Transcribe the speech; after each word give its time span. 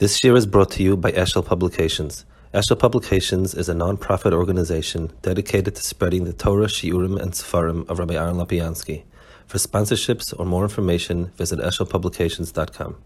This 0.00 0.24
year 0.24 0.34
is 0.34 0.44
brought 0.44 0.72
to 0.72 0.82
you 0.82 0.96
by 0.96 1.12
Eshel 1.12 1.46
Publications. 1.46 2.24
Eshel 2.52 2.76
Publications 2.76 3.54
is 3.54 3.68
a 3.68 3.74
non-profit 3.74 4.32
organization 4.32 5.12
dedicated 5.22 5.76
to 5.76 5.82
spreading 5.84 6.24
the 6.24 6.32
Torah, 6.32 6.66
Shiurim, 6.66 7.16
and 7.16 7.30
Sefarim 7.30 7.88
of 7.88 8.00
Rabbi 8.00 8.14
Aaron 8.14 8.34
Lopiansky. 8.34 9.04
For 9.46 9.58
sponsorships 9.58 10.34
or 10.36 10.46
more 10.46 10.64
information, 10.64 11.26
visit 11.36 11.60
eshelpublications.com. 11.60 12.96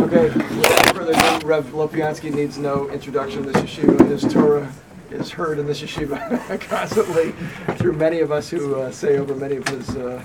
Okay, 0.00 0.28
further 0.92 1.46
Rev 1.46 1.66
Lopiansky 1.66 2.34
needs 2.34 2.58
no 2.58 2.90
introduction. 2.90 3.46
This 3.46 3.58
yeshiva, 3.58 4.08
his 4.08 4.22
Torah 4.22 4.72
is 5.12 5.30
heard 5.30 5.60
in 5.60 5.68
this 5.68 5.82
yeshiva 5.82 6.60
constantly 6.68 7.30
through 7.76 7.92
many 7.92 8.18
of 8.18 8.32
us 8.32 8.50
who 8.50 8.74
uh, 8.74 8.90
say 8.90 9.18
over 9.18 9.36
many 9.36 9.54
of 9.54 9.68
his 9.68 9.88
uh, 9.96 10.20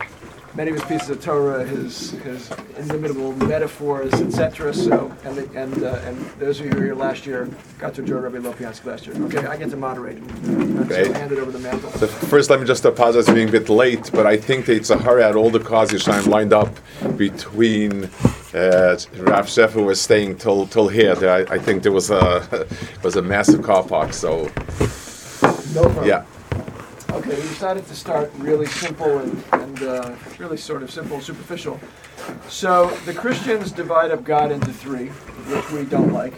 many 0.55 0.71
of 0.71 0.77
his 0.77 0.85
pieces 0.85 1.09
of 1.09 1.23
Torah, 1.23 1.63
his 1.65 2.11
his 2.11 2.51
inimitable 2.77 3.33
metaphors, 3.33 4.13
etc. 4.13 4.73
So, 4.73 5.11
and 5.23 5.35
the, 5.37 5.59
and 5.59 5.83
uh, 5.83 5.99
and 6.05 6.17
those 6.39 6.59
of 6.59 6.65
you 6.65 6.71
who 6.71 6.77
were 6.79 6.85
here 6.85 6.95
last 6.95 7.25
year 7.25 7.49
got 7.79 7.93
to 7.95 8.01
enjoy 8.01 8.17
Rabbi 8.17 8.37
Lopiansky 8.37 8.85
last 8.85 9.07
year. 9.07 9.15
Okay, 9.25 9.45
I 9.45 9.57
get 9.57 9.69
to 9.71 9.77
moderate. 9.77 10.17
And 10.17 10.87
Great. 10.87 11.07
So 11.07 11.13
hand 11.13 11.31
it 11.31 11.39
over 11.39 11.51
the 11.51 11.59
mantle. 11.59 11.91
So 11.91 12.07
first, 12.07 12.49
let 12.49 12.59
me 12.59 12.65
just 12.65 12.83
apologize 12.85 13.27
for 13.27 13.33
being 13.33 13.49
a 13.49 13.51
bit 13.51 13.69
late, 13.69 14.09
but 14.13 14.25
I 14.25 14.37
think 14.37 14.65
that 14.65 14.75
it's 14.75 14.89
a 14.89 14.97
hurry 14.97 15.23
out 15.23 15.35
all 15.35 15.49
the 15.49 15.59
cars 15.59 15.89
Yishayim 15.91 16.27
lined 16.27 16.53
up 16.53 16.69
between 17.17 18.05
uh, 18.53 18.97
Rav 19.17 19.47
Sheffer 19.47 19.83
was 19.83 20.01
staying 20.01 20.37
till 20.37 20.67
till 20.67 20.87
here. 20.87 21.15
I, 21.21 21.55
I 21.55 21.57
think 21.59 21.83
there 21.83 21.91
was 21.91 22.09
a 22.11 22.67
was 23.03 23.15
a 23.15 23.21
massive 23.21 23.61
car 23.63 23.83
park. 23.83 24.13
So 24.13 24.43
No 25.73 25.83
problem. 25.83 26.05
yeah, 26.07 26.25
Okay, 27.21 27.35
we 27.35 27.41
decided 27.49 27.85
to 27.85 27.93
start 27.93 28.31
really 28.39 28.65
simple 28.65 29.19
and, 29.19 29.43
and 29.51 29.83
uh, 29.83 30.15
really 30.39 30.57
sort 30.57 30.81
of 30.81 30.89
simple, 30.89 31.17
and 31.17 31.23
superficial. 31.23 31.79
So 32.49 32.87
the 33.05 33.13
Christians 33.13 33.71
divide 33.71 34.09
up 34.09 34.23
God 34.23 34.51
into 34.51 34.73
three, 34.73 35.09
which 35.09 35.69
we 35.69 35.85
don't 35.85 36.11
like. 36.11 36.33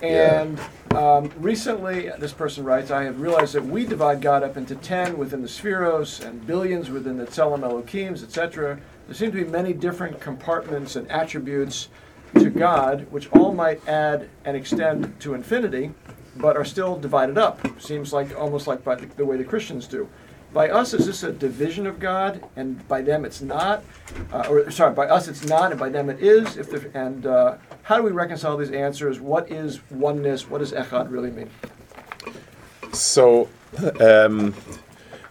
And 0.00 0.58
um, 0.92 1.30
recently, 1.36 2.10
this 2.18 2.32
person 2.32 2.64
writes, 2.64 2.90
I 2.90 3.02
have 3.02 3.20
realized 3.20 3.52
that 3.52 3.66
we 3.66 3.84
divide 3.84 4.22
God 4.22 4.42
up 4.42 4.56
into 4.56 4.76
ten 4.76 5.18
within 5.18 5.42
the 5.42 5.48
Sefiros 5.48 6.24
and 6.26 6.46
billions 6.46 6.88
within 6.88 7.18
the 7.18 7.26
Tzelem 7.26 7.60
Elokims, 7.60 8.22
etc. 8.22 8.80
There 9.08 9.14
seem 9.14 9.30
to 9.32 9.44
be 9.44 9.50
many 9.50 9.74
different 9.74 10.22
compartments 10.22 10.96
and 10.96 11.06
attributes 11.10 11.90
to 12.38 12.48
God, 12.48 13.06
which 13.10 13.30
all 13.32 13.52
might 13.52 13.86
add 13.86 14.30
and 14.46 14.56
extend 14.56 15.20
to 15.20 15.34
infinity 15.34 15.92
but 16.38 16.56
are 16.56 16.64
still 16.64 16.96
divided 16.96 17.38
up. 17.38 17.60
Seems 17.80 18.12
like 18.12 18.38
almost 18.38 18.66
like 18.66 18.84
by 18.84 18.94
the, 18.94 19.06
the 19.16 19.24
way 19.24 19.36
the 19.36 19.44
Christians 19.44 19.86
do. 19.86 20.08
By 20.52 20.70
us, 20.70 20.94
is 20.94 21.04
this 21.04 21.24
a 21.24 21.32
division 21.32 21.86
of 21.86 22.00
God, 22.00 22.42
and 22.56 22.86
by 22.88 23.02
them 23.02 23.26
it's 23.26 23.42
not? 23.42 23.84
Uh, 24.32 24.46
or 24.48 24.70
sorry, 24.70 24.94
by 24.94 25.06
us 25.06 25.28
it's 25.28 25.44
not, 25.44 25.72
and 25.72 25.78
by 25.78 25.90
them 25.90 26.08
it 26.08 26.20
is. 26.20 26.56
If 26.56 26.72
and 26.94 27.26
uh, 27.26 27.58
how 27.82 27.98
do 27.98 28.02
we 28.02 28.12
reconcile 28.12 28.56
these 28.56 28.70
answers? 28.70 29.20
What 29.20 29.50
is 29.50 29.80
oneness? 29.90 30.48
What 30.48 30.58
does 30.58 30.72
echad 30.72 31.10
really 31.10 31.30
mean? 31.30 31.50
So 32.94 33.48
um, 34.00 34.54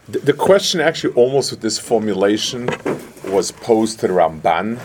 the, 0.08 0.20
the 0.20 0.32
question 0.32 0.80
actually 0.80 1.14
almost 1.14 1.50
with 1.50 1.62
this 1.62 1.80
formulation 1.80 2.68
was 3.24 3.50
posed 3.50 3.98
to 4.00 4.08
Ramban 4.08 4.80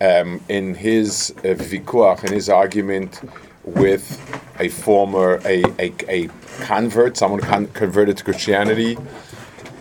um, 0.00 0.40
in 0.48 0.74
his 0.74 1.32
uh, 1.38 1.54
vikuach, 1.54 2.24
in 2.24 2.32
his 2.32 2.48
argument 2.48 3.20
with 3.64 4.20
a 4.58 4.68
former 4.68 5.40
a, 5.44 5.64
a, 5.78 5.92
a 6.08 6.28
convert, 6.60 7.16
someone 7.16 7.40
con- 7.40 7.66
converted 7.68 8.16
to 8.18 8.24
Christianity. 8.24 8.96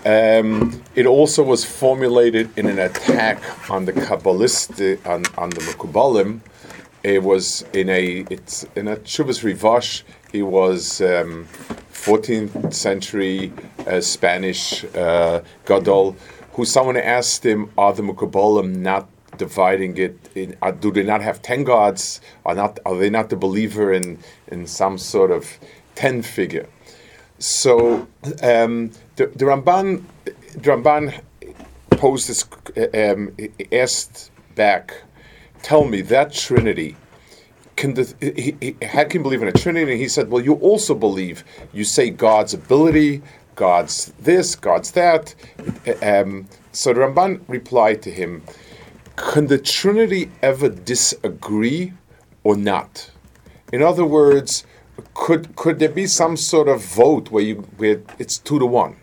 Um, 0.06 0.82
it 0.96 1.06
also 1.06 1.44
was 1.44 1.64
formulated 1.64 2.50
in 2.58 2.66
an 2.66 2.80
attack 2.80 3.42
on 3.70 3.86
the 3.86 3.94
Kabbalist, 3.94 5.06
on, 5.06 5.24
on 5.38 5.50
the 5.52 5.62
Mekubalim. 5.62 6.40
It 7.04 7.22
was 7.24 7.64
in 7.74 7.90
a 7.90 8.26
it's 8.30 8.64
in 8.76 8.88
a 8.88 8.96
Teshuvas 8.96 9.44
Rivash. 9.44 10.04
He 10.32 10.44
was 10.44 11.02
um, 11.02 11.48
14th 11.92 12.74
century 12.74 13.52
uh, 13.88 14.02
Spanish 14.02 14.84
uh, 14.96 15.42
Gadol, 15.66 16.16
who 16.54 16.66
someone 16.66 16.98
asked 16.98 17.44
him, 17.46 17.72
"Are 17.78 17.94
the 17.94 18.04
Mekubalim 18.04 18.78
not 18.78 19.08
dividing 19.46 19.94
it? 20.06 20.16
In, 20.42 20.50
uh, 20.62 20.72
do 20.84 20.88
they 20.96 21.06
not 21.14 21.22
have 21.30 21.38
ten 21.52 21.62
gods? 21.74 22.22
Are 22.48 22.58
not 22.62 22.72
are 22.88 22.98
they 23.02 23.12
not 23.18 23.26
the 23.34 23.40
believer 23.48 23.88
in 24.00 24.08
in 24.54 24.62
some 24.68 24.96
sort 24.98 25.32
of 25.38 25.44
ten 26.02 26.22
figure?" 26.22 26.68
So 27.42 28.08
um, 28.52 28.92
the, 29.18 29.26
the 29.40 29.46
Ramban, 29.52 30.04
the 30.64 30.70
Ramban 30.72 31.04
posed 32.02 32.26
this, 32.30 32.42
um, 32.94 33.36
asked 33.72 34.32
back, 34.56 34.86
tell 35.64 35.84
me 35.86 36.02
that 36.14 36.34
Trinity. 36.34 36.96
Can 37.76 37.96
the, 37.96 38.04
he, 38.22 38.56
he, 38.62 38.72
can 39.14 39.24
believe 39.24 39.42
in 39.42 39.48
a 39.48 39.58
Trinity? 39.64 39.92
And 39.92 40.02
he 40.02 40.08
said, 40.08 40.30
well, 40.30 40.44
you 40.44 40.54
also 40.56 40.94
believe. 40.94 41.44
You 41.74 41.84
say 41.84 42.12
God's 42.12 42.54
ability, 42.54 43.24
God's 43.56 44.14
this, 44.20 44.56
God's 44.56 44.92
that. 44.92 45.34
Um, 46.04 46.48
so 46.72 46.94
the 46.94 47.00
Ramban 47.00 47.42
replied 47.48 48.04
to 48.04 48.12
him, 48.12 48.44
can 49.16 49.48
the 49.48 49.58
Trinity 49.58 50.32
ever 50.42 50.70
disagree 50.70 51.94
or 52.44 52.56
not? 52.56 53.12
In 53.72 53.82
other 53.82 54.06
words, 54.06 54.66
could 55.14 55.56
could 55.56 55.80
there 55.80 55.90
be 55.90 56.08
some 56.08 56.38
sort 56.38 56.68
of 56.68 56.84
vote 56.84 57.32
where 57.32 57.44
you 57.44 57.56
where 57.78 58.02
it's 58.20 58.38
two 58.38 58.60
to 58.60 58.66
one? 58.66 58.96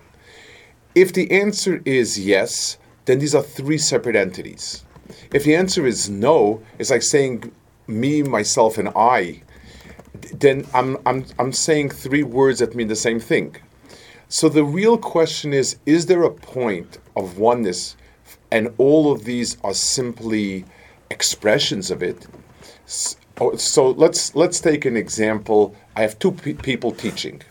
If 0.95 1.13
the 1.13 1.31
answer 1.31 1.81
is 1.85 2.19
yes, 2.19 2.79
then 3.05 3.19
these 3.19 3.35
are 3.35 3.43
three 3.43 3.79
separate 3.79 4.17
entities. 4.17 4.85
If 5.33 5.45
the 5.45 5.55
answer 5.55 5.87
is 5.87 6.11
no, 6.11 6.63
it's 6.79 6.91
like 6.91 7.03
saying 7.03 7.53
me, 7.87 8.23
myself, 8.23 8.79
and 8.79 8.91
I. 8.95 9.43
Then 10.35 10.67
I'm 10.75 10.97
I'm 11.07 11.25
I'm 11.39 11.53
saying 11.53 11.91
three 11.91 12.23
words 12.23 12.59
that 12.59 12.75
mean 12.75 12.89
the 12.89 12.97
same 12.97 13.21
thing. 13.21 13.57
So 14.29 14.49
the 14.49 14.65
real 14.65 14.99
question 14.99 15.53
is: 15.55 15.77
Is 15.87 16.07
there 16.07 16.23
a 16.23 16.31
point 16.31 16.99
of 17.17 17.39
oneness, 17.39 17.97
and 18.51 18.73
all 18.79 19.13
of 19.13 19.25
these 19.25 19.57
are 19.63 19.75
simply 19.75 20.65
expressions 21.11 21.91
of 21.91 22.03
it? 22.03 22.27
Oh, 23.41 23.55
so 23.57 23.91
let's 23.91 24.35
let's 24.35 24.61
take 24.61 24.85
an 24.85 24.97
example. 24.97 25.75
I 25.97 26.03
have 26.03 26.19
two 26.19 26.33
pe- 26.33 26.55
people 26.55 26.93
teaching. 26.93 27.43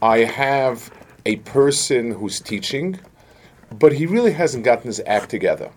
I 0.00 0.18
have 0.18 0.90
a 1.26 1.36
person 1.36 2.12
who's 2.12 2.40
teaching, 2.40 2.98
but 3.70 3.92
he 3.92 4.06
really 4.06 4.32
hasn't 4.32 4.64
gotten 4.64 4.86
his 4.86 5.00
act 5.06 5.30
together. 5.30 5.70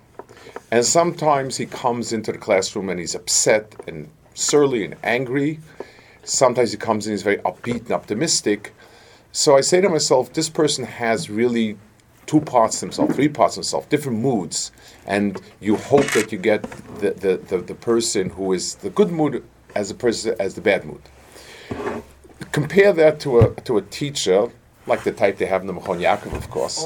And 0.71 0.85
sometimes 0.85 1.57
he 1.57 1.65
comes 1.65 2.11
into 2.11 2.31
the 2.31 2.37
classroom 2.37 2.89
and 2.89 2.99
he's 2.99 3.15
upset 3.15 3.75
and 3.87 4.09
surly 4.33 4.83
and 4.83 4.95
angry. 5.03 5.59
Sometimes 6.23 6.71
he 6.71 6.77
comes 6.77 7.07
in 7.07 7.13
he's 7.13 7.23
very 7.23 7.37
upbeat 7.37 7.83
and 7.83 7.91
optimistic. 7.91 8.73
So 9.31 9.55
I 9.55 9.61
say 9.61 9.81
to 9.81 9.89
myself, 9.89 10.33
this 10.33 10.49
person 10.49 10.83
has 10.83 11.29
really 11.29 11.77
two 12.27 12.41
parts 12.41 12.79
himself, 12.79 13.15
three 13.15 13.29
parts 13.29 13.55
himself, 13.55 13.89
different 13.89 14.19
moods, 14.19 14.71
and 15.07 15.41
you 15.59 15.77
hope 15.77 16.05
that 16.11 16.31
you 16.31 16.37
get 16.37 16.61
the, 16.99 17.11
the, 17.11 17.37
the, 17.37 17.57
the 17.57 17.73
person 17.73 18.29
who 18.29 18.53
is 18.53 18.75
the 18.75 18.89
good 18.91 19.11
mood 19.11 19.43
as 19.75 19.89
a 19.89 19.95
person 19.95 20.35
as 20.39 20.53
the 20.53 20.61
bad 20.61 20.85
mood. 20.85 21.01
Compare 22.51 22.93
that 22.93 23.19
to 23.21 23.39
a 23.39 23.53
to 23.61 23.77
a 23.77 23.81
teacher, 23.81 24.49
like 24.85 25.03
the 25.03 25.11
type 25.11 25.37
they 25.37 25.45
have 25.45 25.61
in 25.61 25.67
the 25.67 25.73
Machon 25.73 25.99
Yaakov, 25.99 26.33
of 26.35 26.49
course, 26.49 26.85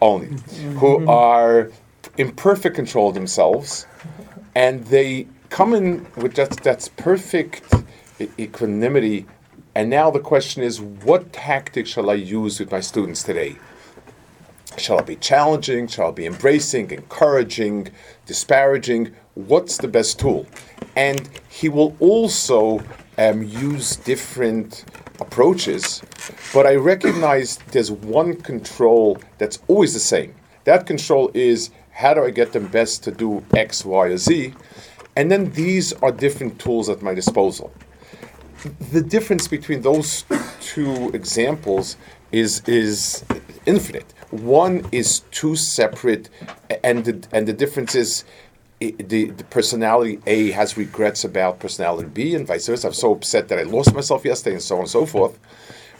only, 0.00 0.28
who 0.28 0.98
mm-hmm. 0.98 1.08
are 1.08 1.70
in 2.16 2.30
perfect 2.32 2.76
control 2.76 3.08
of 3.08 3.14
themselves, 3.14 3.86
and 4.54 4.84
they 4.86 5.26
come 5.48 5.74
in 5.74 6.06
with 6.16 6.34
that 6.34 6.50
that's 6.62 6.88
perfect 6.88 7.62
equanimity. 8.38 9.26
And 9.74 9.88
now 9.88 10.10
the 10.10 10.20
question 10.20 10.62
is, 10.62 10.80
what 10.80 11.32
tactic 11.32 11.86
shall 11.86 12.10
I 12.10 12.14
use 12.14 12.60
with 12.60 12.70
my 12.70 12.80
students 12.80 13.22
today? 13.22 13.56
Shall 14.78 14.98
I 14.98 15.02
be 15.02 15.16
challenging? 15.16 15.86
Shall 15.86 16.08
I 16.08 16.10
be 16.12 16.26
embracing, 16.26 16.90
encouraging, 16.90 17.88
disparaging? 18.26 19.14
What's 19.34 19.78
the 19.78 19.88
best 19.88 20.18
tool? 20.18 20.46
And 20.96 21.28
he 21.48 21.68
will 21.68 21.96
also 22.00 22.82
um, 23.18 23.42
use 23.42 23.96
different 23.96 24.84
approaches, 25.20 26.02
but 26.52 26.66
I 26.66 26.74
recognize 26.76 27.58
there's 27.70 27.90
one 27.90 28.34
control 28.36 29.18
that's 29.38 29.58
always 29.68 29.94
the 29.94 30.00
same. 30.00 30.34
That 30.64 30.86
control 30.86 31.30
is 31.34 31.70
how 31.92 32.14
do 32.14 32.24
I 32.24 32.30
get 32.30 32.52
them 32.52 32.66
best 32.66 33.04
to 33.04 33.12
do 33.12 33.44
X, 33.54 33.84
Y, 33.84 34.06
or 34.06 34.16
Z? 34.16 34.54
And 35.16 35.30
then 35.30 35.52
these 35.52 35.92
are 35.94 36.10
different 36.10 36.58
tools 36.58 36.88
at 36.88 37.02
my 37.02 37.14
disposal 37.14 37.72
the 38.92 39.02
difference 39.02 39.48
between 39.48 39.82
those 39.82 40.24
two 40.60 41.10
examples 41.14 41.96
is 42.32 42.62
is 42.66 43.24
infinite. 43.66 44.12
One 44.30 44.86
is 44.90 45.20
two 45.30 45.56
separate, 45.56 46.30
and 46.82 47.04
the, 47.04 47.28
and 47.32 47.46
the 47.46 47.52
difference 47.52 47.94
is 47.94 48.24
the, 48.80 49.30
the 49.30 49.44
personality 49.50 50.18
A 50.26 50.50
has 50.52 50.76
regrets 50.76 51.22
about 51.22 51.60
personality 51.60 52.08
B, 52.08 52.34
and 52.34 52.46
vice 52.46 52.66
versa. 52.66 52.88
I'm 52.88 52.94
so 52.94 53.12
upset 53.12 53.48
that 53.48 53.58
I 53.58 53.62
lost 53.64 53.94
myself 53.94 54.24
yesterday, 54.24 54.54
and 54.54 54.62
so 54.62 54.76
on 54.76 54.80
and 54.82 54.90
so 54.90 55.06
forth. 55.06 55.38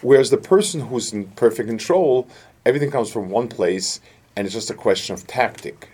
Whereas 0.01 0.31
the 0.31 0.39
person 0.39 0.81
who's 0.81 1.13
in 1.13 1.27
perfect 1.29 1.69
control, 1.69 2.27
everything 2.65 2.91
comes 2.91 3.13
from 3.13 3.29
one 3.29 3.49
place, 3.49 4.01
and 4.35 4.47
it's 4.47 4.55
just 4.55 4.71
a 4.71 4.75
question 4.75 5.15
of 5.15 5.27
tactic. 5.27 5.91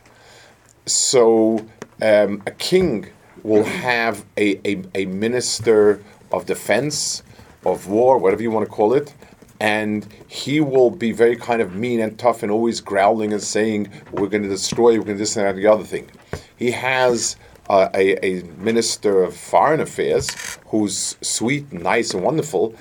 So 0.87 1.67
um, 2.01 2.43
a 2.47 2.53
king 2.53 3.09
will 3.43 3.65
have 3.65 4.25
a, 4.37 4.57
a, 4.67 4.83
a 4.95 5.07
minister 5.07 6.03
of 6.33 6.47
defense, 6.47 7.23
of 7.67 7.89
war, 7.89 8.17
whatever 8.19 8.43
you 8.43 8.51
want 8.51 8.65
to 8.65 8.71
call 8.71 8.95
it, 8.95 9.13
and 9.61 10.07
he 10.29 10.61
will 10.61 10.91
be 10.91 11.13
very 11.13 11.37
kind 11.37 11.61
of 11.61 11.75
mean 11.75 12.01
and 12.01 12.19
tough 12.19 12.43
and 12.43 12.53
always 12.53 12.81
growling 12.81 13.33
and 13.33 13.43
saying, 13.43 13.91
We're 14.13 14.29
going 14.29 14.45
to 14.45 14.49
destroy, 14.49 14.99
we're 14.99 15.05
going 15.05 15.17
to 15.17 15.23
this 15.25 15.37
and 15.37 15.47
that 15.47 15.51
and 15.55 15.59
the 15.59 15.67
other 15.67 15.85
thing. 15.85 16.11
He 16.57 16.71
has 16.71 17.37
uh, 17.69 17.89
a, 17.95 18.25
a 18.25 18.43
minister 18.59 19.23
of 19.23 19.37
foreign 19.37 19.81
affairs 19.81 20.59
who's 20.67 21.17
sweet, 21.21 21.73
nice, 21.73 22.15
and 22.15 22.23
wonderful. 22.23 22.75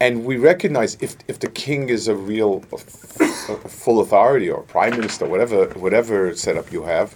And 0.00 0.24
we 0.24 0.36
recognize 0.36 0.96
if, 1.00 1.16
if 1.28 1.38
the 1.38 1.48
king 1.48 1.88
is 1.88 2.08
a 2.08 2.16
real 2.16 2.60
full 2.60 4.00
authority 4.00 4.50
or 4.50 4.62
prime 4.62 4.96
minister, 4.96 5.26
whatever 5.26 5.66
whatever 5.78 6.34
setup 6.34 6.72
you 6.72 6.82
have, 6.82 7.14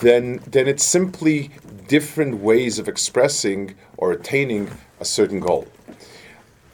then 0.00 0.40
then 0.46 0.66
it's 0.66 0.84
simply 0.84 1.50
different 1.88 2.38
ways 2.38 2.78
of 2.78 2.88
expressing 2.88 3.74
or 3.98 4.12
attaining 4.12 4.70
a 4.98 5.04
certain 5.04 5.40
goal. 5.40 5.66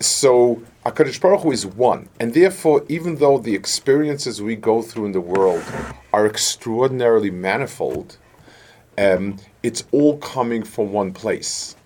So 0.03 0.61
Hakadosh 0.85 1.21
Baruch 1.21 1.43
Hu 1.43 1.53
is 1.53 1.65
one, 1.65 2.09
and 2.19 2.35
therefore, 2.35 2.85
even 2.89 3.17
though 3.17 3.39
the 3.39 3.55
experiences 3.55 4.43
we 4.43 4.57
go 4.57 4.83
through 4.83 5.07
in 5.07 5.13
the 5.13 5.21
world 5.21 5.63
are 6.13 6.27
extraordinarily 6.27 7.31
manifold, 7.31 8.17
um, 8.99 9.37
it's 9.63 9.85
all 9.93 10.19
coming 10.19 10.65
from 10.65 10.93
one 10.93 11.13
place. 11.13 11.77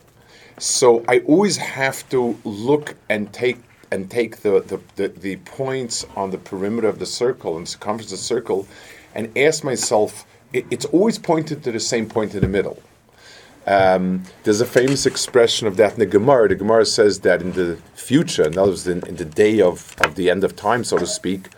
So 0.58 1.04
I 1.08 1.18
always 1.20 1.58
have 1.58 2.08
to 2.08 2.38
look 2.44 2.96
and 3.10 3.30
take 3.34 3.58
and 3.90 4.10
take 4.10 4.38
the, 4.38 4.60
the, 4.62 4.80
the, 4.96 5.08
the 5.08 5.36
points 5.36 6.06
on 6.16 6.30
the 6.30 6.38
perimeter 6.38 6.88
of 6.88 6.98
the 6.98 7.06
circle 7.06 7.58
and 7.58 7.68
circumference 7.68 8.10
of 8.12 8.18
the 8.18 8.24
circle, 8.24 8.66
and 9.14 9.36
ask 9.36 9.62
myself, 9.62 10.24
it, 10.54 10.64
it's 10.70 10.86
always 10.86 11.18
pointed 11.18 11.62
to 11.64 11.70
the 11.70 11.80
same 11.80 12.08
point 12.08 12.34
in 12.34 12.40
the 12.40 12.48
middle. 12.48 12.82
Um, 13.66 14.22
there's 14.44 14.60
a 14.60 14.66
famous 14.66 15.06
expression 15.06 15.66
of 15.66 15.76
that 15.76 15.94
in 15.94 15.98
the 15.98 16.06
Gemara. 16.06 16.48
The 16.48 16.54
Gemara 16.54 16.86
says 16.86 17.20
that 17.20 17.42
in 17.42 17.52
the 17.52 17.76
future, 17.94 18.46
in 18.46 18.56
other 18.56 18.70
words, 18.70 18.86
in, 18.86 19.04
in 19.06 19.16
the 19.16 19.24
day 19.24 19.60
of, 19.60 19.96
of 20.00 20.14
the 20.14 20.30
end 20.30 20.44
of 20.44 20.54
time, 20.54 20.84
so 20.84 20.96
to 20.98 21.06
speak, 21.06 21.48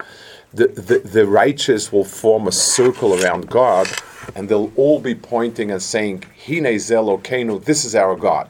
the, 0.52 0.69
the, 0.69 1.00
the 1.00 1.26
righteous 1.26 1.93
will 1.93 2.05
form 2.05 2.49
a 2.49 2.52
circle 2.52 3.22
around 3.22 3.50
God, 3.50 3.88
and 4.34 4.49
they'll 4.49 4.72
all 4.76 5.00
be 5.00 5.14
pointing 5.14 5.70
and 5.70 5.82
saying, 5.82 6.25
Hine 6.46 6.64
zeh 6.64 6.96
Elokenu, 6.96 7.62
this 7.62 7.84
is 7.84 7.94
our 7.94 8.16
God. 8.16 8.49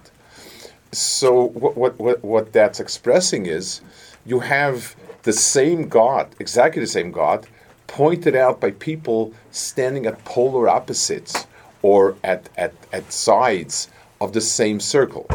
So 0.92 1.48
what, 1.48 1.76
what, 1.76 1.98
what, 1.98 2.24
what 2.24 2.52
that's 2.52 2.78
expressing 2.78 3.46
is 3.46 3.80
you 4.24 4.40
have 4.40 4.94
the 5.24 5.32
same 5.32 5.88
God, 5.88 6.28
exactly 6.38 6.80
the 6.80 6.86
same 6.86 7.10
God, 7.10 7.48
pointed 7.88 8.36
out 8.36 8.60
by 8.60 8.70
people 8.70 9.34
standing 9.50 10.06
at 10.06 10.24
polar 10.24 10.68
opposites 10.68 11.46
or 11.82 12.16
at, 12.24 12.48
at, 12.56 12.74
at 12.92 13.12
sides 13.12 13.88
of 14.20 14.32
the 14.32 14.40
same 14.40 14.80
circle. 14.80 15.28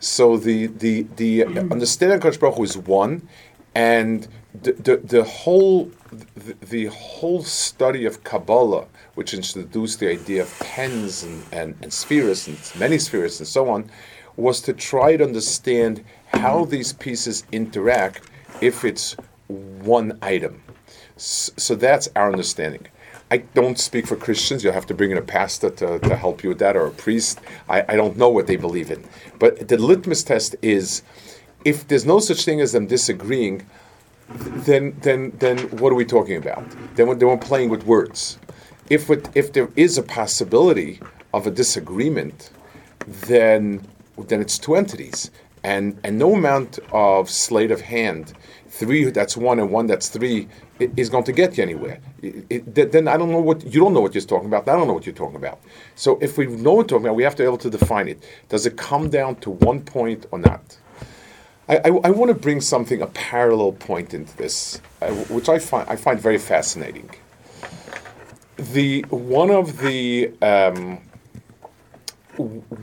So 0.00 0.36
the 0.36 0.66
the 0.66 1.06
the 1.16 1.44
understanding 1.46 2.22
of 2.22 2.38
Baruch 2.38 2.56
Hu 2.56 2.62
is 2.62 2.76
one, 2.76 3.26
and 3.74 4.28
the 4.62 4.72
the, 4.72 4.96
the 4.98 5.24
whole 5.24 5.90
the, 6.12 6.54
the, 6.60 6.86
whole 6.86 7.42
study 7.42 8.04
of 8.04 8.22
Kabbalah, 8.22 8.86
which 9.14 9.34
introduced 9.34 10.00
the 10.00 10.10
idea 10.10 10.42
of 10.42 10.58
pens 10.60 11.24
and, 11.24 11.42
and, 11.52 11.74
and 11.82 11.92
spheres 11.92 12.46
and 12.46 12.56
many 12.78 12.98
spheres 12.98 13.40
and 13.40 13.48
so 13.48 13.68
on, 13.68 13.90
was 14.36 14.60
to 14.60 14.72
try 14.72 15.16
to 15.16 15.24
understand 15.24 16.04
how 16.26 16.66
these 16.66 16.92
pieces 16.92 17.44
interact 17.50 18.30
if 18.60 18.84
it's 18.84 19.16
one 19.48 20.18
item. 20.22 20.62
So 21.16 21.74
that's 21.74 22.08
our 22.14 22.30
understanding. 22.30 22.86
I 23.34 23.38
don't 23.38 23.80
speak 23.80 24.06
for 24.06 24.14
Christians. 24.14 24.62
You'll 24.62 24.74
have 24.80 24.86
to 24.86 24.94
bring 24.94 25.10
in 25.10 25.18
a 25.18 25.28
pastor 25.40 25.68
to, 25.80 25.98
to 25.98 26.14
help 26.14 26.44
you 26.44 26.50
with 26.50 26.60
that 26.60 26.76
or 26.76 26.86
a 26.86 26.92
priest. 26.92 27.40
I, 27.68 27.82
I 27.88 27.96
don't 27.96 28.16
know 28.16 28.28
what 28.28 28.46
they 28.46 28.54
believe 28.54 28.92
in. 28.92 29.02
But 29.40 29.66
the 29.66 29.76
litmus 29.76 30.22
test 30.22 30.54
is 30.62 31.02
if 31.64 31.88
there's 31.88 32.06
no 32.06 32.20
such 32.20 32.44
thing 32.44 32.60
as 32.60 32.70
them 32.70 32.86
disagreeing, 32.86 33.66
then 34.68 34.96
then 35.02 35.32
then 35.40 35.58
what 35.80 35.90
are 35.92 35.96
we 35.96 36.04
talking 36.04 36.36
about? 36.36 36.62
Then 36.94 37.06
then 37.18 37.26
we're 37.28 37.36
playing 37.36 37.70
with 37.70 37.82
words. 37.84 38.38
If 38.88 39.10
it, 39.10 39.28
if 39.34 39.52
there 39.52 39.68
is 39.74 39.98
a 39.98 40.04
possibility 40.04 41.00
of 41.32 41.44
a 41.48 41.50
disagreement, 41.50 42.50
then 43.32 43.84
then 44.28 44.40
it's 44.40 44.58
two 44.58 44.76
entities, 44.76 45.32
and 45.64 45.98
and 46.04 46.18
no 46.20 46.34
amount 46.34 46.78
of 46.92 47.28
sleight 47.28 47.72
of 47.72 47.80
hand, 47.80 48.32
three 48.74 49.04
that's 49.10 49.36
one 49.36 49.60
and 49.60 49.70
one 49.70 49.86
that's 49.86 50.08
three, 50.08 50.48
is 50.78 51.08
going 51.08 51.24
to 51.24 51.32
get 51.32 51.56
you 51.56 51.62
anywhere. 51.62 52.00
It, 52.22 52.64
it, 52.76 52.92
then 52.92 53.06
I 53.06 53.16
don't 53.16 53.30
know 53.30 53.40
what 53.40 53.64
you 53.64 53.80
don't 53.80 53.94
know 53.94 54.00
what 54.00 54.14
you're 54.14 54.24
talking 54.34 54.48
about. 54.48 54.68
I 54.68 54.74
don't 54.76 54.88
know 54.88 54.94
what 54.94 55.06
you're 55.06 55.14
talking 55.14 55.36
about. 55.36 55.60
So 55.94 56.18
if 56.20 56.36
we 56.36 56.46
know 56.46 56.74
what 56.74 56.90
you're 56.90 56.98
talking 56.98 57.06
about, 57.06 57.16
we 57.16 57.22
have 57.22 57.36
to 57.36 57.42
be 57.44 57.46
able 57.46 57.58
to 57.58 57.70
define 57.70 58.08
it. 58.08 58.18
Does 58.48 58.66
it 58.66 58.76
come 58.76 59.10
down 59.10 59.36
to 59.36 59.50
one 59.50 59.80
point 59.82 60.26
or 60.32 60.38
not? 60.38 60.76
I, 61.68 61.76
I, 61.76 61.88
I 62.08 62.10
want 62.10 62.28
to 62.28 62.34
bring 62.34 62.60
something 62.60 63.00
a 63.00 63.06
parallel 63.06 63.72
point 63.72 64.12
into 64.12 64.36
this, 64.36 64.80
uh, 65.00 65.10
which 65.36 65.48
I 65.48 65.58
find 65.60 65.88
I 65.88 65.96
find 65.96 66.18
very 66.20 66.38
fascinating. 66.38 67.10
The 68.56 69.02
one 69.10 69.50
of 69.50 69.78
the 69.78 70.32
um, 70.42 70.98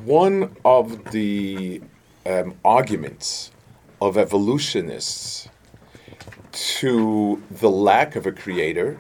one 0.06 0.56
of 0.64 1.12
the 1.12 1.82
um, 2.26 2.56
arguments 2.64 3.52
of 4.00 4.18
evolutionists 4.18 5.50
to 6.52 7.42
the 7.50 7.70
lack 7.70 8.16
of 8.16 8.26
a 8.26 8.32
creator 8.32 8.98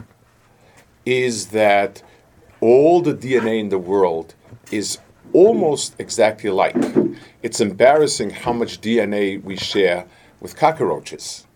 is 1.05 1.47
that 1.47 2.01
all 2.59 3.01
the 3.01 3.13
DNA 3.13 3.59
in 3.59 3.69
the 3.69 3.79
world 3.79 4.35
is 4.71 4.99
almost 5.33 5.95
exactly 5.99 6.49
alike. 6.49 6.75
It's 7.41 7.59
embarrassing 7.59 8.29
how 8.31 8.53
much 8.53 8.81
DNA 8.81 9.41
we 9.43 9.57
share 9.57 10.05
with 10.39 10.55
cockroaches. 10.55 11.47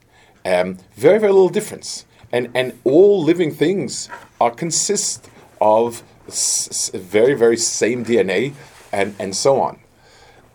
Um, 0.45 0.77
very, 0.95 1.19
very 1.19 1.31
little 1.31 1.49
difference. 1.49 2.05
And, 2.31 2.49
and 2.55 2.77
all 2.83 3.23
living 3.23 3.53
things 3.53 4.09
are 4.41 4.51
consist 4.51 5.29
of 5.61 6.03
s- 6.27 6.91
very, 6.93 7.33
very 7.33 7.57
same 7.57 8.03
DNA 8.03 8.53
and, 8.91 9.15
and 9.19 9.35
so 9.35 9.61
on. 9.61 9.79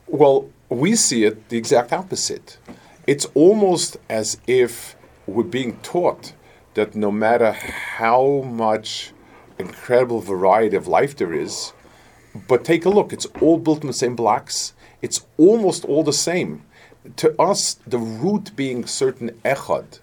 Well, 0.07 0.49
we 0.69 0.97
see 0.97 1.25
it 1.25 1.49
the 1.49 1.57
exact 1.59 1.93
opposite. 1.93 2.59
It's 3.07 3.27
almost 3.35 3.97
as 4.09 4.39
if 4.47 4.97
we're 5.31 5.45
being 5.45 5.77
taught 5.79 6.33
that 6.75 6.95
no 6.95 7.11
matter 7.11 7.53
how 7.53 8.43
much 8.43 9.13
incredible 9.59 10.21
variety 10.21 10.77
of 10.77 10.87
life 10.87 11.17
there 11.17 11.33
is, 11.33 11.73
but 12.49 12.65
take 12.65 12.85
a 12.85 12.89
look, 12.89 13.13
it's 13.13 13.27
all 13.41 13.59
built 13.59 13.83
in 13.83 13.87
the 13.87 13.93
same 13.93 14.17
blocks, 14.17 14.73
it's 15.03 15.27
almost 15.37 15.85
all 15.85 16.03
the 16.03 16.13
same. 16.13 16.63
To 17.17 17.41
us, 17.41 17.75
the 17.87 17.99
root 17.99 18.55
being 18.57 18.87
certain 18.87 19.31
echad, 19.45 20.01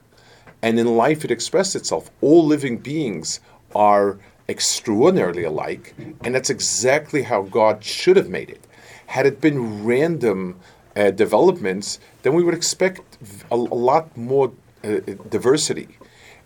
and 0.62 0.80
in 0.80 0.98
life 0.98 1.24
it 1.24 1.32
expresses 1.32 1.76
itself. 1.76 2.10
All 2.22 2.46
living 2.46 2.78
beings 2.78 3.40
are 3.76 4.18
extraordinarily 4.50 5.44
alike, 5.44 5.94
and 6.24 6.34
that's 6.34 6.50
exactly 6.50 7.24
how 7.24 7.44
God 7.44 7.84
should 7.84 8.18
have 8.18 8.30
made 8.30 8.50
it. 8.50 8.66
Had 9.08 9.26
it 9.26 9.40
been 9.40 9.86
random 9.86 10.60
uh, 10.96 11.12
developments, 11.12 12.00
then 12.24 12.34
we 12.34 12.44
would 12.44 12.56
expect 12.56 13.18
a, 13.52 13.56
a 13.56 13.56
lot 13.56 14.16
more 14.18 14.52
uh, 14.88 15.00
diversity. 15.30 15.98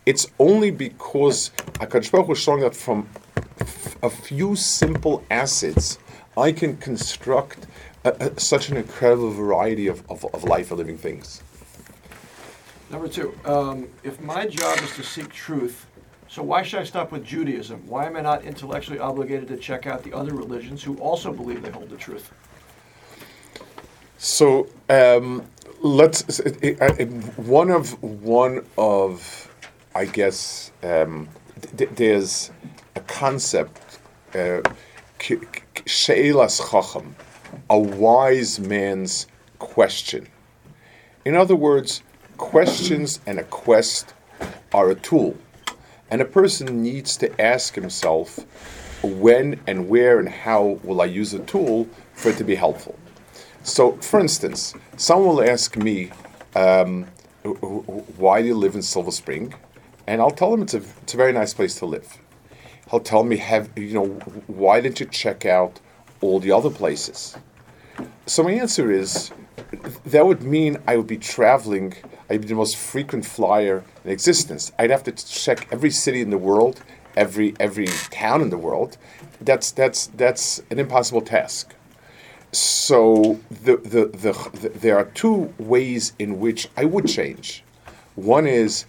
It's 0.05 0.27
only 0.39 0.71
because 0.71 1.51
Hakadosh 1.79 2.11
Baruch 2.11 2.27
Hu 2.27 2.33
is 2.33 2.39
showing 2.39 2.61
that 2.61 2.75
from 2.75 3.07
a 4.01 4.09
few 4.09 4.55
simple 4.55 5.23
acids, 5.29 5.99
I 6.35 6.51
can 6.51 6.77
construct 6.77 7.67
a, 8.03 8.11
a, 8.19 8.39
such 8.39 8.69
an 8.69 8.77
incredible 8.77 9.31
variety 9.31 9.87
of, 9.87 10.03
of, 10.09 10.25
of 10.33 10.43
life 10.43 10.71
and 10.71 10.79
living 10.79 10.97
things. 10.97 11.43
Number 12.89 13.07
two, 13.07 13.37
um, 13.45 13.87
if 14.03 14.19
my 14.19 14.47
job 14.47 14.79
is 14.79 14.95
to 14.95 15.03
seek 15.03 15.31
truth, 15.31 15.85
so 16.27 16.41
why 16.41 16.63
should 16.63 16.79
I 16.79 16.83
stop 16.83 17.11
with 17.11 17.23
Judaism? 17.23 17.85
Why 17.87 18.05
am 18.05 18.15
I 18.15 18.21
not 18.21 18.43
intellectually 18.43 18.99
obligated 18.99 19.47
to 19.49 19.57
check 19.57 19.85
out 19.85 20.03
the 20.03 20.13
other 20.13 20.33
religions 20.33 20.83
who 20.83 20.97
also 20.97 21.31
believe 21.31 21.61
they 21.61 21.71
hold 21.71 21.89
the 21.89 21.97
truth? 21.97 22.31
So 24.17 24.67
um, 24.89 25.45
let's 25.81 26.39
one 27.37 27.71
of 27.71 28.01
one 28.03 28.65
of 28.77 29.51
I 29.95 30.05
guess 30.05 30.71
um, 30.83 31.27
th- 31.75 31.89
there's 31.95 32.51
a 32.95 32.99
concept 33.01 33.99
uh, 34.35 34.61
chacham, 35.19 37.15
a 37.69 37.79
wise 37.79 38.59
man's 38.59 39.27
question. 39.59 40.27
In 41.25 41.35
other 41.35 41.55
words, 41.55 42.03
questions 42.37 43.19
and 43.25 43.39
a 43.39 43.43
quest 43.43 44.13
are 44.73 44.91
a 44.91 44.95
tool, 44.95 45.35
and 46.09 46.21
a 46.21 46.25
person 46.25 46.81
needs 46.81 47.17
to 47.17 47.41
ask 47.41 47.75
himself 47.75 48.39
when 49.03 49.59
and 49.67 49.89
where 49.89 50.19
and 50.19 50.29
how 50.29 50.79
will 50.83 51.01
I 51.01 51.05
use 51.05 51.33
a 51.33 51.39
tool 51.39 51.87
for 52.13 52.29
it 52.29 52.37
to 52.37 52.43
be 52.43 52.55
helpful. 52.55 52.97
So, 53.63 53.93
for 53.97 54.19
instance, 54.19 54.73
someone 54.97 55.35
will 55.35 55.43
ask 55.43 55.77
me, 55.77 56.11
um, 56.55 57.05
why 57.43 58.41
do 58.41 58.47
you 58.47 58.55
live 58.55 58.75
in 58.75 58.81
Silver 58.81 59.11
Spring? 59.11 59.53
And 60.07 60.19
I'll 60.19 60.31
tell 60.31 60.51
them 60.51 60.63
it's 60.63 60.73
a, 60.73 60.81
it's 61.03 61.13
a 61.13 61.17
very 61.17 61.31
nice 61.31 61.53
place 61.53 61.75
to 61.75 61.85
live. 61.85 62.17
He'll 62.89 62.99
tell 62.99 63.23
me, 63.23 63.37
have 63.37 63.69
you 63.77 63.93
know, 63.93 64.07
why 64.47 64.81
didn't 64.81 64.99
you 64.99 65.05
check 65.05 65.45
out 65.45 65.79
all 66.21 66.39
the 66.39 66.51
other 66.51 66.69
places? 66.69 67.37
So 68.25 68.43
my 68.43 68.51
answer 68.51 68.91
is 68.91 69.31
that 70.05 70.25
would 70.25 70.41
mean 70.41 70.77
I 70.87 70.97
would 70.97 71.07
be 71.07 71.17
traveling. 71.17 71.93
I'd 72.29 72.41
be 72.41 72.47
the 72.47 72.55
most 72.55 72.75
frequent 72.75 73.25
flyer 73.25 73.83
in 74.03 74.11
existence. 74.11 74.71
I'd 74.77 74.89
have 74.89 75.03
to 75.03 75.11
check 75.11 75.67
every 75.71 75.91
city 75.91 76.21
in 76.21 76.31
the 76.31 76.37
world, 76.37 76.81
every 77.15 77.53
every 77.59 77.87
town 78.09 78.41
in 78.41 78.49
the 78.49 78.57
world. 78.57 78.97
That's 79.39 79.71
that's 79.71 80.07
that's 80.07 80.61
an 80.69 80.79
impossible 80.79 81.21
task. 81.21 81.75
So 82.51 83.39
the, 83.49 83.77
the, 83.77 84.05
the, 84.07 84.59
the 84.59 84.69
there 84.69 84.97
are 84.97 85.05
two 85.05 85.53
ways 85.57 86.13
in 86.19 86.39
which 86.39 86.67
I 86.75 86.85
would 86.85 87.07
change. 87.07 87.63
One 88.15 88.45
is 88.45 88.85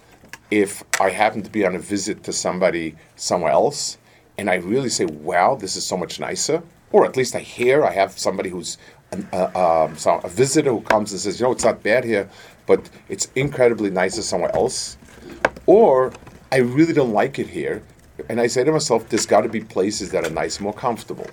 if 0.51 0.83
I 1.01 1.11
happen 1.11 1.43
to 1.43 1.51
be 1.51 1.65
on 1.65 1.77
a 1.77 1.79
visit 1.79 2.25
to 2.25 2.33
somebody 2.33 2.97
somewhere 3.17 3.53
else, 3.53 3.99
and 4.37 4.51
I 4.51 4.57
really 4.57 4.89
say, 4.89 5.05
"Wow, 5.05 5.55
this 5.55 5.77
is 5.77 5.87
so 5.87 5.97
much 5.97 6.19
nicer," 6.19 6.63
or 6.91 7.05
at 7.05 7.17
least 7.17 7.37
I 7.37 7.41
hear 7.41 7.85
I 7.85 7.93
have 7.93 8.19
somebody 8.19 8.51
who's 8.51 8.79
an, 9.13 9.29
uh, 9.33 9.51
um, 9.55 9.97
a 10.25 10.29
visitor 10.29 10.71
who 10.71 10.81
comes 10.81 11.13
and 11.13 11.21
says, 11.21 11.39
"You 11.39 11.47
know, 11.47 11.53
it's 11.53 11.65
not 11.65 11.83
bad 11.83 12.05
here, 12.05 12.29
but 12.67 12.91
it's 13.09 13.29
incredibly 13.37 13.91
nicer 13.91 14.23
somewhere 14.23 14.55
else," 14.55 14.97
or 15.67 16.13
I 16.51 16.59
really 16.59 16.93
don't 16.93 17.13
like 17.13 17.39
it 17.39 17.47
here, 17.47 17.83
and 18.29 18.41
I 18.41 18.47
say 18.47 18.65
to 18.65 18.73
myself, 18.73 19.09
"There's 19.09 19.27
got 19.27 19.43
to 19.43 19.49
be 19.49 19.61
places 19.61 20.11
that 20.11 20.27
are 20.27 20.31
nice, 20.31 20.61
more 20.61 20.73
comfortable." 20.73 21.27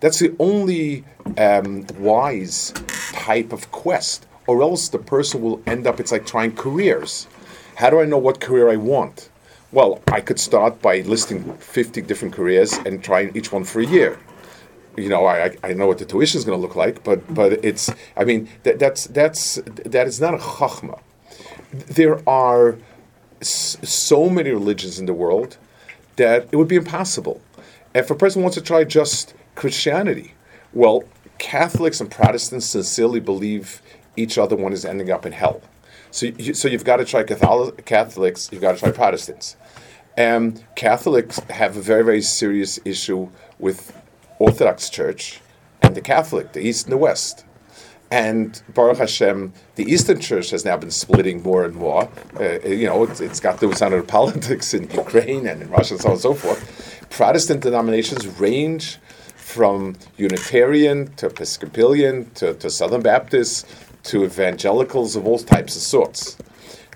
That's 0.00 0.18
the 0.18 0.34
only 0.38 1.04
um, 1.38 1.86
wise 1.98 2.72
type 3.12 3.52
of 3.52 3.70
quest, 3.70 4.26
or 4.46 4.62
else 4.62 4.88
the 4.88 4.98
person 4.98 5.42
will 5.42 5.62
end 5.66 5.86
up. 5.86 6.00
It's 6.00 6.12
like 6.12 6.26
trying 6.26 6.54
careers. 6.54 7.26
How 7.76 7.90
do 7.90 8.00
I 8.00 8.04
know 8.04 8.18
what 8.18 8.40
career 8.40 8.70
I 8.70 8.76
want? 8.76 9.30
Well, 9.70 10.02
I 10.08 10.20
could 10.20 10.38
start 10.38 10.82
by 10.82 11.00
listing 11.00 11.54
50 11.54 12.02
different 12.02 12.34
careers 12.34 12.74
and 12.84 13.02
trying 13.02 13.34
each 13.34 13.50
one 13.52 13.64
for 13.64 13.80
a 13.80 13.86
year 13.86 14.18
you 14.96 15.08
know, 15.08 15.26
I, 15.26 15.56
I 15.62 15.72
know 15.72 15.86
what 15.86 15.98
the 15.98 16.04
tuition 16.04 16.38
is 16.38 16.44
going 16.44 16.58
to 16.58 16.62
look 16.62 16.76
like, 16.76 17.02
but 17.02 17.32
but 17.32 17.64
it's, 17.64 17.90
I 18.16 18.24
mean, 18.24 18.48
that, 18.64 18.78
that's 18.78 19.06
that's 19.06 19.54
that 19.64 20.06
is 20.06 20.20
not 20.20 20.34
a 20.34 20.38
chachma. 20.38 21.00
There 21.72 22.26
are 22.28 22.76
so 23.40 24.28
many 24.28 24.50
religions 24.50 24.98
in 24.98 25.06
the 25.06 25.14
world 25.14 25.56
that 26.22 26.48
it 26.52 26.56
would 26.56 26.68
be 26.68 26.76
impossible. 26.76 27.40
If 27.94 28.10
a 28.10 28.14
person 28.14 28.42
wants 28.42 28.56
to 28.56 28.62
try 28.62 28.84
just 28.84 29.34
Christianity, 29.56 30.34
well, 30.72 31.04
Catholics 31.38 32.00
and 32.00 32.10
Protestants 32.10 32.66
sincerely 32.66 33.20
believe 33.20 33.82
each 34.16 34.38
other 34.38 34.54
one 34.54 34.72
is 34.72 34.84
ending 34.84 35.10
up 35.10 35.26
in 35.26 35.32
hell. 35.32 35.60
So, 36.12 36.26
you, 36.26 36.54
so 36.54 36.68
you've 36.68 36.84
got 36.84 36.98
to 36.98 37.04
try 37.04 37.24
Catholic, 37.24 37.84
Catholics, 37.84 38.48
you've 38.52 38.60
got 38.60 38.74
to 38.74 38.78
try 38.78 38.92
Protestants. 38.92 39.56
And 40.16 40.64
Catholics 40.76 41.40
have 41.50 41.76
a 41.76 41.80
very, 41.80 42.04
very 42.04 42.22
serious 42.22 42.78
issue 42.84 43.28
with 43.58 43.96
Orthodox 44.38 44.90
Church 44.90 45.40
and 45.82 45.96
the 45.96 46.02
Catholic, 46.02 46.52
the 46.52 46.60
East 46.60 46.86
and 46.86 46.92
the 46.92 46.98
West. 46.98 47.44
And 48.12 48.62
Baruch 48.74 48.98
Hashem, 48.98 49.54
the 49.76 49.90
Eastern 49.90 50.20
Church 50.20 50.50
has 50.50 50.66
now 50.66 50.76
been 50.76 50.90
splitting 50.90 51.42
more 51.42 51.64
and 51.64 51.74
more. 51.74 52.10
Uh, 52.38 52.58
you 52.58 52.84
know, 52.84 53.04
it's, 53.04 53.22
it's 53.22 53.40
got 53.40 53.58
those 53.58 53.80
under 53.80 54.02
politics 54.18 54.74
in 54.74 54.82
Ukraine 54.90 55.46
and 55.46 55.62
in 55.62 55.70
Russia 55.70 55.94
and 55.94 56.02
so 56.02 56.08
on 56.08 56.12
and 56.12 56.20
so 56.20 56.34
forth. 56.34 57.06
Protestant 57.08 57.62
denominations 57.62 58.26
range 58.38 58.98
from 59.34 59.96
Unitarian 60.18 61.10
to 61.14 61.28
Episcopalian 61.28 62.30
to, 62.32 62.52
to 62.52 62.68
Southern 62.68 63.00
Baptists 63.00 63.64
to 64.02 64.24
evangelicals 64.24 65.16
of 65.16 65.26
all 65.26 65.38
types 65.38 65.74
of 65.74 65.80
sorts. 65.80 66.36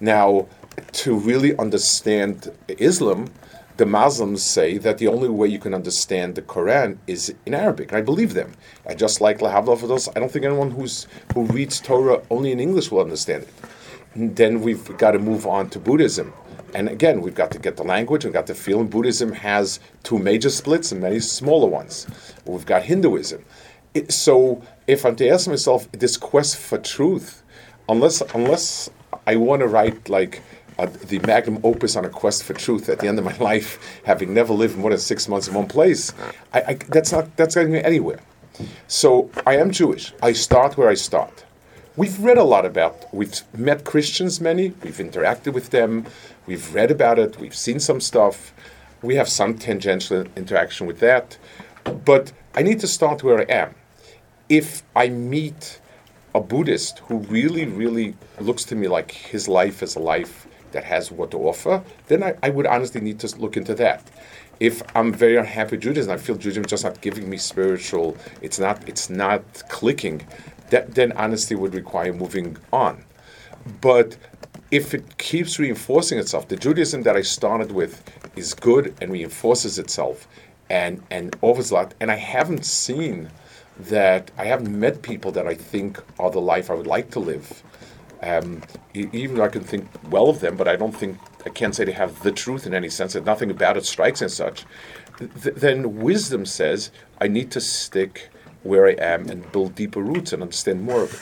Now, 0.03 0.47
to 0.93 1.19
really 1.19 1.57
understand 1.57 2.53
Islam, 2.69 3.33
the 3.77 3.87
Muslims 3.87 4.43
say 4.43 4.79
that 4.79 4.99
the 4.99 5.09
only 5.09 5.29
way 5.29 5.49
you 5.49 5.59
can 5.59 5.75
understand 5.75 6.35
the 6.35 6.43
Quran 6.43 6.99
is 7.07 7.35
in 7.45 7.55
Arabic. 7.55 7.93
I 7.93 8.01
believe 8.01 8.35
them. 8.35 8.53
I 8.89 8.95
just 8.95 9.21
like 9.21 9.39
Lahavdal 9.41 9.79
for 9.79 9.87
those. 9.87 10.09
I 10.09 10.21
don't 10.21 10.31
think 10.31 10.45
anyone 10.45 10.71
who's 10.71 11.07
who 11.35 11.45
reads 11.45 11.81
Torah 11.81 12.23
only 12.31 12.53
in 12.53 12.61
English 12.61 12.91
will 12.91 13.01
understand 13.01 13.43
it. 13.45 13.55
And 14.15 14.35
then 14.35 14.63
we've 14.63 14.97
got 14.97 15.13
to 15.13 15.19
move 15.19 15.47
on 15.47 15.69
to 15.71 15.79
Buddhism. 15.79 16.33
And 16.75 16.89
again, 16.89 17.21
we've 17.21 17.35
got 17.35 17.51
to 17.53 17.59
get 17.59 17.77
the 17.77 17.85
language, 17.85 18.25
we've 18.25 18.33
got 18.33 18.47
the 18.47 18.55
feeling. 18.55 18.89
Buddhism 18.89 19.33
has 19.33 19.79
two 20.03 20.19
major 20.19 20.51
splits 20.51 20.93
and 20.93 21.01
many 21.01 21.21
smaller 21.21 21.69
ones. 21.69 22.07
We've 22.45 22.67
got 22.67 22.83
Hinduism. 22.83 23.45
It, 23.95 24.13
so 24.13 24.63
if 24.87 25.05
I'm 25.05 25.17
to 25.17 25.29
ask 25.29 25.49
myself, 25.49 25.91
this 25.93 26.17
quest 26.17 26.57
for 26.57 26.79
truth, 26.79 27.43
unless 27.89 28.21
unless 28.35 28.91
I 29.27 29.37
want 29.37 29.61
to 29.61 29.69
write 29.69 30.09
like 30.09 30.43
uh, 30.79 30.87
the 30.87 31.19
magnum 31.21 31.59
opus 31.65 31.97
on 31.97 32.05
a 32.05 32.09
quest 32.09 32.45
for 32.45 32.55
truth 32.55 32.89
at 32.89 32.99
the 32.99 33.09
end 33.09 33.19
of 33.19 33.25
my 33.25 33.37
life, 33.51 34.01
having 34.05 34.35
never 34.35 34.53
lived 34.53 34.77
more 34.77 34.91
than 34.91 34.99
six 34.99 35.29
months 35.29 35.49
in 35.49 35.55
one 35.55 35.67
place, 35.67 36.13
I, 36.53 36.61
I, 36.61 36.75
that's 36.75 37.13
not 37.13 37.37
that's 37.37 37.55
getting 37.55 37.73
me 37.73 37.83
anywhere. 37.83 38.21
So 38.89 39.31
I 39.47 39.57
am 39.57 39.71
Jewish. 39.71 40.13
I 40.23 40.33
start 40.33 40.77
where 40.77 40.89
I 40.89 40.95
start. 40.95 41.45
We've 41.97 42.19
read 42.21 42.39
a 42.39 42.45
lot 42.45 42.67
about. 42.67 43.13
We've 43.13 43.35
met 43.57 43.85
Christians, 43.85 44.41
many. 44.41 44.69
We've 44.83 44.99
interacted 44.99 45.55
with 45.55 45.71
them. 45.71 46.07
We've 46.47 46.75
read 46.75 46.91
about 46.91 47.19
it. 47.19 47.39
We've 47.39 47.55
seen 47.55 47.81
some 47.81 48.01
stuff. 48.01 48.53
We 49.03 49.15
have 49.17 49.29
some 49.29 49.57
tangential 49.59 50.27
interaction 50.37 50.87
with 50.87 51.01
that. 51.01 51.39
But 52.05 52.33
I 52.55 52.63
need 52.63 52.81
to 52.81 52.87
start 52.87 53.23
where 53.23 53.41
I 53.41 53.45
am. 53.45 53.75
If 54.49 54.83
I 54.95 55.09
meet 55.09 55.81
a 56.35 56.41
Buddhist 56.41 56.99
who 57.01 57.19
really, 57.19 57.65
really 57.65 58.15
looks 58.41 58.65
to 58.65 58.75
me 58.75 58.89
like 58.89 59.11
his 59.11 59.49
life 59.49 59.83
is 59.83 59.97
a 59.97 60.01
life 60.01 60.46
that 60.77 60.85
has 60.85 61.11
what 61.11 61.31
to 61.31 61.39
offer, 61.39 61.83
then 62.09 62.23
I, 62.23 62.35
I 62.43 62.51
would 62.51 62.67
honestly 62.67 63.01
need 63.01 63.19
to 63.21 63.37
look 63.39 63.57
into 63.57 63.75
that. 63.77 64.03
If 64.61 64.83
I'm 64.95 65.11
very 65.13 65.37
unhappy 65.37 65.77
with 65.77 65.85
Judaism, 65.85 66.13
I 66.13 66.19
feel 66.19 66.37
Judaism 66.37 66.65
is 66.65 66.71
just 66.71 66.85
not 66.85 67.01
giving 67.01 67.29
me 67.29 67.39
spiritual, 67.39 68.17
it's 68.43 68.59
not 68.59 68.87
it's 68.87 69.09
not 69.09 69.43
clicking, 69.71 70.27
that 70.71 70.95
then 70.95 71.13
honestly 71.13 71.57
would 71.57 71.75
require 71.75 72.13
moving 72.13 72.59
on. 72.73 73.05
But 73.81 74.17
if 74.71 74.93
it 74.93 75.17
keeps 75.17 75.59
reinforcing 75.59 76.19
itself, 76.19 76.49
the 76.49 76.57
Judaism 76.57 77.03
that 77.05 77.17
I 77.17 77.23
started 77.23 77.73
with 77.73 78.03
is 78.37 78.53
good 78.53 78.95
and 79.01 79.11
reinforces 79.11 79.79
itself 79.79 80.29
and 80.69 81.03
and 81.11 81.37
offers 81.41 81.71
a 81.71 81.75
lot. 81.75 81.95
And 82.01 82.11
I 82.11 82.17
haven't 82.17 82.67
seen 82.67 83.31
that 83.95 84.31
I 84.37 84.45
haven't 84.45 84.79
met 84.79 85.01
people 85.01 85.33
that 85.33 85.47
I 85.47 85.55
think 85.55 86.03
are 86.19 86.31
the 86.31 86.41
life 86.53 86.71
I 86.71 86.75
would 86.75 86.87
like 86.87 87.11
to 87.13 87.21
live. 87.21 87.63
Um, 88.23 88.63
even 88.95 89.37
though 89.37 89.45
I 89.45 89.49
can 89.49 89.63
think 89.63 89.89
well 90.11 90.29
of 90.29 90.41
them, 90.41 90.57
but 90.57 90.67
I 90.67 90.77
don't 90.77 90.93
think 90.93 91.19
I 91.45 91.51
can't 91.51 91.75
say 91.75 91.85
they 91.85 91.93
have 91.93 92.23
the 92.23 92.33
truth 92.33 92.67
in 92.67 92.75
any 92.75 92.89
sense. 92.89 93.13
That 93.13 93.25
nothing 93.25 93.51
about 93.51 93.77
it 93.77 93.85
strikes 93.85 94.23
and 94.23 94.31
such. 94.31 94.65
Th- 95.19 95.55
then 95.55 96.01
wisdom 96.01 96.47
says 96.47 96.91
I 97.21 97.29
need 97.29 97.51
to 97.53 97.61
stick 97.61 98.31
where 98.63 98.87
I 98.87 98.93
am 98.93 99.29
and 99.29 99.51
build 99.53 99.75
deeper 99.75 100.03
roots 100.03 100.33
and 100.33 100.43
understand 100.43 100.83
more 100.83 101.03
of 101.03 101.15
it. 101.15 101.21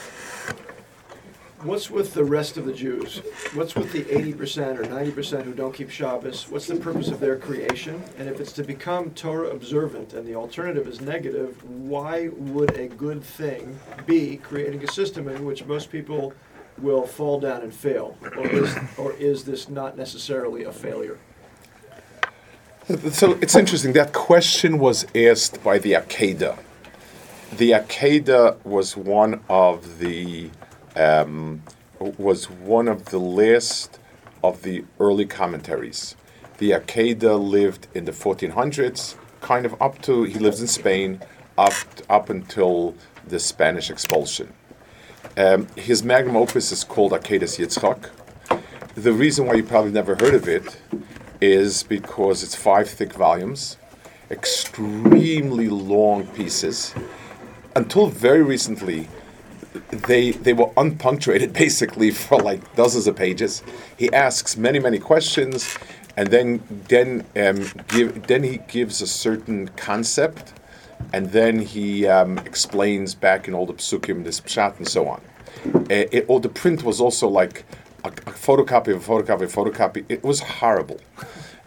What's 1.64 1.90
with 1.90 2.12
the 2.12 2.24
rest 2.24 2.58
of 2.58 2.66
the 2.66 2.74
Jews? 2.74 3.22
What's 3.54 3.74
with 3.74 3.90
the 3.90 4.02
80% 4.02 4.80
or 4.80 4.84
90% 4.84 5.44
who 5.44 5.54
don't 5.54 5.72
keep 5.72 5.88
Shabbos? 5.88 6.46
What's 6.50 6.66
the 6.66 6.76
purpose 6.76 7.08
of 7.08 7.20
their 7.20 7.38
creation? 7.38 8.02
And 8.18 8.28
if 8.28 8.38
it's 8.38 8.52
to 8.52 8.62
become 8.62 9.12
Torah 9.12 9.48
observant 9.48 10.12
and 10.12 10.26
the 10.26 10.34
alternative 10.34 10.86
is 10.86 11.00
negative, 11.00 11.64
why 11.64 12.28
would 12.28 12.76
a 12.76 12.88
good 12.88 13.24
thing 13.24 13.78
be 14.04 14.36
creating 14.36 14.84
a 14.84 14.92
system 14.92 15.26
in 15.26 15.46
which 15.46 15.64
most 15.64 15.90
people 15.90 16.34
will 16.78 17.06
fall 17.06 17.40
down 17.40 17.62
and 17.62 17.72
fail? 17.72 18.16
Or 18.36 18.46
is, 18.46 18.76
or 18.98 19.12
is 19.14 19.44
this 19.44 19.68
not 19.68 19.96
necessarily 19.96 20.64
a 20.64 20.72
failure? 20.72 21.18
So 23.12 23.32
it's 23.40 23.54
interesting. 23.54 23.94
That 23.94 24.12
question 24.12 24.78
was 24.78 25.06
asked 25.14 25.62
by 25.64 25.78
the 25.78 25.92
Akedah. 25.92 26.58
The 27.56 27.70
Akedah 27.70 28.62
was 28.64 28.94
one 28.94 29.40
of 29.48 29.98
the 30.00 30.50
um, 30.94 31.62
was 31.98 32.50
one 32.50 32.88
of 32.88 33.06
the 33.06 33.18
last 33.18 33.98
of 34.42 34.62
the 34.62 34.84
early 35.00 35.24
commentaries. 35.24 36.14
The 36.58 36.72
Akedah 36.72 37.40
lived 37.40 37.88
in 37.94 38.04
the 38.04 38.12
1400s, 38.12 39.16
kind 39.40 39.64
of 39.64 39.80
up 39.80 40.02
to 40.02 40.24
he 40.24 40.38
lives 40.38 40.60
in 40.60 40.66
Spain, 40.66 41.22
up 41.56 41.72
up 42.10 42.28
until 42.28 42.94
the 43.26 43.40
Spanish 43.40 43.90
expulsion. 43.90 44.52
Um, 45.36 45.66
his 45.76 46.02
magnum 46.02 46.36
opus 46.36 46.72
is 46.72 46.84
called 46.84 47.12
Akedas 47.12 47.58
Yitzchak. 47.58 48.10
The 48.94 49.12
reason 49.12 49.46
why 49.46 49.54
you 49.54 49.64
probably 49.64 49.90
never 49.90 50.14
heard 50.14 50.34
of 50.34 50.48
it 50.48 50.76
is 51.40 51.82
because 51.82 52.42
it's 52.42 52.54
five 52.54 52.88
thick 52.88 53.12
volumes, 53.12 53.76
extremely 54.30 55.68
long 55.68 56.26
pieces. 56.28 56.94
Until 57.74 58.06
very 58.06 58.42
recently, 58.42 59.08
they 59.90 60.30
they 60.30 60.52
were 60.52 60.70
unpunctuated 60.76 61.52
basically 61.64 62.10
for 62.10 62.38
like 62.38 62.74
dozens 62.76 63.06
of 63.06 63.16
pages. 63.16 63.62
He 63.96 64.12
asks 64.12 64.56
many 64.56 64.78
many 64.78 64.98
questions, 64.98 65.76
and 66.16 66.28
then 66.28 66.62
then 66.88 67.24
um, 67.36 67.66
give 67.88 68.26
then 68.26 68.42
he 68.44 68.58
gives 68.68 69.02
a 69.02 69.06
certain 69.06 69.68
concept, 69.76 70.54
and 71.12 71.30
then 71.30 71.60
he 71.60 72.06
um, 72.06 72.38
explains 72.38 73.14
back 73.14 73.48
in 73.48 73.54
all 73.54 73.66
the 73.66 73.74
psukim 73.74 74.24
this 74.24 74.40
pshat 74.40 74.76
and 74.78 74.88
so 74.88 75.08
on. 75.08 75.20
Uh, 75.64 75.80
it, 75.88 76.24
or 76.28 76.40
the 76.40 76.48
print 76.48 76.82
was 76.82 77.00
also 77.00 77.28
like 77.28 77.64
a, 78.04 78.08
a 78.08 78.32
photocopy 78.32 78.88
of 78.94 79.08
a 79.08 79.12
photocopy 79.12 79.42
of 79.42 79.42
a 79.42 79.46
photocopy. 79.46 80.04
It 80.08 80.22
was 80.22 80.40
horrible. 80.40 81.00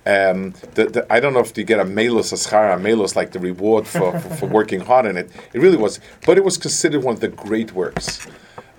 Um, 0.06 0.54
the, 0.76 0.86
the, 0.86 1.08
I 1.14 1.20
don't 1.20 1.34
know 1.34 1.42
if 1.42 1.58
you 1.58 1.66
get 1.66 1.80
a 1.80 1.86
melos, 1.86 2.32
a 2.32 2.36
schara, 2.36 2.80
melos, 2.80 3.16
like 3.18 3.32
the 3.32 3.40
reward 3.40 3.86
for, 3.86 4.18
for, 4.20 4.36
for 4.36 4.46
working 4.46 4.80
hard 4.80 5.06
in 5.06 5.18
it. 5.18 5.30
It 5.54 5.60
really 5.60 5.76
was. 5.76 6.00
But 6.26 6.38
it 6.38 6.46
was 6.46 6.58
considered 6.58 7.04
one 7.04 7.16
of 7.16 7.20
the 7.20 7.28
great 7.28 7.74
works. 7.74 8.26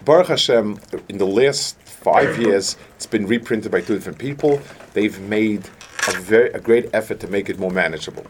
Baruch 0.06 0.28
Hashem, 0.28 0.80
in 1.10 1.18
the 1.18 1.26
last 1.26 1.76
five 1.82 2.38
years, 2.38 2.78
it's 2.96 3.04
been 3.04 3.26
reprinted 3.26 3.70
by 3.70 3.82
two 3.82 3.94
different 3.94 4.18
people. 4.18 4.62
They've 4.94 5.20
made 5.20 5.68
a 6.14 6.20
very 6.20 6.50
a 6.50 6.60
great 6.60 6.88
effort 6.92 7.20
to 7.20 7.28
make 7.28 7.48
it 7.48 7.58
more 7.58 7.70
manageable. 7.70 8.26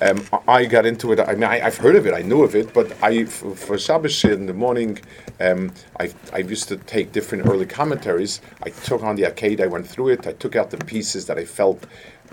Um, 0.00 0.24
I 0.46 0.66
got 0.66 0.84
into 0.84 1.12
it. 1.12 1.20
I 1.20 1.32
mean, 1.34 1.44
I, 1.44 1.58
have 1.58 1.78
heard 1.78 1.96
of 1.96 2.06
it. 2.06 2.12
I 2.14 2.22
knew 2.22 2.42
of 2.42 2.54
it, 2.54 2.74
but 2.74 2.92
I 3.02 3.24
for, 3.24 3.54
for 3.54 3.78
Shabbos 3.78 4.24
in 4.24 4.46
the 4.46 4.54
morning, 4.54 4.98
um, 5.40 5.72
I 5.98 6.12
I 6.32 6.38
used 6.38 6.68
to 6.68 6.76
take 6.76 7.12
different 7.12 7.46
early 7.46 7.66
commentaries. 7.66 8.40
I 8.62 8.70
took 8.70 9.02
on 9.02 9.16
the 9.16 9.24
Akedah. 9.24 9.62
I 9.62 9.66
went 9.66 9.86
through 9.86 10.08
it. 10.08 10.26
I 10.26 10.32
took 10.32 10.56
out 10.56 10.70
the 10.70 10.78
pieces 10.78 11.26
that 11.26 11.38
I 11.38 11.44
felt 11.44 11.86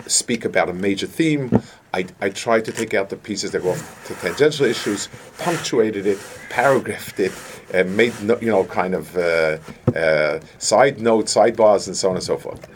speak 0.07 0.45
about 0.45 0.69
a 0.69 0.73
major 0.73 1.07
theme. 1.07 1.61
I, 1.93 2.05
I 2.21 2.29
tried 2.29 2.65
to 2.65 2.71
take 2.71 2.93
out 2.93 3.09
the 3.09 3.17
pieces 3.17 3.51
that 3.51 3.61
go 3.61 3.71
off 3.71 4.05
to 4.07 4.15
tangential 4.15 4.65
issues, 4.65 5.09
punctuated 5.37 6.07
it, 6.07 6.19
paragraphed 6.49 7.19
it, 7.19 7.31
and 7.73 7.95
made 7.95 8.13
you 8.41 8.49
know 8.49 8.63
kind 8.65 8.95
of 8.95 9.15
uh, 9.15 9.57
uh, 9.95 10.39
side 10.57 10.99
notes, 10.99 11.35
sidebars, 11.35 11.87
and 11.87 11.95
so 11.95 12.09
on 12.09 12.15
and 12.15 12.23
so 12.23 12.37
forth. 12.37 12.67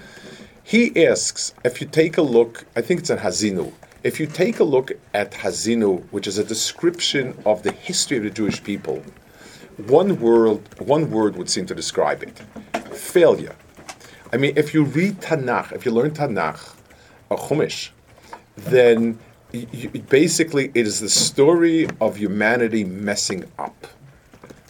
He 0.67 1.05
asks 1.05 1.53
if 1.63 1.79
you 1.79 1.87
take 1.87 2.17
a 2.17 2.21
look. 2.21 2.65
I 2.75 2.81
think 2.81 2.99
it's 2.99 3.09
in 3.09 3.19
Haazinu. 3.19 3.71
If 4.03 4.19
you 4.19 4.27
take 4.27 4.59
a 4.59 4.65
look 4.65 4.91
at 5.13 5.31
Haazinu, 5.31 6.03
which 6.11 6.27
is 6.27 6.37
a 6.39 6.43
description 6.43 7.41
of 7.45 7.63
the 7.63 7.71
history 7.71 8.17
of 8.17 8.23
the 8.23 8.29
Jewish 8.29 8.61
people, 8.61 9.01
one 9.87 10.19
word 10.19 10.59
one 10.79 11.09
word 11.09 11.37
would 11.37 11.49
seem 11.49 11.67
to 11.67 11.73
describe 11.73 12.21
it: 12.21 12.37
failure. 12.93 13.55
I 14.33 14.35
mean, 14.35 14.57
if 14.57 14.73
you 14.73 14.83
read 14.83 15.21
Tanakh, 15.21 15.71
if 15.71 15.85
you 15.85 15.91
learn 15.93 16.11
Tanakh, 16.11 16.75
a 17.31 17.37
Chumash, 17.37 17.91
then 18.57 19.19
you, 19.53 19.87
basically 20.09 20.65
it 20.75 20.85
is 20.85 20.99
the 20.99 21.07
story 21.07 21.87
of 22.01 22.17
humanity 22.17 22.83
messing 22.83 23.45
up. 23.57 23.87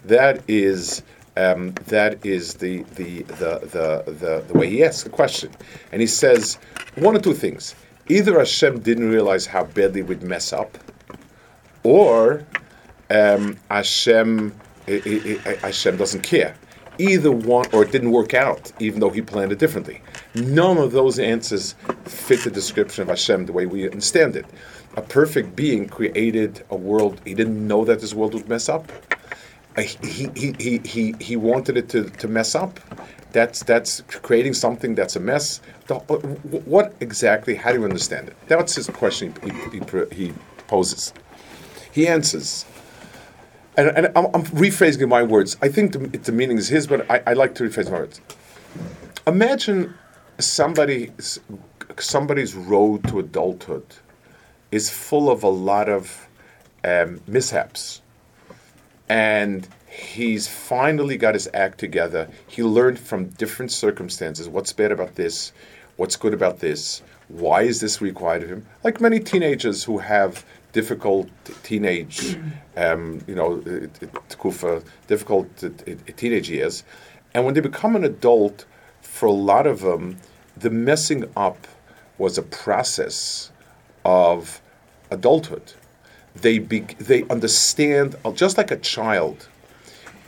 That 0.05 0.43
is 0.47 1.01
um, 1.37 1.73
that 1.85 2.25
is 2.25 2.55
the, 2.55 2.83
the, 2.95 3.21
the, 3.23 3.59
the, 3.75 4.11
the, 4.11 4.43
the 4.47 4.53
way 4.57 4.69
he 4.69 4.83
asks 4.83 5.03
the 5.03 5.09
question. 5.09 5.51
And 5.91 6.01
he 6.01 6.07
says 6.07 6.57
one 6.95 7.15
or 7.15 7.19
two 7.19 7.33
things. 7.33 7.75
Either 8.09 8.39
Hashem 8.39 8.79
didn't 8.79 9.09
realize 9.09 9.45
how 9.45 9.65
badly 9.65 10.01
we'd 10.01 10.23
mess 10.23 10.53
up, 10.53 10.77
or 11.83 12.43
um, 13.09 13.57
Hashem, 13.69 14.53
Hashem 14.87 15.97
doesn't 15.97 16.21
care. 16.21 16.55
Either 16.99 17.31
one, 17.31 17.65
or 17.73 17.83
it 17.83 17.91
didn't 17.91 18.11
work 18.11 18.33
out, 18.33 18.71
even 18.79 18.99
though 18.99 19.11
he 19.11 19.21
planned 19.21 19.51
it 19.51 19.59
differently. 19.59 20.01
None 20.33 20.77
of 20.77 20.91
those 20.91 21.19
answers 21.19 21.75
fit 22.05 22.43
the 22.43 22.49
description 22.49 23.03
of 23.03 23.09
Hashem 23.09 23.45
the 23.45 23.53
way 23.53 23.67
we 23.67 23.85
understand 23.85 24.35
it. 24.35 24.45
A 24.95 25.01
perfect 25.01 25.55
being 25.55 25.87
created 25.87 26.63
a 26.71 26.75
world, 26.75 27.21
he 27.23 27.35
didn't 27.35 27.67
know 27.67 27.85
that 27.85 27.99
this 27.99 28.15
world 28.15 28.33
would 28.33 28.49
mess 28.49 28.67
up. 28.67 28.91
He, 29.77 30.29
he, 30.35 30.53
he, 30.59 30.77
he, 30.79 31.15
he 31.19 31.35
wanted 31.35 31.77
it 31.77 31.89
to, 31.89 32.09
to 32.09 32.27
mess 32.27 32.55
up. 32.55 32.79
That's, 33.31 33.63
that's 33.63 34.01
creating 34.23 34.53
something 34.53 34.95
that's 34.95 35.15
a 35.15 35.19
mess. 35.19 35.61
The, 35.87 35.95
uh, 35.95 36.17
what 36.65 36.95
exactly, 36.99 37.55
how 37.55 37.71
do 37.71 37.79
you 37.79 37.83
understand 37.85 38.29
it? 38.29 38.35
That's 38.47 38.75
his 38.75 38.87
question 38.87 39.33
he, 39.43 39.79
he, 39.79 40.15
he 40.15 40.33
poses. 40.67 41.13
He 41.91 42.07
answers, 42.07 42.65
and, 43.75 43.89
and 43.89 44.07
I'm, 44.15 44.25
I'm, 44.33 44.43
rephrasing 44.45 45.07
my 45.07 45.23
words. 45.23 45.57
I 45.61 45.67
think 45.67 45.93
the, 45.93 45.99
the 45.99 46.31
meaning 46.31 46.57
is 46.57 46.67
his, 46.67 46.87
but 46.87 47.09
I, 47.09 47.21
I 47.27 47.33
like 47.33 47.53
to 47.55 47.63
rephrase 47.63 47.91
my 47.91 47.99
words. 47.99 48.21
Imagine 49.27 49.93
somebody 50.39 51.11
somebody's 51.99 52.53
road 52.55 53.07
to 53.07 53.19
adulthood 53.19 53.85
is 54.71 54.89
full 54.89 55.29
of 55.29 55.43
a 55.43 55.49
lot 55.49 55.89
of 55.89 56.27
um, 56.83 57.21
mishaps, 57.27 58.01
and 59.09 59.67
he's 59.87 60.47
finally 60.47 61.17
got 61.17 61.33
his 61.33 61.49
act 61.53 61.79
together. 61.79 62.29
He 62.47 62.63
learned 62.63 62.99
from 62.99 63.29
different 63.29 63.71
circumstances 63.71 64.47
what's 64.49 64.73
bad 64.73 64.91
about 64.91 65.15
this, 65.15 65.51
what's 65.95 66.15
good 66.15 66.33
about 66.33 66.59
this, 66.59 67.01
why 67.27 67.63
is 67.63 67.81
this 67.81 68.01
required 68.01 68.43
of 68.43 68.49
him. 68.49 68.65
Like 68.83 69.01
many 69.01 69.19
teenagers 69.19 69.83
who 69.83 69.97
have 69.99 70.45
difficult 70.73 71.29
teenage, 71.63 72.37
um, 72.75 73.21
you 73.27 73.35
know, 73.35 73.63
uh, 73.65 74.05
uh, 74.05 74.35
kufa, 74.37 74.83
difficult 75.07 75.47
uh, 75.63 75.69
teenage 76.15 76.49
years, 76.49 76.83
and 77.33 77.45
when 77.45 77.53
they 77.53 77.61
become 77.61 77.95
an 77.95 78.03
adult, 78.03 78.65
for 79.01 79.25
a 79.25 79.31
lot 79.31 79.65
of 79.65 79.81
them 79.81 80.17
the 80.59 80.69
messing 80.69 81.29
up 81.35 81.67
was 82.17 82.37
a 82.37 82.41
process 82.41 83.51
of 84.03 84.61
adulthood. 85.11 85.73
They 86.41 86.59
be, 86.59 86.81
they 86.99 87.23
understand 87.29 88.15
just 88.33 88.57
like 88.57 88.71
a 88.71 88.77
child 88.77 89.47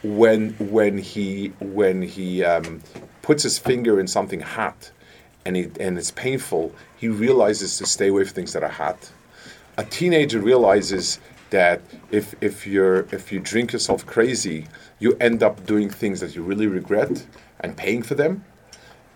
when 0.03 0.51
when 0.53 0.97
he 0.97 1.47
when 1.59 2.01
he 2.01 2.43
um, 2.43 2.81
puts 3.21 3.43
his 3.43 3.59
finger 3.59 3.99
in 3.99 4.07
something 4.07 4.39
hot 4.39 4.91
and 5.45 5.55
he, 5.55 5.63
and 5.79 5.97
it's 5.97 6.11
painful. 6.11 6.73
He 6.97 7.07
realizes 7.07 7.77
to 7.77 7.85
stay 7.85 8.07
away 8.07 8.23
from 8.23 8.33
things 8.33 8.53
that 8.53 8.63
are 8.63 8.69
hot. 8.69 9.11
A 9.77 9.83
teenager 9.83 10.39
realizes 10.39 11.19
that 11.49 11.81
if 12.11 12.35
if 12.41 12.65
you're 12.65 13.07
if 13.11 13.31
you 13.31 13.39
drink 13.39 13.73
yourself 13.73 14.05
crazy, 14.05 14.67
you 14.99 15.17
end 15.19 15.43
up 15.43 15.65
doing 15.65 15.89
things 15.89 16.19
that 16.21 16.35
you 16.35 16.43
really 16.43 16.67
regret 16.67 17.25
and 17.61 17.75
paying 17.75 18.03
for 18.03 18.15
them 18.15 18.43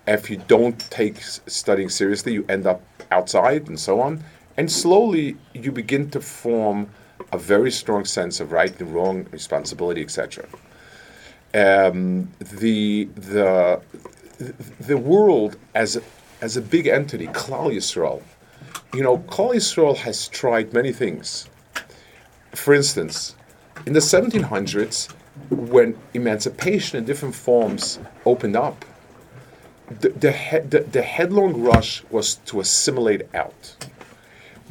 if 0.07 0.29
you 0.29 0.37
don't 0.47 0.79
take 0.89 1.17
studying 1.21 1.89
seriously, 1.89 2.33
you 2.33 2.45
end 2.49 2.65
up 2.65 2.81
outside 3.11 3.67
and 3.67 3.79
so 3.79 4.01
on. 4.01 4.23
And 4.57 4.71
slowly, 4.71 5.37
you 5.53 5.71
begin 5.71 6.09
to 6.11 6.21
form 6.21 6.89
a 7.31 7.37
very 7.37 7.71
strong 7.71 8.05
sense 8.05 8.39
of 8.39 8.51
right 8.51 8.79
and 8.79 8.93
wrong, 8.93 9.27
responsibility, 9.31 10.01
etc. 10.01 10.45
Um, 11.53 12.31
the 12.39 13.05
the 13.15 13.81
the 14.79 14.97
world 14.97 15.57
as 15.75 15.95
a, 15.95 16.01
as 16.41 16.57
a 16.57 16.61
big 16.61 16.87
entity, 16.87 17.27
Klal 17.27 17.73
Yisrael. 17.73 18.21
You 18.93 19.03
know, 19.03 19.19
Klal 19.19 19.55
Yisrael 19.55 19.97
has 19.97 20.27
tried 20.27 20.73
many 20.73 20.91
things. 20.91 21.49
For 22.53 22.73
instance, 22.73 23.35
in 23.85 23.93
the 23.93 23.99
1700s, 23.99 25.11
when 25.49 25.97
emancipation 26.13 26.97
in 26.99 27.05
different 27.05 27.35
forms 27.35 27.99
opened 28.25 28.55
up, 28.55 28.85
the, 29.89 30.09
the, 30.09 30.31
he, 30.31 30.59
the, 30.59 30.81
the 30.81 31.01
headlong 31.01 31.61
rush 31.61 32.03
was 32.09 32.35
to 32.45 32.59
assimilate 32.59 33.23
out. 33.35 33.75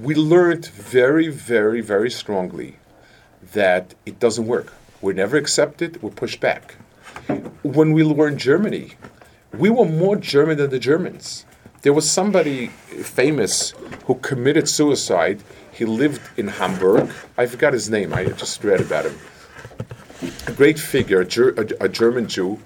We 0.03 0.17
learned 0.17 0.67
very, 0.67 1.29
very, 1.29 1.81
very 1.81 2.11
strongly 2.11 2.79
that 3.53 3.95
it 4.05 4.19
doesn't 4.19 4.49
work. 4.49 4.73
We're 5.01 5.13
never 5.13 5.37
accepted, 5.37 6.03
we're 6.03 6.11
pushed 6.11 6.41
back. 6.41 6.75
When 7.63 7.93
we 7.93 8.03
were 8.03 8.27
in 8.27 8.37
Germany, 8.37 8.95
we 9.57 9.71
were 9.71 9.85
more 9.85 10.17
German 10.17 10.59
than 10.59 10.71
the 10.71 10.81
Germans. 10.81 11.47
There 11.83 11.93
was 11.93 12.11
somebody 12.11 12.67
famous 12.67 13.75
who 14.07 14.17
committed 14.17 14.69
suicide. 14.69 15.41
He 15.71 15.85
lived 15.85 16.21
in 16.37 16.49
Hamburg. 16.49 17.09
I 17.39 17.47
forgot 17.47 17.73
his 17.73 17.89
name, 17.89 18.13
I 18.13 18.25
just 18.25 18.65
read 18.65 18.81
about 18.81 19.05
him. 19.05 19.17
A 20.49 20.53
great 20.53 20.81
figure, 20.81 21.21
a, 21.21 21.25
Ger- 21.25 21.55
a, 21.81 21.89
German 21.89 22.27
Jew, 22.27 22.59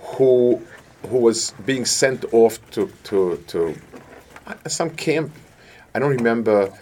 who 0.00 0.60
who 1.08 1.18
was 1.18 1.52
being 1.64 1.84
sent 1.84 2.24
off 2.32 2.58
to, 2.72 2.90
to, 3.04 3.36
to 3.46 3.76
some 4.66 4.90
camp. 4.90 5.30
I 5.94 5.98
don't 5.98 6.10
remember, 6.10 6.72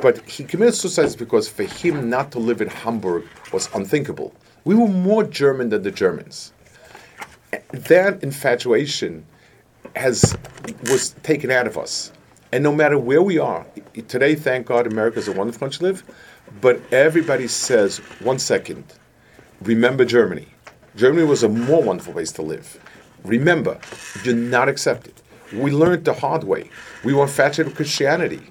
but 0.00 0.18
he 0.28 0.44
committed 0.44 0.74
suicide 0.74 1.16
because 1.18 1.48
for 1.48 1.64
him 1.64 2.10
not 2.10 2.32
to 2.32 2.38
live 2.38 2.60
in 2.60 2.68
Hamburg 2.68 3.24
was 3.52 3.68
unthinkable. 3.74 4.34
We 4.64 4.74
were 4.74 4.88
more 4.88 5.24
German 5.24 5.68
than 5.68 5.82
the 5.82 5.90
Germans. 5.90 6.52
That 7.70 8.22
infatuation 8.22 9.24
has 9.94 10.36
was 10.90 11.10
taken 11.22 11.50
out 11.50 11.66
of 11.66 11.78
us. 11.78 12.12
And 12.52 12.62
no 12.62 12.72
matter 12.72 12.98
where 12.98 13.22
we 13.22 13.38
are, 13.38 13.66
today, 14.08 14.34
thank 14.34 14.66
God, 14.66 14.86
America 14.86 15.18
is 15.18 15.28
a 15.28 15.32
wonderful 15.32 15.60
country 15.60 15.78
to 15.78 15.84
live, 15.84 16.02
but 16.60 16.80
everybody 16.92 17.48
says, 17.48 17.98
one 18.20 18.38
second, 18.38 18.84
remember 19.62 20.04
Germany. 20.04 20.46
Germany 20.96 21.24
was 21.24 21.42
a 21.42 21.48
more 21.48 21.82
wonderful 21.82 22.12
place 22.12 22.30
to 22.32 22.42
live. 22.42 22.78
Remember, 23.24 23.78
you're 24.22 24.36
not 24.36 24.68
accepted. 24.68 25.14
We 25.52 25.70
learned 25.70 26.04
the 26.04 26.14
hard 26.14 26.44
way. 26.44 26.70
We 27.04 27.14
were 27.14 27.24
infatuated 27.24 27.66
with 27.66 27.76
Christianity. 27.76 28.42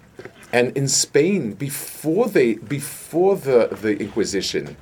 And 0.51 0.75
in 0.77 0.87
Spain, 0.87 1.53
before 1.53 2.27
they 2.27 2.55
before 2.55 3.35
the, 3.35 3.75
the 3.81 3.97
Inquisition, 3.97 4.77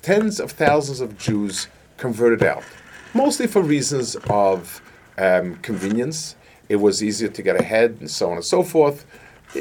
tens 0.00 0.40
of 0.40 0.52
thousands 0.52 1.00
of 1.00 1.18
Jews 1.18 1.68
converted 1.98 2.42
out, 2.42 2.64
mostly 3.12 3.46
for 3.46 3.60
reasons 3.62 4.16
of 4.30 4.80
um, 5.18 5.56
convenience. 5.56 6.36
It 6.68 6.76
was 6.76 7.02
easier 7.02 7.28
to 7.28 7.42
get 7.42 7.60
ahead, 7.60 7.98
and 8.00 8.10
so 8.10 8.30
on 8.30 8.36
and 8.36 8.44
so 8.44 8.62
forth. 8.62 9.04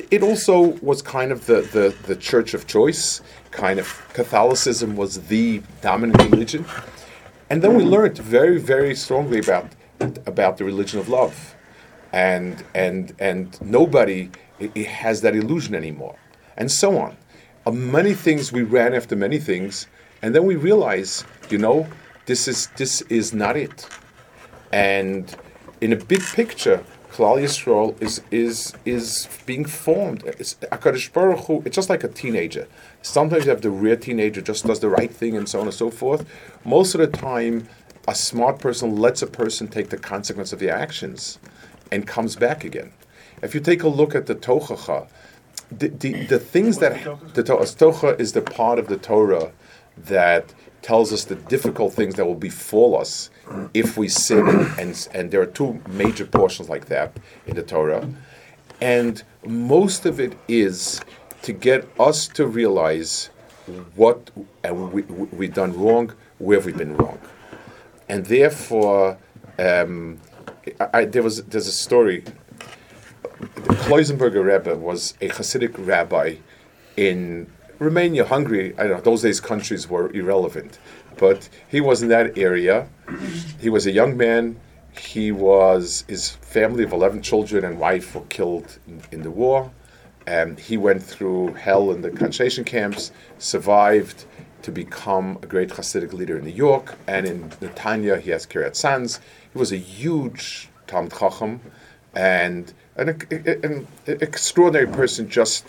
It 0.10 0.24
also 0.24 0.60
was 0.82 1.02
kind 1.02 1.32
of 1.32 1.46
the, 1.46 1.62
the, 1.62 1.96
the 2.08 2.16
church 2.16 2.54
of 2.54 2.66
choice. 2.66 3.22
Kind 3.52 3.80
of 3.80 4.02
Catholicism 4.14 4.96
was 4.96 5.28
the 5.28 5.62
dominant 5.82 6.32
religion. 6.32 6.66
And 7.50 7.62
then 7.62 7.76
we 7.76 7.84
learned 7.84 8.18
very, 8.18 8.58
very 8.58 8.96
strongly 8.96 9.38
about 9.40 9.68
about 10.02 10.58
the 10.58 10.66
religion 10.66 11.00
of 11.00 11.10
love. 11.10 11.56
and 12.14 12.64
and 12.76 13.14
and 13.20 13.60
nobody 13.62 14.30
has 14.86 15.22
that 15.22 15.36
illusion 15.36 15.76
anymore, 15.76 16.16
and 16.58 16.72
so 16.72 16.98
on. 17.00 17.18
Uh, 17.66 17.72
many 17.72 18.14
things 18.14 18.52
we 18.52 18.62
ran 18.62 18.94
after 18.94 19.16
many 19.16 19.40
things, 19.40 19.88
and 20.22 20.36
then 20.36 20.46
we 20.46 20.56
realize, 20.56 21.26
you 21.50 21.58
know, 21.58 21.88
this 22.28 22.48
is 22.48 22.68
this 22.78 23.02
is 23.04 23.34
not 23.34 23.58
it. 23.58 23.90
And 24.72 25.36
in 25.82 25.94
a 25.94 25.98
big 25.98 26.22
picture, 26.24 26.84
Klal 27.12 27.42
Yisrael 27.42 28.02
is 28.02 28.22
is 28.32 28.74
is 28.86 29.28
being 29.46 29.66
formed. 29.66 30.24
It's 30.26 30.56
It's 30.62 31.76
just 31.76 31.90
like 31.90 32.04
a 32.04 32.08
teenager. 32.08 32.68
Sometimes 33.02 33.46
you 33.46 33.52
have 33.52 33.62
the 33.62 33.72
rare 33.72 33.96
teenager 33.98 34.42
just 34.42 34.66
does 34.66 34.80
the 34.80 34.90
right 34.90 35.12
thing 35.14 35.38
and 35.38 35.50
so 35.50 35.60
on 35.62 35.68
and 35.68 35.74
so 35.74 35.90
forth. 35.90 36.26
Most 36.66 36.96
of 36.96 37.02
the 37.02 37.08
time, 37.08 37.68
a 38.08 38.16
smart 38.16 38.60
person 38.60 38.96
lets 38.96 39.22
a 39.22 39.28
person 39.28 39.68
take 39.68 39.90
the 39.90 39.98
consequence 39.98 40.54
of 40.54 40.60
their 40.60 40.76
actions, 40.76 41.40
and 41.92 42.08
comes 42.08 42.36
back 42.36 42.64
again. 42.64 42.92
If 43.42 43.54
you 43.54 43.62
take 43.62 43.84
a 43.84 43.88
look 43.88 44.16
at 44.16 44.26
the 44.26 44.36
Tochacha, 44.36 45.08
the, 45.72 45.90
the, 45.90 46.26
the 46.26 46.40
things 46.40 46.80
that 46.80 47.04
the 47.34 47.44
to- 47.44 47.58
Tocha 47.58 48.20
is 48.20 48.34
the 48.34 48.42
part 48.42 48.80
of 48.80 48.88
the 48.88 48.98
Torah 48.98 49.52
that 49.98 50.54
tells 50.82 51.14
us 51.14 51.26
the 51.26 51.36
difficult 51.36 51.94
things 51.94 52.16
that 52.16 52.26
will 52.26 52.36
befall 52.36 52.98
us 52.98 53.30
if 53.74 53.96
we 53.98 54.08
sin, 54.08 54.48
and 54.78 55.08
and 55.14 55.32
there 55.32 55.42
are 55.42 55.46
two 55.46 55.82
major 55.88 56.26
portions 56.26 56.70
like 56.70 56.86
that 56.88 57.18
in 57.46 57.56
the 57.56 57.64
Torah, 57.64 58.08
and 58.82 59.24
most 59.46 60.06
of 60.06 60.20
it 60.20 60.38
is 60.48 61.02
to 61.44 61.54
get 61.54 61.88
us 62.00 62.28
to 62.30 62.48
realize 62.48 63.30
what 63.96 64.32
and 64.64 64.92
we, 64.92 65.04
we, 65.04 65.26
we've 65.28 65.54
done 65.54 65.74
wrong, 65.80 66.14
where 66.40 66.60
we've 66.60 66.66
we 66.68 66.74
been 66.74 66.98
wrong, 66.98 67.20
and 68.14 68.26
therefore. 68.28 69.18
Um, 69.60 70.20
I, 70.94 71.06
there 71.06 71.24
was 71.24 71.44
there's 71.44 71.68
a 71.68 71.78
story 71.88 72.24
the 73.56 73.76
Klausenberger 73.86 74.44
Rebbe 74.46 74.76
was 74.78 75.14
a 75.20 75.28
Hasidic 75.28 75.74
rabbi 75.78 76.36
in 76.96 77.52
Romania, 77.80 78.26
Hungary. 78.26 78.74
I 78.78 78.84
don't 78.84 78.98
know, 78.98 79.02
those 79.02 79.24
days 79.24 79.40
countries 79.42 79.90
were 79.90 80.10
irrelevant, 80.14 80.80
but 81.18 81.50
he 81.68 81.82
was 81.82 82.02
in 82.02 82.10
that 82.10 82.38
area. 82.38 82.88
He 83.60 83.70
was 83.70 83.86
a 83.86 83.92
young 83.92 84.16
man. 84.16 84.60
He 84.98 85.32
was 85.32 86.06
his 86.08 86.30
family 86.30 86.84
of 86.84 86.94
eleven 86.94 87.22
children 87.22 87.66
and 87.66 87.80
wife 87.80 88.16
were 88.16 88.28
killed 88.38 88.80
in, 88.88 89.02
in 89.12 89.22
the 89.24 89.32
war. 89.32 89.72
And 90.26 90.58
he 90.58 90.78
went 90.78 91.04
through 91.04 91.54
hell 91.56 91.92
in 91.92 92.02
the 92.02 92.10
concentration 92.10 92.64
camps, 92.64 93.12
survived 93.40 94.24
to 94.64 94.72
become 94.72 95.38
a 95.42 95.46
great 95.46 95.70
Hasidic 95.70 96.14
leader 96.14 96.38
in 96.38 96.46
New 96.46 96.52
York, 96.52 96.96
and 97.08 97.26
in 97.26 97.50
Netanya 97.62 98.20
he 98.20 98.32
has 98.32 98.46
Kiryat 98.46 98.76
Sanz. 98.76 99.20
He 99.52 99.60
was 99.60 99.72
a 99.72 99.78
huge 99.78 100.70
Talmid 100.88 101.18
Chacham, 101.18 101.62
and 102.16 102.74
an, 102.96 103.10
an, 103.30 103.88
extraordinary 104.08 104.88
person 104.88 105.30
just 105.30 105.66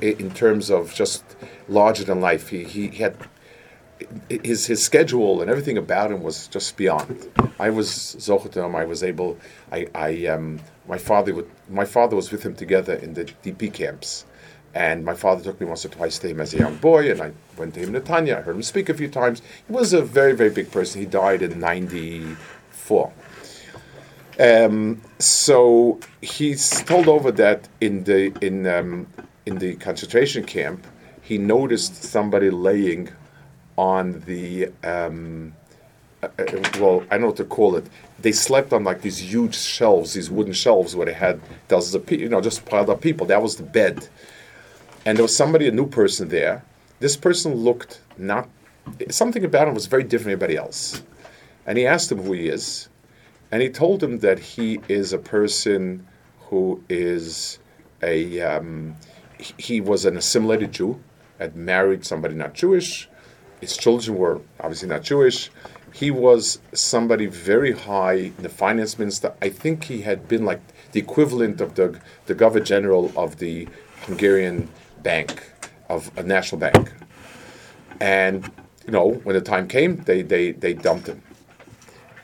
in 0.00 0.30
terms 0.32 0.70
of 0.70 0.94
just 0.94 1.24
larger 1.68 2.04
than 2.04 2.20
life. 2.20 2.48
He, 2.48 2.64
he 2.64 2.88
had 2.88 3.16
his 4.28 4.66
his 4.66 4.84
schedule 4.84 5.40
and 5.40 5.50
everything 5.50 5.78
about 5.78 6.10
him 6.10 6.22
was 6.22 6.48
just 6.48 6.76
beyond. 6.76 7.30
I 7.58 7.70
was 7.70 7.88
zochetem. 7.88 8.74
I 8.74 8.84
was 8.84 9.02
able. 9.02 9.38
I, 9.72 9.86
I 9.94 10.26
um, 10.26 10.60
my 10.88 10.98
father 10.98 11.34
would 11.34 11.50
my 11.68 11.84
father 11.84 12.16
was 12.16 12.30
with 12.30 12.42
him 12.42 12.54
together 12.54 12.94
in 12.94 13.14
the 13.14 13.24
DP 13.24 13.72
camps, 13.72 14.24
and 14.74 15.04
my 15.04 15.14
father 15.14 15.42
took 15.42 15.60
me 15.60 15.66
once 15.66 15.84
or 15.84 15.88
twice 15.88 16.18
to 16.18 16.28
him 16.28 16.40
as 16.40 16.52
a 16.52 16.58
young 16.58 16.76
boy, 16.76 17.10
and 17.10 17.20
I 17.20 17.32
went 17.56 17.74
to 17.74 17.80
him 17.80 17.94
in 17.94 18.02
Netanya. 18.02 18.38
I 18.38 18.42
heard 18.42 18.56
him 18.56 18.62
speak 18.62 18.88
a 18.88 18.94
few 18.94 19.08
times. 19.08 19.40
He 19.66 19.72
was 19.72 19.92
a 19.92 20.02
very 20.02 20.32
very 20.34 20.50
big 20.50 20.70
person. 20.70 21.00
He 21.00 21.06
died 21.06 21.42
in 21.42 21.60
'94. 21.60 23.12
Um, 24.40 25.00
so 25.20 26.00
he's 26.20 26.82
told 26.82 27.08
over 27.08 27.30
that 27.32 27.68
in 27.80 28.04
the 28.04 28.36
in 28.40 28.66
um, 28.66 29.06
in 29.46 29.58
the 29.58 29.76
concentration 29.76 30.44
camp, 30.44 30.86
he 31.22 31.38
noticed 31.38 32.02
somebody 32.02 32.50
laying 32.50 33.10
on 33.76 34.20
the 34.26 34.70
um, 34.82 35.54
uh, 36.22 36.28
well, 36.80 37.04
I 37.10 37.18
know 37.18 37.26
what 37.26 37.36
to 37.36 37.44
call 37.44 37.76
it. 37.76 37.86
They 38.20 38.32
slept 38.32 38.72
on 38.72 38.84
like 38.84 39.02
these 39.02 39.18
huge 39.18 39.56
shelves, 39.56 40.14
these 40.14 40.30
wooden 40.30 40.52
shelves 40.52 40.96
where 40.96 41.06
they 41.06 41.12
had 41.12 41.40
dozens 41.68 41.94
of 41.94 42.06
people, 42.06 42.22
you 42.22 42.28
know, 42.28 42.40
just 42.40 42.64
piled 42.64 42.90
up 42.90 43.00
people. 43.00 43.26
That 43.26 43.42
was 43.42 43.56
the 43.56 43.62
bed, 43.62 44.08
and 45.04 45.18
there 45.18 45.24
was 45.24 45.36
somebody, 45.36 45.68
a 45.68 45.72
new 45.72 45.86
person 45.86 46.28
there. 46.28 46.64
This 47.00 47.16
person 47.16 47.54
looked 47.54 48.00
not 48.16 48.48
something 49.10 49.44
about 49.44 49.68
him 49.68 49.74
was 49.74 49.86
very 49.86 50.02
different 50.02 50.24
than 50.24 50.32
everybody 50.32 50.56
else, 50.56 51.02
and 51.66 51.78
he 51.78 51.86
asked 51.86 52.12
him 52.12 52.22
who 52.22 52.32
he 52.32 52.48
is 52.48 52.88
and 53.54 53.62
he 53.62 53.68
told 53.68 54.02
him 54.02 54.18
that 54.18 54.40
he 54.40 54.80
is 54.88 55.12
a 55.12 55.18
person 55.18 56.04
who 56.48 56.82
is 56.88 57.60
a 58.02 58.40
um, 58.40 58.96
he 59.38 59.80
was 59.80 60.04
an 60.04 60.16
assimilated 60.16 60.72
Jew, 60.72 61.00
had 61.38 61.54
married 61.54 62.04
somebody 62.04 62.34
not 62.34 62.54
Jewish. 62.54 63.08
His 63.60 63.76
children 63.76 64.16
were 64.16 64.40
obviously 64.58 64.88
not 64.88 65.02
Jewish. 65.02 65.52
He 65.92 66.10
was 66.10 66.58
somebody 66.72 67.26
very 67.26 67.70
high 67.70 68.32
in 68.36 68.42
the 68.42 68.48
finance 68.48 68.98
minister. 68.98 69.32
I 69.40 69.50
think 69.50 69.84
he 69.84 70.02
had 70.02 70.26
been 70.26 70.44
like 70.44 70.60
the 70.90 70.98
equivalent 70.98 71.60
of 71.60 71.76
the 71.76 72.00
the 72.26 72.34
governor 72.34 72.64
general 72.64 73.12
of 73.16 73.38
the 73.38 73.68
Hungarian 74.06 74.68
bank, 75.04 75.52
of 75.88 76.10
a 76.18 76.24
national 76.24 76.58
bank. 76.58 76.92
And 78.00 78.50
you 78.84 78.92
know, 78.92 79.12
when 79.24 79.34
the 79.34 79.40
time 79.54 79.68
came, 79.68 80.02
they 80.08 80.22
they, 80.22 80.52
they 80.52 80.74
dumped 80.74 81.06
him 81.06 81.22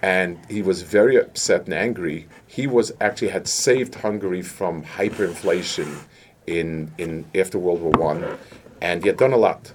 and 0.03 0.38
he 0.49 0.62
was 0.62 0.83
very 0.83 1.16
upset 1.16 1.64
and 1.64 1.75
angry. 1.75 2.27
He 2.47 2.66
was 2.66 2.93
actually 3.01 3.29
had 3.29 3.47
saved 3.47 3.97
Hungary 3.97 4.43
from 4.43 4.85
hyperinflation 4.85 6.05
in 6.47 6.93
in 6.99 7.27
after 7.35 7.59
World 7.59 7.83
War 7.83 7.93
One, 7.93 8.38
and 8.81 9.03
he 9.03 9.09
had 9.09 9.19
done 9.19 9.33
a 9.33 9.37
lot. 9.37 9.73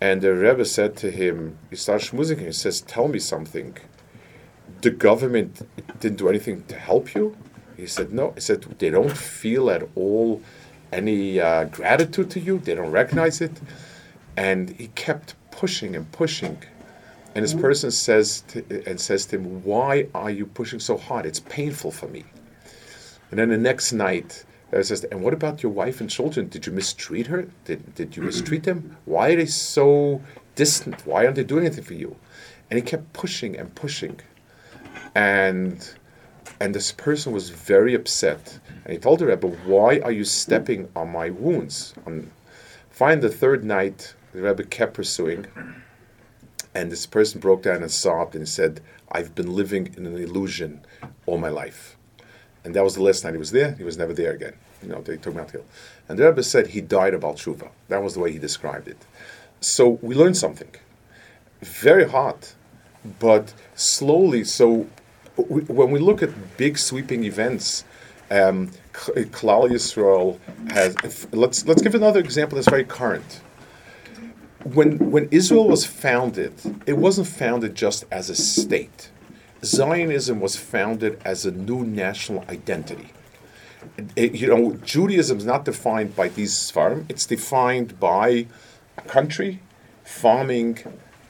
And 0.00 0.20
the 0.20 0.34
Rebbe 0.34 0.64
said 0.64 0.96
to 0.96 1.12
him, 1.12 1.58
he 1.70 1.76
starts 1.76 2.10
schmoozing 2.10 2.38
him. 2.38 2.46
He 2.46 2.52
says, 2.52 2.80
"Tell 2.80 3.06
me 3.06 3.20
something. 3.20 3.76
The 4.80 4.90
government 4.90 5.62
didn't 6.00 6.18
do 6.18 6.28
anything 6.28 6.64
to 6.64 6.76
help 6.76 7.14
you." 7.14 7.36
He 7.76 7.86
said, 7.86 8.12
"No." 8.12 8.32
He 8.32 8.40
said, 8.40 8.62
"They 8.78 8.90
don't 8.90 9.16
feel 9.16 9.70
at 9.70 9.84
all 9.94 10.42
any 10.92 11.40
uh, 11.40 11.64
gratitude 11.64 12.30
to 12.30 12.40
you. 12.40 12.58
They 12.58 12.74
don't 12.74 12.90
recognize 12.90 13.40
it." 13.40 13.60
And 14.36 14.70
he 14.70 14.88
kept 14.88 15.34
pushing 15.50 15.94
and 15.96 16.10
pushing 16.12 16.58
and 17.34 17.44
this 17.44 17.54
person 17.54 17.90
says 17.90 18.42
to, 18.48 18.64
and 18.86 19.00
says 19.00 19.26
to 19.26 19.36
him, 19.36 19.64
"Why 19.64 20.06
are 20.14 20.30
you 20.30 20.46
pushing 20.46 20.80
so 20.80 20.98
hard? 20.98 21.24
It's 21.24 21.40
painful 21.40 21.90
for 21.90 22.08
me." 22.08 22.24
And 23.30 23.38
then 23.38 23.48
the 23.48 23.56
next 23.56 23.92
night, 23.92 24.44
uh, 24.72 24.82
says, 24.82 25.04
"And 25.04 25.22
what 25.22 25.32
about 25.32 25.62
your 25.62 25.72
wife 25.72 26.00
and 26.00 26.10
children? 26.10 26.48
Did 26.48 26.66
you 26.66 26.72
mistreat 26.72 27.28
her? 27.28 27.46
Did 27.64 27.94
did 27.94 28.16
you 28.16 28.22
mistreat 28.22 28.64
them? 28.64 28.96
Why 29.06 29.30
are 29.30 29.36
they 29.36 29.46
so 29.46 30.20
distant? 30.56 31.06
Why 31.06 31.24
aren't 31.24 31.36
they 31.36 31.44
doing 31.44 31.64
anything 31.64 31.84
for 31.84 31.94
you?" 31.94 32.16
And 32.70 32.78
he 32.78 32.82
kept 32.82 33.12
pushing 33.14 33.56
and 33.56 33.74
pushing, 33.74 34.20
and 35.14 35.76
and 36.60 36.74
this 36.74 36.92
person 36.92 37.32
was 37.32 37.48
very 37.48 37.94
upset. 37.94 38.58
And 38.84 38.92
he 38.92 38.98
told 38.98 39.20
the 39.20 39.26
Rebbe, 39.26 39.46
"Why 39.46 39.98
are 40.00 40.12
you 40.12 40.24
stepping 40.24 40.88
on 40.96 41.10
my 41.10 41.30
wounds?" 41.30 41.94
On, 42.06 42.30
Find 42.92 43.22
the 43.22 43.30
third 43.30 43.64
night, 43.64 44.14
the 44.34 44.42
Rebbe 44.42 44.64
kept 44.64 44.94
pursuing. 44.94 45.46
And 46.74 46.92
this 46.92 47.06
person 47.06 47.40
broke 47.40 47.62
down 47.62 47.82
and 47.82 47.90
sobbed 47.90 48.36
and 48.36 48.48
said, 48.48 48.80
I've 49.10 49.34
been 49.34 49.54
living 49.54 49.94
in 49.96 50.06
an 50.06 50.16
illusion 50.16 50.82
all 51.26 51.38
my 51.38 51.48
life. 51.48 51.96
And 52.64 52.74
that 52.74 52.84
was 52.84 52.94
the 52.94 53.02
last 53.02 53.24
night 53.24 53.32
he 53.32 53.38
was 53.38 53.50
there. 53.50 53.72
He 53.72 53.84
was 53.84 53.96
never 53.96 54.12
there 54.12 54.32
again. 54.32 54.54
You 54.82 54.88
know, 54.88 55.00
they 55.00 55.16
took 55.16 55.34
him 55.34 55.40
out 55.40 55.48
the 55.48 55.52
hill. 55.58 55.64
And 56.08 56.18
the 56.18 56.26
Rebbe 56.26 56.42
said 56.42 56.68
he 56.68 56.80
died 56.80 57.14
of 57.14 57.24
Al-Tshuva. 57.24 57.70
That 57.88 58.02
was 58.02 58.14
the 58.14 58.20
way 58.20 58.30
he 58.30 58.38
described 58.38 58.88
it. 58.88 58.98
So 59.60 59.98
we 60.02 60.14
learned 60.14 60.36
something. 60.36 60.70
Very 61.60 62.08
hard, 62.08 62.48
but 63.18 63.54
slowly. 63.74 64.44
So 64.44 64.86
we, 65.36 65.62
when 65.62 65.90
we 65.90 65.98
look 65.98 66.22
at 66.22 66.56
big 66.56 66.78
sweeping 66.78 67.24
events, 67.24 67.84
um, 68.40 68.70
Klal 68.92 69.70
Yisrael 69.70 70.38
has. 70.70 70.96
Let's 71.32 71.66
let's 71.66 71.82
give 71.82 71.94
another 71.94 72.20
example 72.20 72.56
that's 72.56 72.68
very 72.68 72.84
current 72.84 73.40
when 74.64 75.10
when 75.10 75.28
Israel 75.30 75.68
was 75.68 75.84
founded, 75.84 76.54
it 76.86 76.94
wasn't 76.94 77.26
founded 77.26 77.74
just 77.74 78.04
as 78.10 78.30
a 78.30 78.34
state. 78.34 79.10
Zionism 79.64 80.40
was 80.40 80.56
founded 80.56 81.20
as 81.24 81.46
a 81.46 81.50
new 81.50 81.84
national 81.84 82.44
identity. 82.48 83.08
It, 84.16 84.34
you 84.34 84.48
know, 84.48 84.74
Judaism 84.84 85.38
is 85.38 85.44
not 85.44 85.64
defined 85.64 86.14
by 86.14 86.28
these 86.28 86.52
Sfarim. 86.54 87.04
It's 87.08 87.26
defined 87.26 87.98
by 87.98 88.46
a 88.96 89.02
country, 89.02 89.60
farming, 90.04 90.78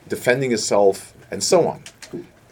defending 0.08 0.52
itself, 0.52 1.14
and 1.30 1.42
so 1.42 1.66
on. 1.66 1.82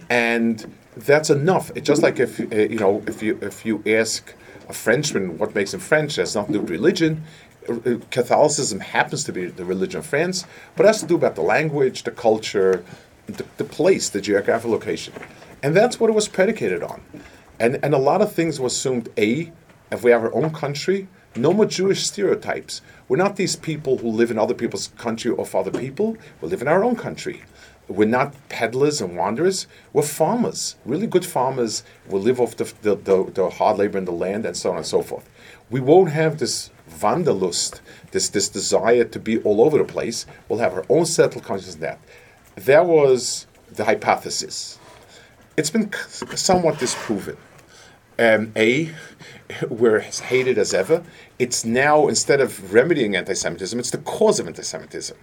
And 0.08 0.74
that's 0.96 1.30
enough. 1.30 1.70
It's 1.74 1.86
just 1.86 2.02
like 2.02 2.18
if 2.18 2.40
uh, 2.40 2.56
you 2.56 2.78
know, 2.78 3.02
if 3.06 3.22
you 3.22 3.38
if 3.42 3.64
you 3.64 3.82
ask 3.86 4.34
a 4.70 4.72
Frenchman 4.72 5.37
what 5.38 5.54
makes 5.54 5.74
him 5.74 5.80
French, 5.80 6.16
has 6.16 6.35
nothing 6.35 6.54
to 6.54 6.59
do 6.59 6.62
with 6.62 6.70
religion. 6.70 7.24
Uh, 7.68 7.74
uh, 7.74 7.98
Catholicism 8.11 8.80
happens 8.80 9.24
to 9.24 9.33
be 9.33 9.46
the 9.46 9.64
religion 9.64 9.98
of 9.98 10.06
France, 10.06 10.46
but 10.74 10.85
it 10.85 10.87
has 10.87 11.00
to 11.00 11.06
do 11.06 11.16
about 11.16 11.35
the 11.35 11.42
language, 11.42 12.04
the 12.04 12.11
culture, 12.11 12.85
the, 13.26 13.44
the 13.59 13.64
place, 13.64 14.09
the 14.09 14.20
geographic 14.20 14.70
location. 14.70 15.12
And 15.62 15.76
that's 15.76 16.00
what 16.00 16.09
it 16.09 16.14
was 16.14 16.28
predicated 16.28 16.83
on. 16.83 17.02
And, 17.59 17.78
and 17.83 17.92
a 17.92 17.98
lot 17.98 18.22
of 18.22 18.33
things 18.33 18.59
were 18.59 18.68
assumed 18.68 19.11
A, 19.18 19.52
if 19.92 20.02
we 20.02 20.11
have 20.12 20.22
our 20.22 20.35
own 20.35 20.50
country, 20.50 21.09
no 21.37 21.52
more 21.52 21.66
Jewish 21.66 22.06
stereotypes. 22.06 22.80
We're 23.09 23.16
not 23.16 23.37
these 23.37 23.56
people 23.56 23.98
who 23.98 24.09
live 24.09 24.30
in 24.30 24.38
other 24.38 24.54
people's 24.54 24.88
country 24.96 25.30
or 25.30 25.44
for 25.44 25.61
other 25.61 25.70
people. 25.70 26.16
We 26.40 26.48
live 26.48 26.62
in 26.62 26.68
our 26.68 26.83
own 26.83 26.96
country. 26.96 27.42
We're 27.90 28.07
not 28.07 28.37
peddlers 28.48 29.00
and 29.00 29.16
wanderers. 29.16 29.66
We're 29.92 30.03
farmers, 30.03 30.76
really 30.85 31.09
good 31.09 31.26
farmers. 31.26 31.83
We 32.07 32.20
live 32.20 32.40
off 32.40 32.55
the, 32.57 32.72
the, 32.83 32.94
the, 32.94 33.24
the 33.33 33.50
hard 33.50 33.79
labor 33.79 33.98
in 33.98 34.05
the 34.05 34.12
land 34.12 34.46
and 34.46 34.57
so 34.57 34.70
on 34.70 34.76
and 34.76 34.87
so 34.87 35.03
forth. 35.03 35.29
We 35.70 35.81
won't 35.81 36.11
have 36.11 36.38
this 36.38 36.70
wanderlust, 37.03 37.83
this, 38.12 38.29
this 38.29 38.48
desire 38.48 39.03
to 39.03 39.18
be 39.18 39.40
all 39.42 39.61
over 39.61 39.76
the 39.76 39.85
place. 39.85 40.24
We'll 40.48 40.61
have 40.61 40.72
our 40.72 40.87
own 40.88 41.05
settled 41.05 41.42
consciousness 41.42 41.74
that. 41.76 41.98
That 42.64 42.87
was 42.87 43.48
the 43.72 43.85
hypothesis. 43.85 44.79
It's 45.57 45.70
been 45.70 45.92
somewhat 46.37 46.79
disproven. 46.79 47.37
Um, 48.20 48.53
a, 48.55 48.94
we're 49.68 49.98
as 49.98 50.20
hated 50.20 50.59
as 50.59 50.74
ever. 50.74 51.03
It's 51.40 51.64
now, 51.64 52.07
instead 52.07 52.40
of 52.40 52.72
remedying 52.72 53.16
anti 53.16 53.35
Semitism, 53.35 53.81
it's 53.81 53.90
the 53.90 53.98
cause 53.98 54.38
of 54.38 54.46
anti 54.46 54.62
Semitism. 54.62 55.16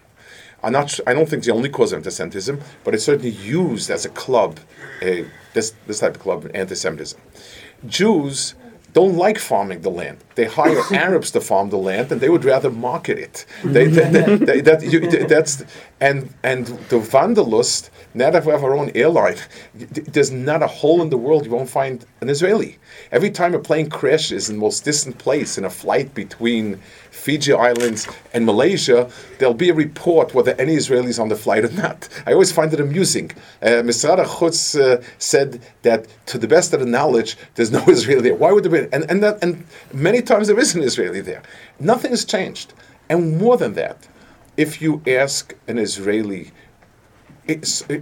I'm 0.64 0.74
not. 0.74 1.00
I 1.06 1.14
don't 1.14 1.28
think 1.30 1.40
it's 1.40 1.48
the 1.48 1.54
only 1.54 1.70
cause 1.70 1.92
of 1.94 1.98
anti-Semitism, 1.98 2.60
but 2.84 2.94
it's 2.94 3.04
certainly 3.04 3.32
used 3.32 3.90
as 3.90 4.06
a 4.06 4.10
club, 4.10 4.60
a, 5.02 5.26
this 5.54 5.74
this 5.86 6.00
type 6.00 6.16
of 6.16 6.22
club, 6.22 6.50
anti-Semitism. 6.54 7.20
Jews 7.86 8.56
don't 8.94 9.16
like 9.16 9.38
farming 9.38 9.82
the 9.82 9.92
land. 9.92 10.18
They 10.38 10.46
hire 10.46 10.84
Arabs 10.94 11.32
to 11.32 11.42
farm 11.42 11.72
the 11.72 11.78
land, 11.78 12.12
and 12.12 12.22
they 12.22 12.30
would 12.30 12.46
rather 12.46 12.70
market 12.70 13.18
it. 13.18 13.46
They, 13.64 13.88
they, 13.88 14.38
they, 14.38 14.62
that, 14.68 14.84
you, 14.84 15.00
that's 15.26 15.64
and 16.00 16.32
and 16.44 16.68
the 16.90 17.00
Wanderlust. 17.00 17.90
Now 18.14 18.30
that 18.32 18.46
we 18.46 18.52
have 18.52 18.64
our 18.64 18.76
own 18.76 18.92
airline, 18.96 19.38
there's 19.76 20.32
not 20.32 20.64
a 20.64 20.68
hole 20.68 21.02
in 21.02 21.10
the 21.10 21.18
world 21.18 21.46
you 21.46 21.52
won't 21.52 21.70
find 21.70 22.06
an 22.22 22.30
Israeli. 22.30 22.78
Every 23.12 23.30
time 23.30 23.54
a 23.54 23.60
plane 23.60 23.90
crashes 23.90 24.50
in 24.50 24.56
the 24.56 24.62
most 24.62 24.84
distant 24.86 25.18
place 25.18 25.58
in 25.58 25.66
a 25.66 25.70
flight 25.70 26.14
between 26.16 26.80
Fiji 27.12 27.54
Islands 27.54 28.08
and 28.34 28.46
Malaysia, 28.46 29.10
there'll 29.38 29.54
be 29.54 29.70
a 29.70 29.74
report 29.74 30.34
whether 30.34 30.54
any 30.54 30.76
Israelis 30.78 31.20
on 31.20 31.30
the 31.30 31.36
flight 31.36 31.66
or 31.66 31.72
not. 31.72 32.08
I 32.26 32.34
always 32.34 32.52
find 32.52 32.74
it 32.74 32.80
amusing. 32.80 33.32
Uh, 33.62 33.84
Misrad 33.88 34.24
Chutz 34.26 34.80
uh, 34.80 35.04
said 35.18 35.62
that 35.82 36.08
to 36.28 36.38
the 36.38 36.48
best 36.48 36.74
of 36.74 36.80
the 36.80 36.86
knowledge, 36.86 37.38
there's 37.56 37.72
no 37.72 37.84
Israeli 37.88 38.22
there. 38.22 38.36
Why 38.36 38.52
would 38.52 38.64
there 38.64 38.72
be? 38.72 38.88
And 38.94 39.04
and 39.12 39.22
that, 39.24 39.44
and 39.44 39.66
many 39.94 40.22
times 40.28 40.48
there 40.48 40.60
is 40.60 40.76
an 40.76 40.84
Israeli 40.84 41.22
there. 41.22 41.44
Nothing 41.80 42.12
has 42.12 42.26
changed. 42.26 42.74
And 43.10 43.38
more 43.38 43.58
than 43.58 43.74
that, 43.74 44.08
if 44.58 44.82
you 44.82 45.02
ask 45.08 45.56
an 45.68 45.78
Israeli, 45.78 46.52
it, 47.48 47.62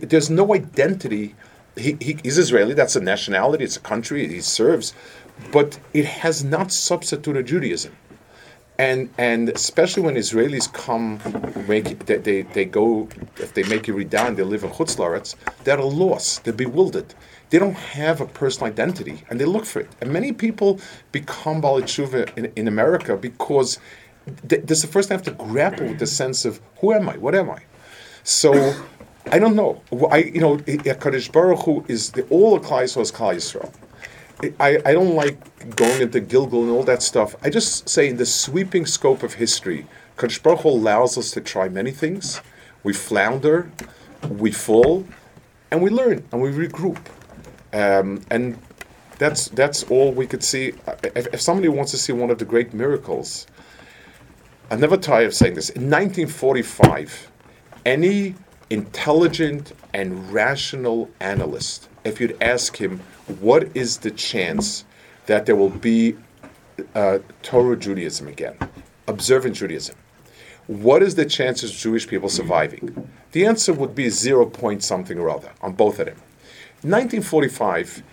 there's 0.09 0.29
no 0.29 0.55
identity. 0.55 1.35
He, 1.77 1.97
he, 2.01 2.17
he's 2.23 2.37
Israeli, 2.37 2.73
that's 2.73 2.95
a 2.95 3.01
nationality, 3.01 3.63
it's 3.63 3.77
a 3.77 3.81
country, 3.81 4.27
he 4.27 4.41
serves, 4.41 4.93
but 5.51 5.77
it 5.93 6.05
has 6.05 6.43
not 6.43 6.71
substituted 6.71 7.45
Judaism. 7.45 7.95
And 8.77 9.09
and 9.17 9.49
especially 9.49 10.03
when 10.03 10.15
Israelis 10.15 10.71
come, 10.71 11.19
make 11.67 12.05
they, 12.07 12.17
they, 12.17 12.41
they 12.41 12.65
go 12.65 13.07
if 13.37 13.53
they 13.53 13.63
make 13.63 13.83
Yeridah 13.83 14.27
and 14.27 14.37
they 14.37 14.43
live 14.43 14.63
in 14.65 14.69
Chutz 14.71 14.97
La'aretz, 14.97 15.35
they're 15.63 15.81
lost, 15.81 16.43
they're 16.43 16.53
bewildered. 16.53 17.13
They 17.49 17.59
don't 17.59 17.73
have 17.75 18.21
a 18.21 18.25
personal 18.25 18.71
identity, 18.71 19.23
and 19.29 19.39
they 19.39 19.45
look 19.45 19.65
for 19.65 19.81
it. 19.81 19.89
And 20.01 20.11
many 20.11 20.33
people 20.33 20.79
become 21.11 21.61
Baalei 21.61 21.83
Teshuva 21.83 22.35
in, 22.37 22.51
in 22.55 22.67
America 22.67 23.15
because 23.15 23.79
th- 24.47 24.63
this 24.63 24.79
is 24.79 24.81
the 24.81 24.87
first 24.91 25.09
time 25.09 25.19
they 25.19 25.31
have 25.31 25.37
to 25.37 25.43
grapple 25.43 25.87
with 25.87 25.99
the 25.99 26.07
sense 26.07 26.45
of 26.45 26.59
who 26.79 26.93
am 26.93 27.07
I, 27.07 27.17
what 27.17 27.35
am 27.35 27.49
I. 27.49 27.61
So 28.23 28.73
I 29.31 29.39
don't 29.39 29.55
know. 29.55 29.81
I 30.11 30.17
you 30.17 30.39
know 30.39 30.57
Hakadosh 30.57 31.31
Baruch 31.31 31.63
Hu 31.65 31.85
is 31.87 32.11
the 32.11 32.23
all 32.29 32.55
of 32.55 32.63
Klal 32.63 32.83
Yisrael 32.83 33.01
is 33.01 33.11
Klal 33.11 33.35
Yisrael. 33.35 33.71
I, 34.59 34.79
I 34.85 34.93
don't 34.93 35.15
like 35.15 35.75
going 35.75 36.01
into 36.01 36.19
Gilgul 36.19 36.63
and 36.63 36.71
all 36.71 36.83
that 36.83 37.01
stuff. 37.01 37.35
I 37.41 37.49
just 37.49 37.87
say 37.87 38.09
in 38.09 38.17
the 38.17 38.25
sweeping 38.25 38.85
scope 38.85 39.23
of 39.23 39.35
history, 39.35 39.87
Kadosh 40.17 40.43
Baruch 40.43 40.63
allows 40.65 41.17
us 41.17 41.31
to 41.31 41.41
try 41.41 41.69
many 41.69 41.91
things. 41.91 42.41
We 42.83 42.93
flounder, 42.93 43.71
we 44.29 44.51
fall, 44.51 45.05
and 45.71 45.81
we 45.81 45.89
learn 45.89 46.25
and 46.31 46.41
we 46.41 46.49
regroup. 46.49 46.99
Um, 47.75 48.21
and 48.31 48.57
that's 49.17 49.49
that's 49.49 49.83
all 49.83 50.13
we 50.13 50.27
could 50.27 50.43
see. 50.43 50.73
If, 51.03 51.27
if, 51.33 51.41
somebody 51.41 51.67
wants 51.67 51.91
to 51.91 51.97
see 51.97 52.13
one 52.13 52.31
of 52.31 52.37
the 52.37 52.45
great 52.45 52.73
miracles, 52.73 53.47
I 54.71 54.77
never 54.77 54.95
tire 54.95 55.25
of 55.25 55.33
saying 55.33 55.55
this. 55.55 55.69
In 55.69 55.83
1945, 55.83 57.31
any 57.85 58.35
intelligent 58.69 59.73
and 59.93 60.31
rational 60.31 61.09
analyst, 61.19 61.89
if 62.05 62.21
you'd 62.21 62.41
ask 62.41 62.77
him, 62.77 63.01
what 63.39 63.75
is 63.75 63.97
the 63.97 64.11
chance 64.11 64.85
that 65.25 65.45
there 65.45 65.57
will 65.57 65.69
be 65.69 66.15
uh, 66.93 67.19
Torah 67.43 67.75
Judaism 67.75 68.29
again, 68.29 68.57
observant 69.07 69.55
Judaism? 69.55 69.97
What 70.67 71.03
is 71.03 71.15
the 71.15 71.25
chances 71.25 71.71
of 71.71 71.77
Jewish 71.77 72.07
people 72.07 72.29
surviving? 72.29 73.09
The 73.33 73.45
answer 73.45 73.73
would 73.73 73.93
be 73.95 74.09
zero 74.09 74.45
point 74.45 74.81
something 74.81 75.19
or 75.19 75.29
other 75.29 75.51
on 75.61 75.73
both 75.73 75.99
of 75.99 76.05
them. 76.05 76.17
1945, 76.81 78.03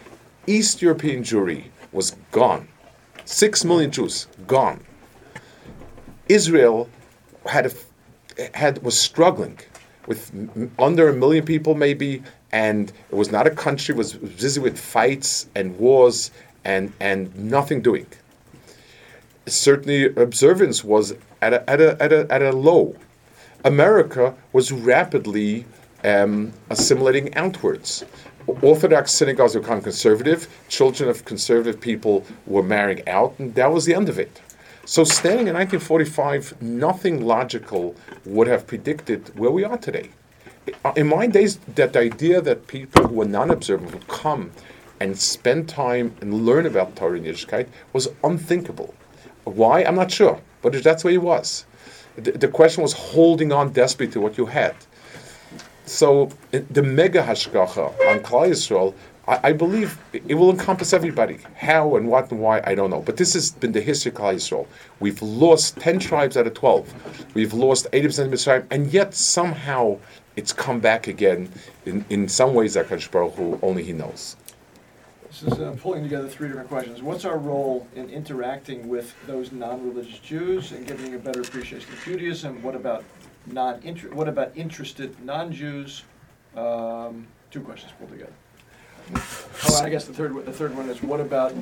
East 0.46 0.82
European 0.82 1.22
Jewry 1.22 1.64
was 1.92 2.16
gone. 2.30 2.68
Six 3.24 3.64
million 3.64 3.90
Jews 3.90 4.26
gone. 4.46 4.84
Israel 6.28 6.88
had 7.46 7.66
a, 7.66 8.56
had 8.56 8.82
was 8.82 8.98
struggling 8.98 9.58
with 10.06 10.32
under 10.78 11.08
a 11.08 11.12
million 11.12 11.44
people 11.44 11.74
maybe, 11.74 12.22
and 12.50 12.92
it 13.10 13.14
was 13.14 13.30
not 13.30 13.46
a 13.46 13.50
country. 13.50 13.94
was 13.94 14.14
busy 14.14 14.60
with 14.60 14.78
fights 14.78 15.46
and 15.54 15.78
wars 15.78 16.30
and 16.64 16.92
and 17.00 17.34
nothing 17.36 17.82
doing. 17.82 18.06
Certainly, 19.46 20.14
observance 20.16 20.84
was 20.84 21.14
at 21.40 21.52
a, 21.52 21.70
at 21.70 21.80
a, 21.80 22.02
at 22.02 22.12
a, 22.12 22.32
at 22.32 22.42
a 22.42 22.52
low. 22.52 22.96
America 23.64 24.34
was 24.52 24.72
rapidly 24.72 25.64
um, 26.04 26.52
assimilating 26.70 27.34
outwards. 27.34 28.04
Orthodox 28.46 29.12
synagogues 29.12 29.54
become 29.54 29.80
conservative. 29.80 30.48
Children 30.68 31.08
of 31.08 31.24
conservative 31.24 31.80
people 31.80 32.24
were 32.46 32.62
marrying 32.62 33.06
out, 33.08 33.34
and 33.38 33.54
that 33.54 33.72
was 33.72 33.84
the 33.84 33.94
end 33.94 34.08
of 34.08 34.18
it. 34.18 34.40
So, 34.84 35.04
standing 35.04 35.46
in 35.46 35.54
1945, 35.54 36.60
nothing 36.60 37.24
logical 37.24 37.94
would 38.24 38.48
have 38.48 38.66
predicted 38.66 39.36
where 39.38 39.50
we 39.50 39.62
are 39.62 39.78
today. 39.78 40.10
In 40.96 41.08
my 41.08 41.26
days, 41.26 41.58
that 41.76 41.96
idea 41.96 42.40
that 42.40 42.66
people 42.66 43.06
who 43.06 43.14
were 43.14 43.24
non-observant 43.24 43.92
would 43.92 44.08
come 44.08 44.50
and 45.00 45.18
spend 45.18 45.68
time 45.68 46.14
and 46.20 46.46
learn 46.46 46.66
about 46.66 46.96
Torah 46.96 47.16
and 47.16 47.26
Yiddishkeit 47.26 47.68
was 47.92 48.08
unthinkable. 48.24 48.94
Why? 49.44 49.82
I'm 49.84 49.96
not 49.96 50.10
sure, 50.10 50.40
but 50.62 50.72
that's 50.82 51.04
where 51.04 51.14
it 51.14 51.22
was. 51.22 51.64
The, 52.16 52.32
the 52.32 52.48
question 52.48 52.82
was 52.82 52.92
holding 52.92 53.52
on 53.52 53.72
desperately 53.72 54.12
to 54.14 54.20
what 54.20 54.38
you 54.38 54.46
had. 54.46 54.74
So 55.84 56.30
the 56.50 56.82
mega 56.82 57.22
hashgacha 57.22 57.86
on 58.08 58.20
Klal 58.20 58.50
Yisrael, 58.50 58.94
I, 59.26 59.48
I, 59.48 59.52
believe 59.52 59.98
it 60.12 60.34
will 60.34 60.50
encompass 60.50 60.92
everybody. 60.92 61.38
How 61.56 61.96
and 61.96 62.08
what 62.08 62.30
and 62.30 62.40
why, 62.40 62.60
I 62.64 62.74
don't 62.74 62.90
know. 62.90 63.00
But 63.00 63.16
this 63.16 63.34
has 63.34 63.52
been 63.52 63.72
the 63.72 63.80
history 63.80 64.10
of 64.10 64.18
Klal 64.18 64.34
Yisrael. 64.34 64.66
We've 65.00 65.20
lost 65.22 65.76
10 65.78 65.98
tribes 65.98 66.36
out 66.36 66.46
of 66.46 66.54
12. 66.54 67.34
We've 67.34 67.52
lost 67.52 67.86
80% 67.92 68.24
of 68.24 68.30
the 68.30 68.36
Mitzrayim, 68.36 68.66
and 68.70 68.92
yet 68.92 69.14
somehow 69.14 69.98
it's 70.36 70.52
come 70.52 70.80
back 70.80 71.08
again 71.08 71.50
in, 71.84 72.04
in 72.10 72.28
some 72.28 72.54
ways 72.54 72.74
that 72.74 72.88
Baruch 72.88 73.34
Hu, 73.34 73.58
only 73.62 73.82
he 73.82 73.92
knows. 73.92 74.36
This 75.28 75.42
is 75.44 75.60
uh, 75.60 75.74
pulling 75.80 76.02
together 76.02 76.28
three 76.28 76.48
different 76.48 76.68
questions. 76.68 77.02
What's 77.02 77.24
our 77.24 77.38
role 77.38 77.86
in 77.96 78.10
interacting 78.10 78.86
with 78.88 79.14
those 79.26 79.50
non-religious 79.50 80.18
Jews 80.18 80.72
and 80.72 80.86
giving 80.86 81.14
a 81.14 81.18
better 81.18 81.40
appreciation 81.40 81.90
of 81.90 82.04
Judaism? 82.04 82.62
What 82.62 82.74
about 82.74 83.02
non 83.46 83.80
what 84.12 84.28
about 84.28 84.56
interested 84.56 85.18
non-Jews? 85.24 86.04
Um, 86.56 87.26
two 87.50 87.60
questions 87.60 87.92
pulled 87.98 88.10
together. 88.10 88.32
Oh, 89.68 89.82
I 89.82 89.88
guess 89.88 90.04
the 90.04 90.12
third 90.12 90.34
the 90.46 90.52
third 90.52 90.76
one 90.76 90.88
is 90.88 91.02
what 91.02 91.20
about 91.20 91.52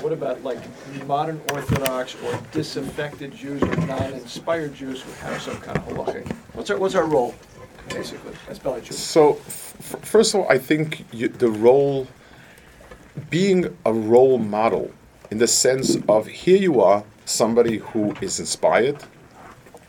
what 0.00 0.12
about 0.12 0.42
like 0.42 0.58
modern 1.06 1.40
Orthodox 1.52 2.16
or 2.22 2.40
disaffected 2.52 3.34
Jews 3.34 3.62
or 3.62 3.76
non-inspired 3.76 4.74
Jews 4.74 5.02
who 5.02 5.12
have 5.26 5.40
some 5.42 5.58
kind 5.58 5.76
of 5.76 5.84
halachic? 5.84 6.30
What's 6.54 6.70
our 6.70 6.78
what's 6.78 6.94
our 6.94 7.04
role 7.04 7.34
basically 7.88 8.32
as 8.48 8.58
Baalei 8.58 8.80
Teshuva? 8.80 8.92
So, 8.94 9.32
f- 9.46 9.96
first 10.02 10.34
of 10.34 10.40
all, 10.40 10.50
I 10.50 10.58
think 10.58 11.04
you, 11.12 11.28
the 11.28 11.50
role 11.50 12.06
being 13.30 13.76
a 13.84 13.92
role 13.92 14.38
model 14.38 14.90
in 15.30 15.38
the 15.38 15.46
sense 15.46 15.96
of 16.08 16.26
here 16.26 16.56
you 16.56 16.80
are 16.80 17.04
somebody 17.24 17.78
who 17.78 18.14
is 18.22 18.40
inspired 18.40 18.96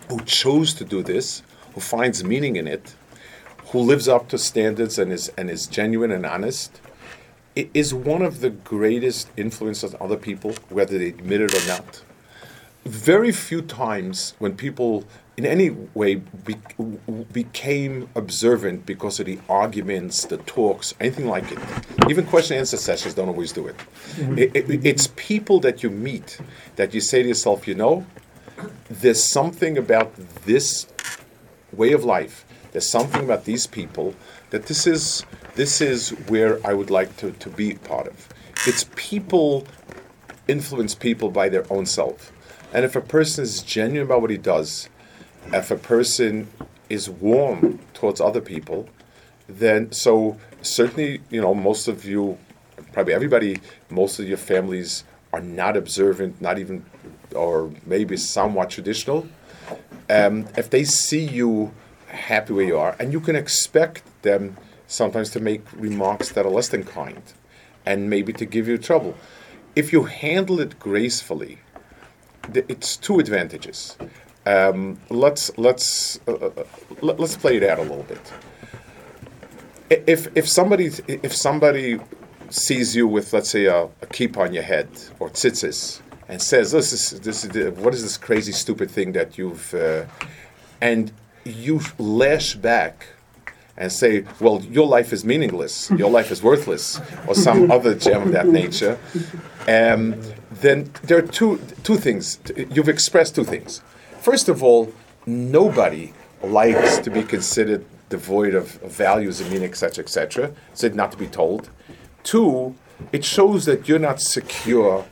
who 0.10 0.20
chose 0.22 0.74
to 0.74 0.84
do 0.84 1.04
this, 1.04 1.44
who 1.74 1.82
finds 1.82 2.24
meaning 2.24 2.56
in 2.56 2.68
it, 2.68 2.96
who 3.68 3.80
lives 3.80 4.08
up 4.08 4.28
to 4.30 4.38
standards 4.38 4.98
and 4.98 5.12
is 5.14 5.30
and 5.38 5.50
is 5.50 5.68
genuine 5.68 6.12
and 6.12 6.26
honest, 6.26 6.82
it 7.56 7.70
is 7.74 7.94
one 7.94 8.22
of 8.22 8.42
the 8.42 8.50
greatest 8.50 9.30
influences 9.38 9.94
on 9.94 10.02
other 10.02 10.18
people, 10.18 10.54
whether 10.70 10.98
they 10.98 11.10
admit 11.10 11.42
it 11.42 11.54
or 11.54 11.68
not. 11.68 12.02
Very 12.86 13.32
few 13.32 13.62
times 13.62 14.34
when 14.40 14.56
people 14.56 15.04
in 15.38 15.46
any 15.46 15.70
way 15.94 16.16
be, 16.16 16.56
became 17.32 18.10
observant 18.16 18.86
because 18.86 19.22
of 19.22 19.26
the 19.26 19.40
arguments, 19.48 20.26
the 20.26 20.38
talks, 20.40 20.94
anything 21.00 21.28
like 21.28 21.50
it. 21.50 21.60
Even 22.10 22.26
question 22.26 22.56
and 22.56 22.60
answer 22.60 22.76
sessions 22.76 23.14
don't 23.14 23.30
always 23.30 23.54
do 23.54 23.68
it. 23.68 23.78
Mm-hmm. 23.78 24.38
It, 24.38 24.56
it. 24.56 24.86
It's 24.86 25.08
people 25.16 25.62
that 25.62 25.82
you 25.82 25.90
meet 25.90 26.40
that 26.76 26.94
you 26.94 27.00
say 27.00 27.22
to 27.22 27.28
yourself, 27.30 27.70
you 27.70 27.76
know, 27.76 28.06
there's 28.90 29.24
something 29.24 29.78
about 29.78 30.14
this 30.46 30.88
way 31.72 31.92
of 31.92 32.04
life. 32.04 32.46
There's 32.72 32.88
something 32.88 33.24
about 33.24 33.46
these 33.46 33.68
people 33.68 34.14
that 34.50 34.68
this 34.68 34.88
is 34.88 35.26
this 35.56 35.82
is 35.82 36.12
where 36.30 36.66
I 36.66 36.74
would 36.74 36.90
like 36.90 37.18
to, 37.18 37.32
to 37.32 37.50
be 37.50 37.74
part 37.74 38.08
of. 38.08 38.30
It's 38.66 38.86
people 38.96 39.68
influence 40.48 40.96
people 40.96 41.30
by 41.30 41.50
their 41.50 41.66
own 41.72 41.86
self. 41.86 42.32
And 42.74 42.86
if 42.86 42.96
a 42.96 43.02
person 43.02 43.44
is 43.44 43.62
genuine 43.64 44.06
about 44.06 44.22
what 44.22 44.30
he 44.30 44.38
does, 44.38 44.90
if 45.52 45.72
a 45.72 45.76
person 45.76 46.48
is 46.90 47.10
warm 47.10 47.80
towards 47.94 48.22
other 48.22 48.42
people, 48.42 48.90
then 49.48 49.92
so 49.92 50.38
certainly, 50.62 51.22
you 51.30 51.42
know, 51.42 51.54
most 51.54 51.88
of 51.88 52.06
you, 52.06 52.38
probably 52.94 53.14
everybody, 53.14 53.60
most 53.90 54.20
of 54.20 54.28
your 54.28 54.38
families 54.38 55.04
are 55.34 55.42
not 55.42 55.78
observant, 55.78 56.42
not 56.42 56.60
even, 56.60 56.86
or 57.36 57.72
maybe 57.86 58.18
somewhat 58.18 58.70
traditional. 58.70 59.28
Um, 60.10 60.48
if 60.58 60.70
they 60.70 60.84
see 60.84 61.24
you 61.24 61.72
happy 62.08 62.54
where 62.54 62.66
you 62.66 62.78
are, 62.78 62.96
and 63.00 63.14
you 63.14 63.20
can 63.20 63.36
expect 63.36 64.04
them 64.24 64.58
sometimes 64.88 65.30
to 65.32 65.40
make 65.40 65.62
remarks 65.74 66.32
that 66.32 66.46
are 66.46 66.50
less 66.50 66.70
than 66.70 66.84
kind, 66.84 67.22
and 67.86 68.10
maybe 68.10 68.34
to 68.34 68.46
give 68.46 68.68
you 68.68 68.78
trouble. 68.78 69.16
If 69.76 69.94
you 69.94 70.04
handle 70.04 70.60
it 70.60 70.80
gracefully, 70.80 71.60
it's 72.54 72.98
two 72.98 73.20
advantages. 73.20 73.98
Um, 74.46 75.00
let's 75.10 75.52
let's 75.58 76.20
uh, 76.28 76.34
uh 76.34 76.64
let, 77.02 77.20
us 77.20 77.38
play 77.38 77.58
it 77.58 77.64
out 77.64 77.78
a 77.78 77.84
little 77.84 78.04
bit. 78.04 78.34
If 79.90 80.36
if 80.36 80.48
somebody 80.50 80.90
if 81.08 81.36
somebody 81.36 82.00
sees 82.50 82.96
you 82.96 83.08
with 83.08 83.32
let's 83.32 83.50
say 83.50 83.66
a, 83.66 83.84
a 83.84 84.08
kippah 84.08 84.48
on 84.48 84.54
your 84.54 84.64
head 84.64 84.90
or 85.20 85.30
tzitzis 85.30 86.02
and 86.30 86.42
says 86.42 86.72
this 86.72 86.94
is 86.94 87.20
this 87.22 87.44
is 87.44 87.78
what 87.80 87.94
is 87.94 88.04
this 88.04 88.18
crazy 88.18 88.54
stupid 88.54 88.90
thing 88.90 89.12
that 89.12 89.38
you've 89.38 89.74
uh, 89.74 90.06
and 90.80 91.12
you 91.44 91.82
lash 91.98 92.56
back 92.56 93.08
and 93.80 93.92
say, 93.92 94.26
well, 94.42 94.62
your 94.64 94.86
life 94.86 95.14
is 95.14 95.24
meaningless, 95.24 95.90
your 95.92 96.12
life 96.12 96.32
is 96.32 96.44
worthless, 96.44 97.00
or 97.28 97.34
some 97.34 97.72
other 97.76 97.96
gem 97.96 98.24
of 98.24 98.32
that 98.34 98.48
nature, 98.48 99.00
um, 99.70 100.22
then 100.52 100.92
there 101.04 101.18
are 101.18 101.28
two, 101.28 101.62
two 101.84 101.96
things. 101.96 102.40
You've 102.58 102.90
expressed 102.90 103.36
two 103.36 103.46
things. 103.46 103.82
First 104.20 104.50
of 104.50 104.62
all, 104.62 104.94
nobody 105.26 106.14
likes 106.44 106.98
to 107.00 107.10
be 107.10 107.24
considered 107.24 107.86
devoid 108.10 108.54
of 108.54 108.70
values 108.82 109.40
and 109.40 109.50
meaning, 109.50 109.70
etc., 109.70 110.04
etc., 110.04 110.52
so 110.74 110.90
not 110.90 111.14
to 111.14 111.18
be 111.18 111.28
told. 111.28 111.70
Two, 112.24 112.76
it 113.14 113.24
shows 113.24 113.64
that 113.64 113.88
you're 113.88 113.98
not 113.98 114.20
secure 114.20 115.06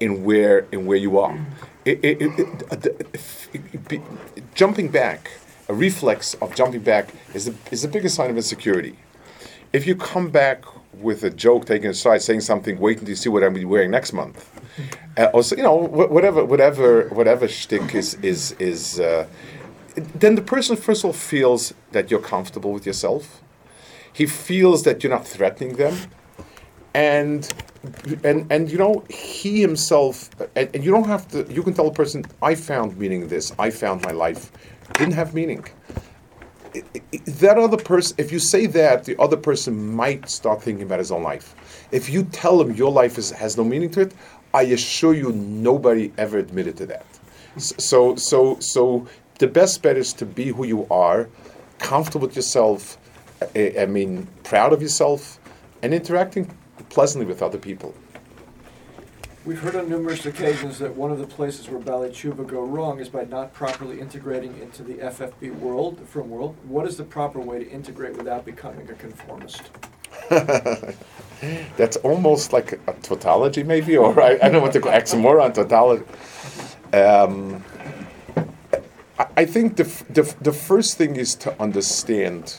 in 0.00 0.24
where 0.24 0.66
in 0.72 0.86
where 0.86 0.98
you 0.98 1.18
are. 1.18 1.38
It, 1.84 2.00
it, 2.02 2.18
it, 3.90 4.54
jumping 4.54 4.88
back, 4.88 5.30
a 5.68 5.74
reflex 5.74 6.34
of 6.34 6.54
jumping 6.54 6.80
back 6.80 7.10
is 7.32 7.44
the, 7.44 7.54
is 7.70 7.82
the 7.82 7.88
biggest 7.88 8.16
sign 8.16 8.30
of 8.30 8.36
insecurity. 8.36 8.98
If 9.72 9.86
you 9.86 9.94
come 9.94 10.30
back 10.30 10.64
with 10.94 11.22
a 11.22 11.30
joke 11.30 11.66
taking 11.66 11.90
aside, 11.90 12.22
saying 12.22 12.40
something, 12.40 12.78
waiting 12.78 13.04
to 13.06 13.16
see 13.16 13.28
what 13.28 13.42
I'm 13.44 13.60
wearing 13.68 13.90
next 13.90 14.12
month, 14.12 14.50
uh, 15.16 15.28
or 15.32 15.42
you 15.56 15.62
know 15.62 15.74
whatever 15.74 16.44
whatever 16.44 17.08
whatever 17.08 17.48
shtick 17.48 17.94
is 17.94 18.14
is 18.22 18.52
is, 18.58 19.00
uh, 19.00 19.26
then 19.94 20.34
the 20.34 20.42
person 20.42 20.76
first 20.76 21.02
of 21.02 21.06
all 21.06 21.12
feels 21.12 21.74
that 21.92 22.10
you're 22.10 22.20
comfortable 22.20 22.72
with 22.72 22.86
yourself. 22.86 23.42
He 24.12 24.26
feels 24.26 24.84
that 24.84 25.02
you're 25.02 25.12
not 25.12 25.26
threatening 25.26 25.76
them, 25.76 25.94
and 26.94 27.52
and 28.24 28.50
and 28.50 28.70
you 28.70 28.78
know 28.78 29.04
he 29.08 29.60
himself 29.60 30.30
and, 30.54 30.68
and 30.74 30.84
you 30.84 30.90
don't 30.90 31.06
have 31.06 31.28
to. 31.28 31.46
You 31.52 31.62
can 31.62 31.74
tell 31.74 31.88
a 31.88 31.92
person, 31.92 32.24
"I 32.42 32.54
found 32.54 32.96
meaning 32.96 33.22
in 33.22 33.28
this. 33.28 33.52
I 33.58 33.70
found 33.70 34.02
my 34.02 34.12
life." 34.12 34.50
didn't 34.98 35.14
have 35.14 35.34
meaning. 35.34 35.64
That 37.24 37.58
other 37.58 37.76
person, 37.76 38.16
if 38.18 38.30
you 38.32 38.38
say 38.38 38.66
that, 38.66 39.04
the 39.04 39.18
other 39.18 39.36
person 39.36 39.94
might 39.94 40.28
start 40.28 40.62
thinking 40.62 40.84
about 40.84 40.98
his 40.98 41.10
own 41.10 41.22
life. 41.22 41.54
If 41.90 42.10
you 42.10 42.24
tell 42.24 42.60
him 42.60 42.74
your 42.74 42.90
life 42.90 43.16
is, 43.18 43.30
has 43.30 43.56
no 43.56 43.64
meaning 43.64 43.90
to 43.92 44.02
it, 44.02 44.14
I 44.52 44.62
assure 44.62 45.14
you, 45.14 45.32
nobody 45.32 46.12
ever 46.18 46.38
admitted 46.38 46.76
to 46.78 46.86
that. 46.86 47.06
So, 47.56 48.16
so, 48.16 48.58
so 48.60 49.06
the 49.38 49.46
best 49.46 49.82
bet 49.82 49.96
is 49.96 50.12
to 50.14 50.26
be 50.26 50.48
who 50.48 50.64
you 50.64 50.86
are, 50.90 51.28
comfortable 51.78 52.26
with 52.26 52.36
yourself. 52.36 52.98
I 53.54 53.86
mean, 53.86 54.28
proud 54.44 54.72
of 54.72 54.82
yourself, 54.82 55.38
and 55.82 55.92
interacting 55.94 56.50
pleasantly 56.88 57.26
with 57.26 57.42
other 57.42 57.58
people. 57.58 57.94
We've 59.46 59.60
heard 59.60 59.76
on 59.76 59.88
numerous 59.88 60.26
occasions 60.26 60.80
that 60.80 60.96
one 60.96 61.12
of 61.12 61.20
the 61.20 61.26
places 61.26 61.68
where 61.70 61.80
Teshuva 61.80 62.44
go 62.44 62.62
wrong 62.62 62.98
is 62.98 63.08
by 63.08 63.24
not 63.26 63.52
properly 63.52 64.00
integrating 64.00 64.58
into 64.58 64.82
the 64.82 64.94
FFB 64.94 65.56
world, 65.60 65.98
the 65.98 66.04
frum 66.04 66.30
world. 66.30 66.56
What 66.66 66.84
is 66.84 66.96
the 66.96 67.04
proper 67.04 67.38
way 67.38 67.60
to 67.60 67.70
integrate 67.70 68.16
without 68.16 68.44
becoming 68.44 68.90
a 68.90 68.94
conformist? 68.94 69.62
That's 71.76 71.96
almost 71.98 72.52
like 72.52 72.72
a, 72.88 72.92
tautology, 73.02 73.62
maybe, 73.62 73.96
or 73.96 74.20
I, 74.20 74.36
I 74.42 74.48
don't 74.48 74.62
want 74.62 74.72
to 74.72 74.80
go 74.80 74.90
oxymoron 74.90 75.44
on 75.44 75.52
tautology. 75.52 76.04
Um, 76.92 77.62
I, 79.16 79.26
I 79.36 79.44
think 79.44 79.76
the, 79.76 79.84
the, 80.10 80.34
the 80.40 80.52
first 80.52 80.98
thing 80.98 81.14
is 81.14 81.36
to 81.36 81.62
understand 81.62 82.58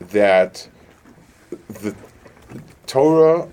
that 0.00 0.68
the 1.68 1.94
Torah 2.88 3.46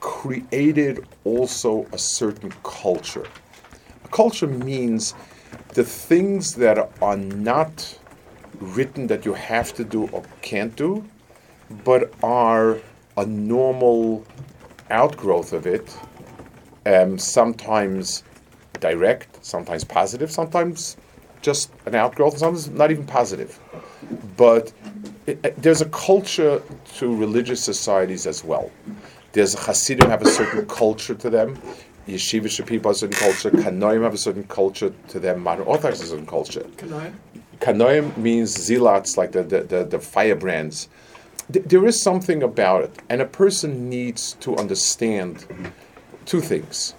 created 0.00 1.06
also 1.24 1.86
a 1.92 1.98
certain 1.98 2.52
culture. 2.62 3.26
A 4.04 4.08
culture 4.08 4.46
means 4.46 5.14
the 5.72 5.82
things 5.82 6.54
that 6.56 6.90
are 7.00 7.16
not 7.16 7.98
written 8.60 9.06
that 9.06 9.24
you 9.24 9.32
have 9.32 9.72
to 9.74 9.82
do 9.82 10.08
or 10.08 10.22
can't 10.42 10.76
do, 10.76 11.02
but 11.84 12.12
are 12.22 12.78
a 13.16 13.24
normal 13.24 14.26
outgrowth 14.90 15.54
of 15.54 15.66
it, 15.66 15.96
um, 16.84 17.18
sometimes 17.18 18.24
direct, 18.78 19.42
sometimes 19.42 19.84
positive, 19.84 20.30
sometimes 20.30 20.98
just 21.40 21.70
an 21.86 21.94
outgrowth, 21.94 22.36
sometimes 22.36 22.68
not 22.68 22.90
even 22.90 23.06
positive. 23.06 23.58
But 24.36 24.70
it, 25.42 25.62
there's 25.62 25.80
a 25.80 25.88
culture 25.88 26.62
to 26.96 27.16
religious 27.16 27.62
societies 27.62 28.26
as 28.26 28.44
well. 28.44 28.70
There's 29.32 29.54
Hasidim 29.54 30.08
have 30.10 30.22
a 30.22 30.28
certain 30.28 30.66
culture 30.66 31.14
to 31.14 31.30
them. 31.30 31.60
Yeshiva 32.08 32.66
people 32.66 32.90
have 32.90 32.96
a 32.96 32.98
certain 32.98 33.18
culture. 33.18 33.50
Kanoim 33.50 34.02
have 34.02 34.14
a 34.14 34.18
certain 34.18 34.44
culture 34.44 34.92
to 35.08 35.20
them. 35.20 35.40
Modern 35.42 35.66
Orthodox 35.66 36.00
has 36.00 36.08
a 36.08 36.10
certain 36.12 36.26
culture. 36.26 36.64
Kanoim? 36.76 37.12
Kanoim 37.60 38.16
means 38.16 38.50
zealots, 38.50 39.16
like 39.16 39.32
the, 39.32 39.42
the, 39.42 39.62
the, 39.62 39.84
the 39.84 39.98
firebrands. 39.98 40.88
there 41.48 41.86
is 41.86 42.00
something 42.00 42.42
about 42.42 42.84
it, 42.84 42.98
and 43.08 43.20
a 43.20 43.26
person 43.26 43.88
needs 43.88 44.34
to 44.40 44.56
understand 44.56 45.46
two 46.24 46.40
things. 46.40 46.94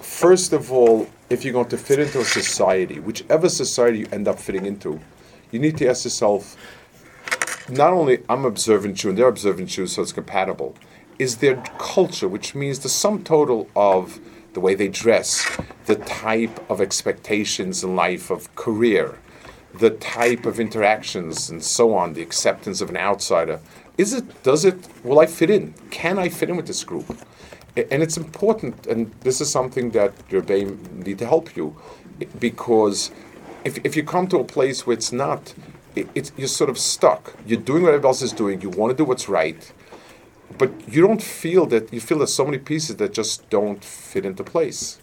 First 0.00 0.52
of 0.52 0.72
all, 0.72 1.08
if 1.28 1.44
you're 1.44 1.52
going 1.52 1.68
to 1.68 1.78
fit 1.78 1.98
into 1.98 2.20
a 2.20 2.24
society, 2.24 3.00
whichever 3.00 3.48
society 3.48 4.00
you 4.00 4.08
end 4.12 4.28
up 4.28 4.38
fitting 4.38 4.64
into, 4.64 5.00
you 5.50 5.58
need 5.58 5.76
to 5.78 5.88
ask 5.88 6.04
yourself, 6.04 6.56
not 7.68 7.92
only 7.92 8.22
I'm 8.28 8.44
observant 8.44 8.96
Jew 8.96 9.10
and 9.10 9.18
they're 9.18 9.28
observant 9.28 9.68
Jews, 9.68 9.92
so 9.92 10.02
it's 10.02 10.12
compatible 10.12 10.76
is 11.18 11.38
their 11.38 11.56
culture, 11.78 12.28
which 12.28 12.54
means 12.54 12.80
the 12.80 12.88
sum 12.88 13.24
total 13.24 13.68
of 13.74 14.20
the 14.52 14.60
way 14.60 14.74
they 14.74 14.88
dress, 14.88 15.58
the 15.86 15.96
type 15.96 16.58
of 16.70 16.80
expectations 16.80 17.84
in 17.84 17.96
life 17.96 18.30
of 18.30 18.54
career, 18.54 19.18
the 19.74 19.90
type 19.90 20.46
of 20.46 20.58
interactions 20.58 21.50
and 21.50 21.62
so 21.62 21.94
on, 21.94 22.14
the 22.14 22.22
acceptance 22.22 22.80
of 22.80 22.90
an 22.90 22.96
outsider. 22.96 23.60
Is 23.98 24.12
it, 24.12 24.42
does 24.42 24.64
it, 24.64 24.78
will 25.04 25.18
I 25.18 25.26
fit 25.26 25.50
in? 25.50 25.74
Can 25.90 26.18
I 26.18 26.28
fit 26.28 26.50
in 26.50 26.56
with 26.56 26.66
this 26.66 26.84
group? 26.84 27.18
And 27.76 28.02
it's 28.02 28.16
important, 28.16 28.86
and 28.86 29.12
this 29.20 29.40
is 29.40 29.50
something 29.50 29.90
that 29.90 30.14
your 30.30 30.42
BAME 30.42 31.04
need 31.04 31.18
to 31.18 31.26
help 31.26 31.56
you, 31.56 31.76
because 32.38 33.10
if, 33.64 33.78
if 33.84 33.94
you 33.96 34.02
come 34.02 34.26
to 34.28 34.38
a 34.38 34.44
place 34.44 34.86
where 34.86 34.94
it's 34.94 35.12
not, 35.12 35.52
it, 35.96 36.08
it's, 36.14 36.32
you're 36.36 36.46
sort 36.46 36.70
of 36.70 36.78
stuck. 36.78 37.34
You're 37.46 37.60
doing 37.60 37.82
what 37.82 37.88
everybody 37.88 38.08
else 38.08 38.22
is 38.22 38.32
doing, 38.32 38.60
you 38.60 38.68
want 38.68 38.90
to 38.90 38.96
do 38.96 39.04
what's 39.04 39.28
right, 39.28 39.72
but 40.58 40.70
you 40.86 41.04
don't 41.04 41.22
feel 41.22 41.66
that 41.66 41.92
you 41.92 42.00
feel 42.00 42.18
there's 42.18 42.34
so 42.34 42.44
many 42.44 42.58
pieces 42.58 42.96
that 42.96 43.12
just 43.12 43.48
don't 43.50 43.82
fit 43.82 44.24
into 44.24 44.44
place. 44.44 44.98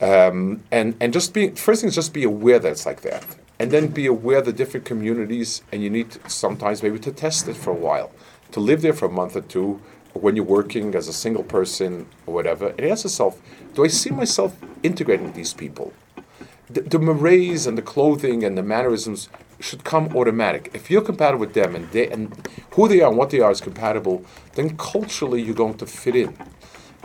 Um, 0.00 0.62
and 0.70 0.94
and 1.00 1.12
just 1.12 1.34
be 1.34 1.50
first 1.50 1.80
thing 1.80 1.88
is 1.88 1.94
just 1.94 2.14
be 2.14 2.24
aware 2.24 2.58
that 2.58 2.70
it's 2.70 2.86
like 2.86 3.02
that, 3.02 3.24
and 3.58 3.70
then 3.70 3.88
be 3.88 4.06
aware 4.06 4.40
the 4.40 4.52
different 4.52 4.86
communities, 4.86 5.62
and 5.72 5.82
you 5.82 5.90
need 5.90 6.18
sometimes 6.30 6.82
maybe 6.82 6.98
to 7.00 7.12
test 7.12 7.48
it 7.48 7.56
for 7.56 7.70
a 7.70 7.80
while, 7.88 8.12
to 8.52 8.60
live 8.60 8.82
there 8.82 8.94
for 8.94 9.06
a 9.06 9.10
month 9.10 9.36
or 9.36 9.42
two, 9.42 9.80
when 10.14 10.36
you're 10.36 10.44
working 10.44 10.94
as 10.94 11.08
a 11.08 11.12
single 11.12 11.42
person 11.42 12.06
or 12.26 12.34
whatever, 12.34 12.68
and 12.68 12.80
ask 12.80 13.04
yourself, 13.04 13.40
do 13.74 13.84
I 13.84 13.88
see 13.88 14.10
myself 14.10 14.56
integrating 14.82 15.32
these 15.32 15.52
people? 15.52 15.92
the, 16.72 16.82
the 16.82 17.68
and 17.68 17.78
the 17.78 17.82
clothing 17.82 18.44
and 18.44 18.56
the 18.56 18.62
mannerisms 18.62 19.28
should 19.60 19.84
come 19.84 20.16
automatic. 20.16 20.70
If 20.74 20.90
you're 20.90 21.02
compatible 21.02 21.40
with 21.40 21.54
them 21.54 21.74
and 21.76 21.90
they 21.90 22.08
and 22.10 22.48
who 22.72 22.88
they 22.88 23.00
are 23.02 23.08
and 23.08 23.18
what 23.18 23.30
they 23.30 23.40
are 23.40 23.50
is 23.50 23.60
compatible, 23.60 24.24
then 24.54 24.76
culturally 24.76 25.42
you're 25.42 25.54
going 25.54 25.78
to 25.78 25.86
fit 25.86 26.16
in. 26.16 26.36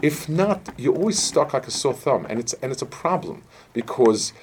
If 0.01 0.27
not, 0.27 0.73
you're 0.77 0.95
always 0.95 1.21
stuck 1.21 1.53
like 1.53 1.67
a 1.67 1.71
sore 1.71 1.93
thumb, 1.93 2.25
and 2.29 2.39
it's 2.39 2.53
and 2.61 2.71
it's 2.71 2.81
a 2.81 2.85
problem 2.85 3.43
because 3.73 4.33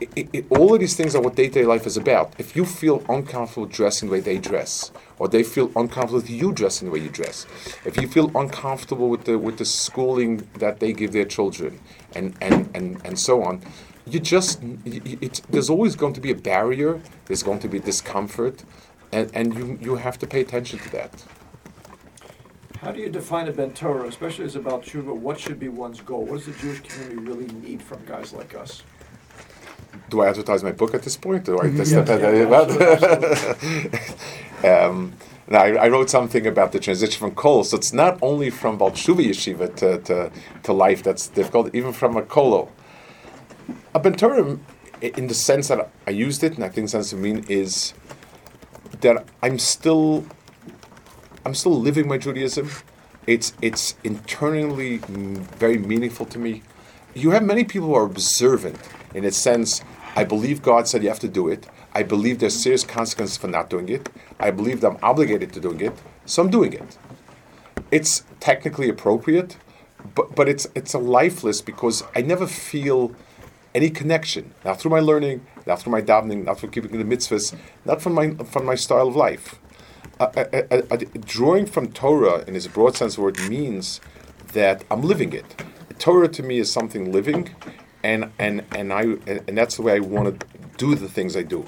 it, 0.00 0.28
it, 0.32 0.46
all 0.50 0.72
of 0.72 0.80
these 0.80 0.96
things 0.96 1.14
are 1.14 1.20
what 1.20 1.34
day-to-day 1.34 1.66
life 1.66 1.86
is 1.86 1.96
about. 1.96 2.32
If 2.38 2.56
you 2.56 2.64
feel 2.64 3.04
uncomfortable 3.08 3.66
dressing 3.66 4.08
the 4.08 4.12
way 4.12 4.20
they 4.20 4.38
dress, 4.38 4.90
or 5.18 5.28
they 5.28 5.42
feel 5.42 5.70
uncomfortable 5.76 6.20
with 6.20 6.30
you 6.30 6.52
dressing 6.52 6.86
the 6.86 6.92
way 6.92 7.00
you 7.00 7.10
dress, 7.10 7.46
if 7.84 8.00
you 8.00 8.08
feel 8.08 8.30
uncomfortable 8.34 9.08
with 9.10 9.24
the 9.24 9.38
with 9.38 9.58
the 9.58 9.64
schooling 9.64 10.48
that 10.54 10.80
they 10.80 10.92
give 10.92 11.12
their 11.12 11.26
children, 11.26 11.80
and 12.14 12.34
and 12.40 12.70
and, 12.74 13.00
and 13.04 13.18
so 13.18 13.42
on, 13.42 13.62
you 14.10 14.20
just 14.20 14.60
it, 14.84 15.42
there's 15.50 15.70
always 15.70 15.96
going 15.96 16.14
to 16.14 16.20
be 16.20 16.30
a 16.30 16.34
barrier. 16.34 17.00
There's 17.26 17.42
going 17.42 17.60
to 17.60 17.68
be 17.68 17.78
discomfort, 17.78 18.64
and 19.12 19.30
and 19.34 19.54
you 19.54 19.78
you 19.80 19.96
have 19.96 20.18
to 20.18 20.26
pay 20.26 20.40
attention 20.40 20.78
to 20.80 20.90
that. 20.92 21.24
How 22.80 22.92
do 22.92 23.00
you 23.00 23.10
define 23.10 23.46
a 23.48 23.52
Ben 23.52 23.72
Torah, 23.72 24.08
especially 24.08 24.46
as 24.46 24.56
about 24.56 24.84
tshuva? 24.84 25.14
What 25.14 25.38
should 25.38 25.58
be 25.60 25.68
one's 25.68 26.00
goal? 26.00 26.24
What 26.24 26.38
does 26.38 26.46
the 26.46 26.52
Jewish 26.52 26.80
community 26.80 27.20
really 27.30 27.46
need 27.60 27.82
from 27.82 28.02
guys 28.06 28.32
like 28.32 28.54
us? 28.54 28.82
do 30.08 30.20
I 30.20 30.28
advertise 30.28 30.62
my 30.62 30.72
book 30.72 30.94
at 30.94 31.02
this 31.02 31.16
point? 31.16 31.44
Do 31.44 31.58
I 31.58 31.70
just 31.70 31.92
Yeah, 31.92 32.32
yeah, 34.62 34.84
um, 34.86 35.12
now, 35.48 35.62
I, 35.62 35.86
I 35.86 35.88
wrote 35.88 36.10
something 36.10 36.46
about 36.46 36.72
the 36.72 36.78
transition 36.78 37.18
from 37.18 37.34
kollel, 37.34 37.64
so 37.64 37.76
it's 37.76 37.92
not 37.92 38.18
only 38.22 38.50
from 38.50 38.78
Baal 38.78 38.92
Teshuva 38.92 39.24
yeshiva 39.24 39.74
to, 39.76 39.98
to, 39.98 40.30
to 40.62 40.72
life 40.72 41.02
that's 41.02 41.26
difficult, 41.28 41.74
even 41.74 41.92
from 41.92 42.16
a 42.16 42.22
kollel. 42.22 42.68
A 43.94 44.00
Ben 44.00 44.14
Torah, 44.14 44.58
in 45.00 45.26
the 45.28 45.34
sense 45.34 45.68
that 45.68 45.90
I 46.06 46.10
used 46.10 46.44
it, 46.44 46.54
and 46.54 46.64
I 46.64 46.68
think 46.68 46.88
sense 46.88 47.10
to 47.10 47.16
mean 47.16 47.44
is 47.48 47.94
that 49.00 49.24
I'm 49.42 49.58
still, 49.58 50.24
I'm 51.44 51.54
still 51.54 51.78
living 51.78 52.08
my 52.08 52.18
Judaism. 52.18 52.70
It's 53.26 53.52
it's 53.62 53.94
internally 54.04 54.98
very 54.98 55.78
meaningful 55.78 56.26
to 56.26 56.38
me. 56.38 56.62
You 57.14 57.30
have 57.30 57.42
many 57.42 57.64
people 57.64 57.88
who 57.88 57.94
are 57.94 58.04
observant 58.04 58.78
in 59.14 59.24
a 59.24 59.30
sense. 59.30 59.82
I 60.16 60.24
believe 60.24 60.62
God 60.62 60.88
said 60.88 61.02
you 61.02 61.08
have 61.08 61.20
to 61.20 61.28
do 61.28 61.48
it. 61.48 61.66
I 61.92 62.02
believe 62.02 62.38
there's 62.38 62.60
serious 62.60 62.84
consequences 62.84 63.36
for 63.36 63.48
not 63.48 63.68
doing 63.68 63.88
it. 63.88 64.08
I 64.38 64.50
believe 64.50 64.82
I'm 64.84 64.98
obligated 65.02 65.52
to 65.54 65.60
doing 65.60 65.80
it, 65.80 65.92
so 66.24 66.42
I'm 66.42 66.50
doing 66.50 66.72
it. 66.72 66.98
It's 67.90 68.24
technically 68.38 68.88
appropriate, 68.88 69.56
but 70.14 70.34
but 70.34 70.48
it's 70.48 70.66
it's 70.74 70.94
a 70.94 70.98
lifeless 70.98 71.60
because 71.60 72.04
I 72.14 72.22
never 72.22 72.46
feel 72.46 73.12
any 73.74 73.90
connection, 73.90 74.54
not 74.64 74.80
through 74.80 74.90
my 74.90 75.00
learning, 75.00 75.46
not 75.66 75.80
through 75.80 75.92
my 75.92 76.02
davening, 76.02 76.44
not 76.44 76.58
through 76.58 76.70
keeping 76.70 76.98
the 76.98 77.16
mitzvahs, 77.16 77.54
not 77.84 78.02
from 78.02 78.14
my 78.14 78.34
from 78.44 78.64
my 78.66 78.74
style 78.74 79.08
of 79.08 79.16
life. 79.16 79.58
drawing 81.24 81.66
from 81.66 81.92
Torah 81.92 82.44
in 82.46 82.54
its 82.56 82.66
broad 82.66 82.96
sense 82.96 83.14
of 83.16 83.24
word 83.24 83.38
means 83.48 84.00
that 84.52 84.84
I'm 84.90 85.02
living 85.02 85.32
it. 85.32 85.62
Torah 85.98 86.28
to 86.28 86.42
me 86.42 86.58
is 86.58 86.70
something 86.70 87.12
living, 87.12 87.50
and 88.02 88.32
and 88.38 88.64
and 88.74 88.92
I 88.92 89.02
and 89.26 89.56
that's 89.56 89.76
the 89.76 89.82
way 89.82 89.94
I 89.96 90.00
want 90.00 90.40
to 90.40 90.46
do 90.76 90.94
the 90.94 91.08
things 91.08 91.36
I 91.36 91.42
do. 91.42 91.64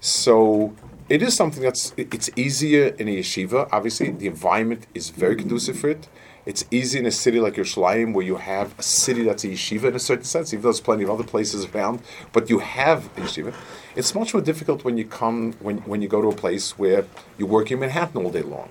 So 0.00 0.74
it 1.08 1.22
is 1.22 1.34
something 1.34 1.62
that's 1.62 1.92
it's 1.96 2.30
easier 2.36 2.88
in 2.98 3.08
a 3.08 3.16
yeshiva. 3.18 3.68
Obviously, 3.72 4.10
the 4.10 4.26
environment 4.26 4.86
is 4.94 5.10
very 5.10 5.36
conducive 5.36 5.78
for 5.78 5.88
it. 5.88 6.08
It's 6.48 6.64
easy 6.70 6.98
in 6.98 7.04
a 7.04 7.10
city 7.10 7.40
like 7.40 7.56
Yerushalayim 7.56 8.14
where 8.14 8.24
you 8.24 8.36
have 8.36 8.74
a 8.78 8.82
city 8.82 9.22
that's 9.22 9.44
a 9.44 9.48
yeshiva 9.48 9.84
in 9.84 9.94
a 9.94 9.98
certain 9.98 10.24
sense, 10.24 10.54
even 10.54 10.62
though 10.62 10.68
there's 10.68 10.80
plenty 10.80 11.04
of 11.04 11.10
other 11.10 11.22
places 11.22 11.66
around, 11.66 12.00
but 12.32 12.48
you 12.48 12.60
have 12.60 13.04
a 13.18 13.20
yeshiva. 13.20 13.52
It's 13.94 14.14
much 14.14 14.32
more 14.32 14.42
difficult 14.42 14.82
when 14.82 14.96
you 14.96 15.04
come 15.04 15.52
when, 15.60 15.76
when 15.80 16.00
you 16.00 16.08
go 16.08 16.22
to 16.22 16.28
a 16.28 16.34
place 16.34 16.78
where 16.78 17.04
you 17.36 17.44
work 17.44 17.70
in 17.70 17.80
Manhattan 17.80 18.24
all 18.24 18.30
day 18.30 18.40
long. 18.40 18.70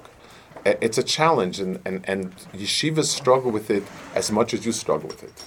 It's 0.65 0.97
a 0.97 1.03
challenge, 1.03 1.59
and, 1.59 1.79
and, 1.85 2.03
and 2.09 2.35
yeshivas 2.51 3.05
struggle 3.05 3.51
with 3.51 3.69
it 3.69 3.83
as 4.15 4.31
much 4.31 4.55
as 4.55 4.65
you 4.65 4.71
struggle 4.71 5.09
with 5.09 5.21
it. 5.23 5.45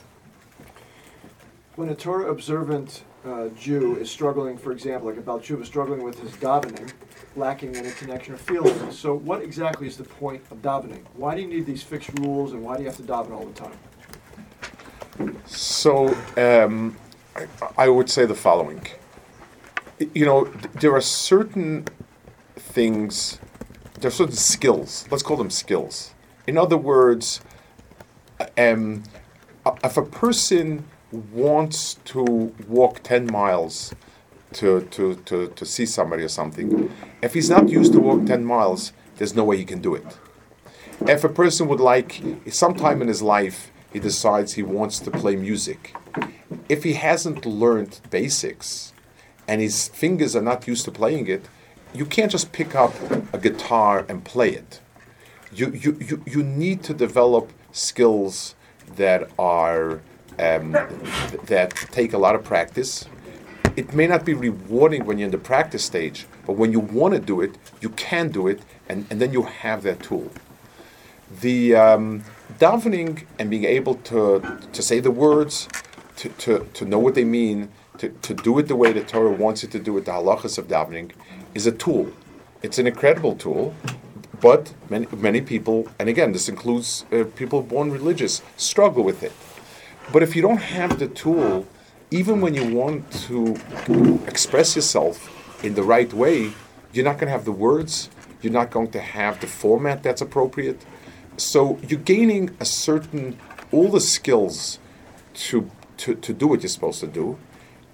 When 1.74 1.88
a 1.88 1.96
Torah 1.96 2.30
observant 2.30 3.02
uh, 3.24 3.48
Jew 3.48 3.96
is 3.96 4.10
struggling, 4.10 4.56
for 4.56 4.72
example, 4.72 5.12
like 5.12 5.18
a 5.18 5.40
Jew 5.40 5.60
is 5.60 5.66
struggling 5.66 6.02
with 6.02 6.18
his 6.18 6.32
davening, 6.32 6.92
lacking 7.36 7.76
any 7.76 7.90
connection 7.90 8.34
or 8.34 8.38
feeling. 8.38 8.90
So, 8.90 9.14
what 9.14 9.42
exactly 9.42 9.86
is 9.86 9.96
the 9.96 10.04
point 10.04 10.42
of 10.50 10.62
davening? 10.62 11.04
Why 11.14 11.34
do 11.34 11.42
you 11.42 11.48
need 11.48 11.66
these 11.66 11.82
fixed 11.82 12.10
rules, 12.18 12.52
and 12.52 12.62
why 12.62 12.76
do 12.76 12.82
you 12.82 12.88
have 12.88 12.96
to 12.96 13.02
daven 13.02 13.32
all 13.32 13.44
the 13.44 13.52
time? 13.52 15.36
So, 15.46 16.16
um, 16.36 16.96
I, 17.36 17.46
I 17.76 17.88
would 17.88 18.08
say 18.08 18.24
the 18.24 18.34
following. 18.34 18.86
You 20.14 20.24
know, 20.24 20.44
there 20.80 20.94
are 20.94 21.02
certain 21.02 21.86
things, 22.56 23.38
there 24.00 24.08
are 24.08 24.12
certain 24.12 24.36
skills. 24.36 25.06
Let's 25.10 25.22
call 25.22 25.36
them 25.36 25.50
skills. 25.50 26.14
In 26.46 26.56
other 26.56 26.78
words, 26.78 27.42
um, 28.56 29.02
if 29.84 29.98
a 29.98 30.02
person 30.02 30.84
wants 31.12 31.94
to 32.06 32.22
walk 32.68 33.02
10 33.02 33.26
miles 33.26 33.94
to, 34.52 34.82
to, 34.82 35.16
to, 35.26 35.48
to 35.48 35.66
see 35.66 35.86
somebody 35.86 36.22
or 36.22 36.28
something, 36.28 36.92
if 37.22 37.34
he's 37.34 37.50
not 37.50 37.68
used 37.68 37.92
to 37.92 38.00
walk 38.00 38.26
10 38.26 38.44
miles, 38.44 38.92
there's 39.16 39.34
no 39.34 39.44
way 39.44 39.56
he 39.56 39.64
can 39.64 39.80
do 39.80 39.94
it. 39.94 40.18
If 41.02 41.24
a 41.24 41.28
person 41.28 41.68
would 41.68 41.80
like, 41.80 42.22
sometime 42.48 43.00
in 43.02 43.08
his 43.08 43.22
life, 43.22 43.70
he 43.92 43.98
decides 43.98 44.54
he 44.54 44.62
wants 44.62 44.98
to 45.00 45.10
play 45.10 45.36
music, 45.36 45.94
if 46.68 46.84
he 46.84 46.94
hasn't 46.94 47.44
learned 47.44 48.00
basics 48.10 48.92
and 49.48 49.60
his 49.60 49.88
fingers 49.88 50.36
are 50.36 50.42
not 50.42 50.68
used 50.68 50.84
to 50.84 50.90
playing 50.92 51.26
it, 51.26 51.48
you 51.92 52.06
can't 52.06 52.30
just 52.30 52.52
pick 52.52 52.74
up 52.74 52.94
a 53.32 53.38
guitar 53.38 54.06
and 54.08 54.24
play 54.24 54.50
it. 54.50 54.80
You, 55.52 55.72
you, 55.72 55.98
you, 56.00 56.22
you 56.24 56.42
need 56.44 56.84
to 56.84 56.94
develop 56.94 57.52
skills 57.72 58.54
that 58.94 59.28
are 59.38 60.00
um, 60.40 60.72
that 61.46 61.74
take 61.90 62.12
a 62.12 62.18
lot 62.18 62.34
of 62.34 62.42
practice. 62.44 63.06
It 63.76 63.94
may 63.94 64.06
not 64.06 64.24
be 64.24 64.34
rewarding 64.34 65.04
when 65.04 65.18
you're 65.18 65.26
in 65.26 65.32
the 65.32 65.38
practice 65.38 65.84
stage, 65.84 66.26
but 66.46 66.54
when 66.54 66.72
you 66.72 66.80
want 66.80 67.14
to 67.14 67.20
do 67.20 67.40
it, 67.40 67.56
you 67.80 67.90
can 67.90 68.30
do 68.30 68.48
it, 68.48 68.60
and, 68.88 69.06
and 69.10 69.20
then 69.20 69.32
you 69.32 69.42
have 69.42 69.82
that 69.84 70.02
tool. 70.02 70.30
The 71.40 71.76
um, 71.76 72.24
davening 72.58 73.24
and 73.38 73.48
being 73.48 73.64
able 73.64 73.94
to, 73.94 74.58
to 74.72 74.82
say 74.82 74.98
the 75.00 75.12
words, 75.12 75.68
to, 76.16 76.28
to, 76.28 76.66
to 76.74 76.84
know 76.84 76.98
what 76.98 77.14
they 77.14 77.24
mean, 77.24 77.70
to, 77.98 78.08
to 78.08 78.34
do 78.34 78.58
it 78.58 78.66
the 78.66 78.76
way 78.76 78.92
the 78.92 79.02
Torah 79.02 79.30
wants 79.30 79.62
you 79.62 79.68
to 79.68 79.78
do 79.78 79.96
it, 79.98 80.06
the 80.06 80.12
halachas 80.12 80.58
of 80.58 80.66
davening, 80.66 81.12
is 81.54 81.66
a 81.66 81.72
tool. 81.72 82.12
It's 82.62 82.78
an 82.78 82.86
incredible 82.86 83.36
tool, 83.36 83.74
but 84.40 84.74
many, 84.88 85.06
many 85.16 85.40
people, 85.40 85.88
and 85.98 86.08
again, 86.08 86.32
this 86.32 86.48
includes 86.48 87.04
uh, 87.12 87.24
people 87.36 87.62
born 87.62 87.90
religious, 87.90 88.42
struggle 88.56 89.04
with 89.04 89.22
it. 89.22 89.32
But 90.12 90.22
if 90.22 90.34
you 90.34 90.42
don't 90.42 90.58
have 90.58 90.98
the 90.98 91.08
tool, 91.08 91.66
even 92.10 92.40
when 92.40 92.54
you 92.54 92.74
want 92.74 93.10
to 93.28 93.56
express 94.26 94.74
yourself 94.74 95.64
in 95.64 95.74
the 95.74 95.82
right 95.82 96.12
way, 96.12 96.52
you're 96.92 97.04
not 97.04 97.18
going 97.18 97.26
to 97.26 97.32
have 97.32 97.44
the 97.44 97.52
words, 97.52 98.10
you're 98.42 98.52
not 98.52 98.70
going 98.70 98.90
to 98.90 99.00
have 99.00 99.40
the 99.40 99.46
format 99.46 100.02
that's 100.02 100.20
appropriate. 100.20 100.84
So 101.36 101.78
you're 101.86 102.00
gaining 102.00 102.56
a 102.58 102.64
certain, 102.64 103.38
all 103.70 103.88
the 103.88 104.00
skills 104.00 104.78
to, 105.34 105.70
to, 105.98 106.14
to 106.16 106.32
do 106.32 106.48
what 106.48 106.62
you're 106.62 106.68
supposed 106.68 107.00
to 107.00 107.06
do. 107.06 107.38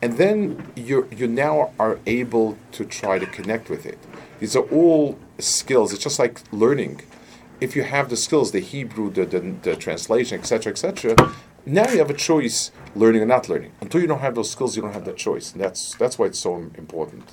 And 0.02 0.18
then 0.18 0.72
you 0.76 1.08
you 1.10 1.26
now 1.26 1.72
are 1.78 1.98
able 2.06 2.58
to 2.72 2.84
try 2.84 3.18
to 3.18 3.26
connect 3.26 3.70
with 3.70 3.86
it. 3.86 3.98
These 4.40 4.54
are 4.54 4.64
all 4.64 5.18
skills. 5.38 5.92
It's 5.92 6.02
just 6.02 6.18
like 6.18 6.40
learning. 6.52 7.00
If 7.60 7.74
you 7.74 7.82
have 7.82 8.10
the 8.10 8.16
skills, 8.16 8.52
the 8.52 8.60
Hebrew, 8.60 9.10
the, 9.10 9.24
the, 9.24 9.40
the 9.62 9.74
translation, 9.74 10.38
etc., 10.38 10.72
etc., 10.72 11.16
now 11.66 11.90
you 11.90 11.98
have 11.98 12.10
a 12.10 12.14
choice 12.14 12.70
learning 12.94 13.22
or 13.22 13.26
not 13.26 13.48
learning. 13.48 13.72
Until 13.80 14.00
you 14.00 14.06
don't 14.06 14.20
have 14.20 14.34
those 14.36 14.50
skills, 14.50 14.76
you 14.76 14.82
don't 14.82 14.92
have 14.92 15.04
that 15.04 15.16
choice. 15.16 15.52
And 15.52 15.60
that's 15.60 15.94
that's 15.96 16.18
why 16.18 16.26
it's 16.26 16.38
so 16.38 16.56
important. 16.78 17.24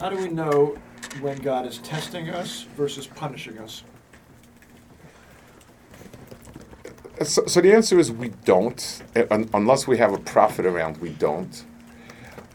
How 0.00 0.08
do 0.08 0.16
we 0.16 0.28
know 0.28 0.76
when 1.20 1.38
God 1.38 1.66
is 1.66 1.78
testing 1.78 2.30
us 2.30 2.62
versus 2.76 3.06
punishing 3.06 3.58
us? 3.58 3.84
So, 7.22 7.46
so 7.46 7.60
the 7.60 7.72
answer 7.72 7.98
is 7.98 8.12
we 8.12 8.28
don't, 8.44 9.02
uh, 9.14 9.44
unless 9.54 9.86
we 9.86 9.96
have 9.98 10.12
a 10.12 10.18
prophet 10.18 10.66
around. 10.66 10.98
We 10.98 11.10
don't. 11.10 11.64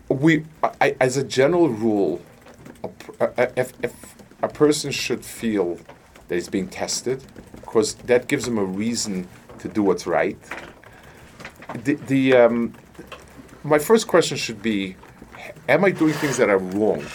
We, 0.07 0.45
I, 0.79 0.95
as 0.99 1.17
a 1.17 1.23
general 1.23 1.69
rule, 1.69 2.21
if, 3.57 3.73
if 3.82 4.15
a 4.43 4.47
person 4.47 4.91
should 4.91 5.25
feel 5.25 5.79
that 6.27 6.36
he's 6.36 6.49
being 6.49 6.67
tested, 6.67 7.23
because 7.55 7.95
that 7.95 8.27
gives 8.27 8.47
him 8.47 8.59
a 8.59 8.63
reason 8.63 9.27
to 9.62 9.68
do 9.68 9.84
what's 9.84 10.05
right 10.05 10.38
the, 11.84 11.95
the 11.95 12.34
um, 12.36 12.74
my 13.64 13.80
first 13.80 14.07
question 14.07 14.38
should 14.38 14.62
be: 14.62 14.95
Am 15.68 15.86
I 15.86 15.91
doing 15.91 16.14
things 16.14 16.38
that 16.38 16.49
are 16.49 16.57
wrong? 16.57 17.05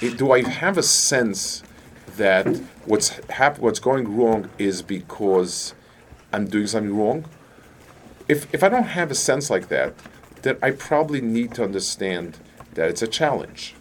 Do 0.00 0.32
I 0.32 0.42
have 0.48 0.78
a 0.78 0.82
sense 0.82 1.62
that 2.16 2.46
what's 2.84 3.08
hap- 3.30 3.58
what's 3.58 3.80
going 3.80 4.16
wrong 4.16 4.50
is 4.58 4.82
because 4.82 5.74
I'm 6.32 6.46
doing 6.46 6.66
something 6.66 6.96
wrong? 6.96 7.26
If 8.28 8.52
if 8.54 8.62
I 8.62 8.68
don't 8.68 8.84
have 8.84 9.10
a 9.10 9.14
sense 9.14 9.50
like 9.50 9.68
that, 9.68 9.94
then 10.42 10.58
I 10.62 10.70
probably 10.72 11.20
need 11.20 11.54
to 11.54 11.64
understand 11.64 12.38
that 12.74 12.88
it's 12.88 13.02
a 13.02 13.08
challenge. 13.08 13.74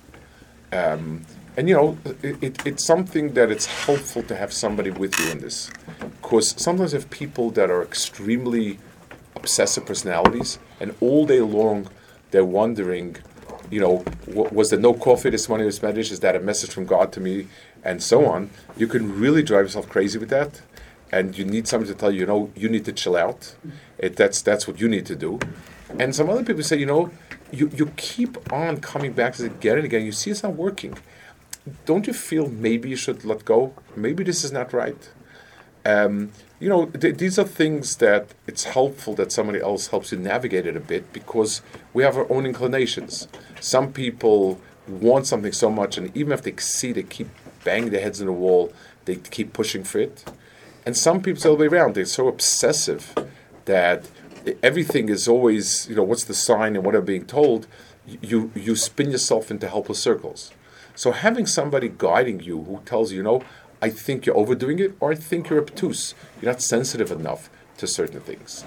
Um, 0.72 1.26
and 1.58 1.68
you 1.68 1.76
know, 1.76 1.98
it, 2.24 2.42
it, 2.42 2.66
it's 2.66 2.84
something 2.84 3.34
that 3.34 3.52
it's 3.52 3.66
helpful 3.66 4.24
to 4.24 4.36
have 4.36 4.54
somebody 4.54 4.92
with 4.92 5.20
you 5.20 5.32
in 5.32 5.40
this, 5.40 5.70
because 6.22 6.50
sometimes 6.62 6.94
you 6.94 7.00
have 7.00 7.10
people 7.10 7.50
that 7.52 7.70
are 7.70 7.84
extremely 7.84 8.80
obsessive 9.36 9.86
personalities, 9.86 10.60
and 10.80 10.96
all 11.02 11.26
day 11.26 11.42
long 11.42 11.90
they're 12.32 12.46
wondering, 12.46 13.18
you 13.70 13.82
know, 13.82 14.06
was 14.28 14.70
there 14.70 14.80
no 14.80 14.94
coffee 14.94 15.30
this 15.30 15.50
morning 15.50 15.66
with 15.66 15.76
Spanish? 15.76 16.12
Is 16.12 16.22
that 16.22 16.36
a 16.36 16.40
message 16.40 16.72
from 16.72 16.86
God 16.86 17.12
to 17.14 17.20
me? 17.20 17.48
And 17.84 18.02
so 18.02 18.26
on. 18.26 18.50
You 18.76 18.88
can 18.88 19.20
really 19.20 19.44
drive 19.44 19.66
yourself 19.66 19.90
crazy 19.90 20.18
with 20.20 20.30
that, 20.30 20.62
and 21.12 21.38
you 21.38 21.46
need 21.46 21.68
somebody 21.68 21.92
to 21.92 21.98
tell 21.98 22.12
you, 22.12 22.22
you 22.22 22.26
know, 22.26 22.52
you 22.56 22.70
need 22.70 22.86
to 22.86 22.94
chill 22.94 23.16
out. 23.16 23.56
It, 23.98 24.16
that's 24.16 24.42
that's 24.42 24.68
what 24.68 24.80
you 24.80 24.88
need 24.88 25.06
to 25.08 25.16
do. 25.16 25.40
And 26.00 26.14
some 26.14 26.30
other 26.30 26.44
people 26.44 26.64
say, 26.64 26.78
you 26.78 26.86
know, 26.86 27.12
you, 27.52 27.70
you 27.74 27.88
keep 27.96 28.52
on 28.52 28.82
coming 28.82 29.14
back 29.14 29.36
to 29.36 29.46
it 29.46 29.54
again 29.54 29.78
and 29.78 29.86
again. 29.86 30.06
You 30.06 30.12
see 30.12 30.32
it's 30.32 30.44
not 30.44 30.56
working. 30.56 30.98
Don't 31.86 32.08
you 32.08 32.14
feel 32.14 32.50
maybe 32.50 32.90
you 32.90 32.96
should 32.96 33.26
let 33.26 33.46
go? 33.46 33.74
Maybe 33.96 34.24
this 34.24 34.44
is 34.44 34.52
not 34.52 34.74
right. 34.74 35.10
Um, 35.86 36.32
you 36.60 36.68
know, 36.70 36.88
th- 36.88 37.18
these 37.18 37.40
are 37.40 37.46
things 37.46 37.98
that 37.98 38.28
it's 38.46 38.66
helpful 38.66 39.14
that 39.16 39.32
somebody 39.32 39.62
else 39.62 39.88
helps 39.88 40.12
you 40.12 40.18
navigate 40.18 40.66
it 40.66 40.76
a 40.76 40.82
bit 40.82 41.14
because 41.14 41.62
we 41.94 42.04
have 42.04 42.18
our 42.18 42.30
own 42.32 42.46
inclinations. 42.46 43.28
Some 43.62 43.94
people 43.94 44.60
want 44.88 45.28
something 45.28 45.52
so 45.52 45.70
much, 45.70 45.98
and 45.98 46.16
even 46.16 46.34
if 46.34 46.42
they 46.42 46.56
see, 46.58 46.92
they 46.92 47.04
keep 47.04 47.30
banging 47.64 47.92
their 47.92 48.02
heads 48.02 48.20
in 48.20 48.28
the 48.28 48.34
wall, 48.34 48.74
they 49.06 49.16
keep 49.16 49.54
pushing 49.54 49.84
for 49.84 50.00
it. 50.00 50.26
And 50.86 50.96
some 50.96 51.22
people 51.22 51.42
the 51.42 51.52
other 51.52 51.60
way 51.60 51.68
around, 51.68 51.96
they're 51.96 52.06
so 52.06 52.28
obsessive 52.28 53.14
that 53.66 54.10
everything 54.64 55.10
is 55.10 55.28
always, 55.28 55.88
you 55.90 55.96
know, 55.96 56.04
what's 56.04 56.24
the 56.24 56.34
sign 56.34 56.76
and 56.76 56.86
what 56.86 56.96
I'm 56.96 57.06
being 57.06 57.26
told, 57.26 57.68
you, 58.22 58.52
you 58.56 58.76
spin 58.76 59.12
yourself 59.12 59.52
into 59.52 59.68
helpless 59.68 60.00
circles. 60.00 60.52
So 60.98 61.12
having 61.12 61.46
somebody 61.46 61.94
guiding 61.96 62.40
you 62.40 62.64
who 62.64 62.82
tells 62.84 63.12
you, 63.12 63.18
you 63.18 63.24
know, 63.24 63.44
I 63.84 63.92
think 63.92 64.26
you're 64.26 64.36
overdoing 64.36 64.80
it, 64.80 64.96
or 65.00 65.12
I 65.12 65.16
think 65.16 65.48
you're 65.48 65.60
obtuse. 65.60 66.16
You're 66.42 66.52
not 66.52 66.60
sensitive 66.60 67.12
enough 67.12 67.52
to 67.78 67.86
certain 67.86 68.20
things. 68.20 68.66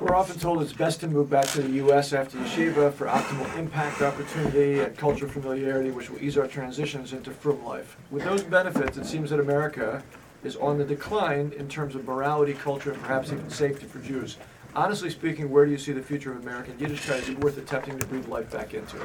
We're 0.00 0.16
often 0.16 0.38
told 0.38 0.62
it's 0.62 0.72
best 0.72 1.00
to 1.00 1.08
move 1.08 1.28
back 1.28 1.44
to 1.48 1.60
the 1.60 1.72
U.S. 1.84 2.14
after 2.14 2.38
yeshiva 2.38 2.90
for 2.94 3.06
optimal 3.06 3.54
impact 3.58 4.00
opportunity 4.00 4.80
and 4.80 4.96
cultural 4.96 5.30
familiarity, 5.30 5.90
which 5.90 6.08
will 6.08 6.18
ease 6.22 6.38
our 6.38 6.46
transitions 6.46 7.12
into 7.12 7.32
frum 7.32 7.62
life. 7.66 7.98
With 8.10 8.24
those 8.24 8.42
benefits, 8.42 8.96
it 8.96 9.04
seems 9.04 9.28
that 9.28 9.40
America 9.40 10.02
is 10.42 10.56
on 10.56 10.78
the 10.78 10.84
decline 10.84 11.52
in 11.58 11.68
terms 11.68 11.94
of 11.94 12.06
morality, 12.06 12.54
culture, 12.54 12.92
and 12.92 13.02
perhaps 13.02 13.30
even 13.30 13.50
safety 13.50 13.84
for 13.84 13.98
Jews. 13.98 14.38
Honestly 14.74 15.10
speaking, 15.10 15.50
where 15.50 15.66
do 15.66 15.70
you 15.70 15.76
see 15.76 15.92
the 15.92 16.02
future 16.02 16.32
of 16.32 16.40
American 16.40 16.78
Yiddishkeit? 16.78 17.18
Is 17.18 17.28
it 17.28 17.38
worth 17.40 17.58
attempting 17.58 17.98
to 17.98 18.06
breathe 18.06 18.26
life 18.26 18.50
back 18.50 18.72
into? 18.72 18.96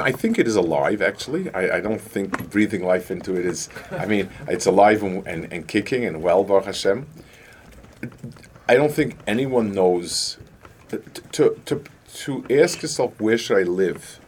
I 0.00 0.12
think 0.12 0.38
it 0.38 0.46
is 0.46 0.56
alive, 0.56 1.02
actually. 1.02 1.52
I, 1.54 1.76
I, 1.76 1.80
don't 1.80 2.00
think 2.00 2.50
breathing 2.50 2.84
life 2.84 3.10
into 3.10 3.38
it 3.38 3.44
is. 3.44 3.68
I 3.90 4.06
mean, 4.06 4.30
it's 4.48 4.66
alive 4.66 5.02
and, 5.02 5.26
and, 5.26 5.52
and, 5.52 5.68
kicking 5.68 6.04
and 6.04 6.22
well, 6.22 6.44
Baruch 6.44 6.66
Hashem. 6.66 7.06
I 8.68 8.74
don't 8.74 8.92
think 8.92 9.16
anyone 9.26 9.72
knows. 9.72 10.38
To, 11.32 11.56
to, 11.66 11.84
to 12.14 12.44
ask 12.50 12.82
yourself, 12.82 13.18
where 13.20 13.38
should 13.38 13.58
I 13.58 13.62
live? 13.62 14.20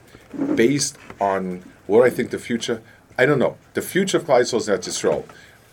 Based 0.55 0.99
on 1.21 1.63
what 1.87 2.05
I 2.05 2.11
think 2.11 2.31
the 2.31 2.39
future, 2.39 2.83
I 3.19 3.27
don't 3.27 3.39
know. 3.39 3.57
The 3.75 3.83
future 3.83 4.19
of 4.19 4.25
Yisrael 4.25 4.57
is 4.57 4.69
not 4.69 4.81
Yisrael. 4.81 5.25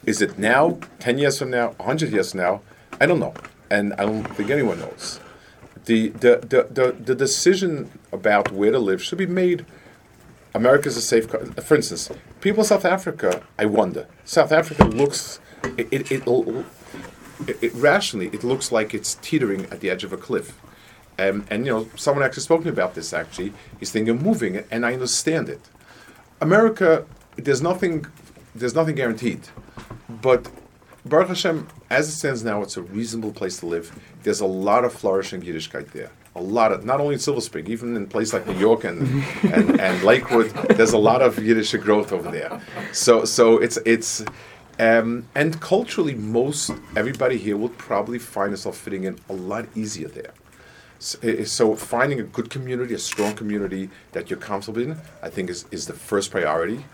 Is 0.06 0.22
it 0.22 0.38
now, 0.38 0.80
10 1.00 1.18
years 1.18 1.40
from 1.40 1.52
now, 1.52 1.70
100 1.78 2.12
years 2.12 2.32
from 2.32 2.42
now? 2.42 2.62
I 3.00 3.06
don't 3.06 3.20
know. 3.20 3.34
And 3.70 3.94
I 3.94 4.06
don't 4.06 4.24
think 4.36 4.50
anyone 4.50 4.80
knows. 4.80 5.20
The, 5.86 6.10
the, 6.10 6.38
the, 6.38 6.68
the, 6.70 6.92
the 6.92 7.16
decision 7.16 7.90
about 8.12 8.52
where 8.52 8.72
to 8.72 8.80
live 8.80 9.02
should 9.02 9.18
be 9.18 9.26
made 9.26 9.66
America's 10.54 10.98
a 10.98 11.02
safe. 11.02 11.30
For 11.30 11.76
instance, 11.76 12.12
people 12.42 12.62
in 12.62 12.66
South 12.66 12.86
Africa, 12.86 13.44
I 13.58 13.66
wonder. 13.66 14.08
South 14.26 14.52
Africa 14.52 14.84
looks, 14.84 15.40
it, 15.78 15.88
it, 15.92 16.12
it, 16.12 16.28
it, 17.62 17.74
rationally, 17.74 18.28
it 18.28 18.44
looks 18.44 18.72
like 18.72 18.94
it's 18.94 19.16
teetering 19.16 19.66
at 19.66 19.80
the 19.80 19.90
edge 19.90 20.04
of 20.04 20.12
a 20.12 20.18
cliff. 20.18 20.60
Um, 21.18 21.46
and 21.50 21.66
you 21.66 21.72
know, 21.72 21.90
someone 21.96 22.24
actually 22.24 22.44
spoke 22.44 22.62
to 22.62 22.68
me 22.68 22.72
about 22.72 22.96
this. 22.96 23.14
Actually, 23.14 23.54
he's 23.80 23.92
thinking 23.92 24.16
of 24.16 24.22
moving, 24.22 24.64
and 24.72 24.86
I 24.86 24.94
understand 24.94 25.50
it. 25.50 25.62
America, 26.42 27.06
there's 27.36 27.62
nothing, 27.62 28.08
there's 28.56 28.76
nothing 28.76 28.96
guaranteed, 28.96 29.48
but 30.10 30.50
Baruch 31.06 31.30
Hashem, 31.30 31.68
as 31.90 32.10
it 32.10 32.14
stands 32.14 32.44
now, 32.44 32.62
it's 32.62 32.78
a 32.78 32.82
reasonable 32.82 33.32
place 33.32 33.60
to 33.60 33.68
live. 33.68 33.98
There's 34.24 34.40
a 34.40 34.46
lot 34.46 34.84
of 34.84 34.94
flourishing 34.94 35.42
Yiddishkeit 35.42 35.92
there 35.92 36.12
a 36.36 36.42
lot 36.42 36.72
of 36.72 36.86
not 36.86 37.00
only 37.00 37.14
in 37.14 37.20
Silver 37.20 37.42
Spring, 37.42 37.68
even 37.68 37.96
in 37.96 38.08
places 38.08 38.34
like 38.34 38.48
New 38.48 38.58
York 38.58 38.84
and, 38.84 39.02
and, 39.44 39.80
and 39.80 40.04
Lakewood, 40.04 40.50
there's 40.70 40.94
a 40.94 40.98
lot 40.98 41.22
of 41.22 41.38
Yiddish 41.44 41.74
growth 41.74 42.12
over 42.14 42.32
there. 42.32 42.62
So 42.94 43.26
so 43.26 43.58
it's 43.58 43.78
it's 43.86 44.24
um, 44.80 45.28
and 45.36 45.60
culturally, 45.62 46.16
most 46.16 46.72
everybody 46.96 47.38
here 47.38 47.56
will 47.56 47.70
probably 47.70 48.18
find 48.18 48.52
themselves 48.52 48.80
fitting 48.80 49.04
in 49.04 49.20
a 49.30 49.34
lot 49.34 49.68
easier 49.76 50.08
there. 50.08 50.34
So, 50.98 51.20
eh, 51.22 51.44
so, 51.46 51.76
finding 51.76 52.20
a 52.20 52.24
good 52.24 52.50
community, 52.50 52.94
a 52.94 53.00
strong 53.00 53.36
community 53.36 53.90
that 54.14 54.30
you're 54.30 54.40
comfortable 54.40 54.82
in, 54.82 54.98
I 55.22 55.30
think 55.30 55.50
is, 55.50 55.66
is 55.72 55.88
the 55.88 55.94
first 55.94 56.32
priority. 56.32 56.86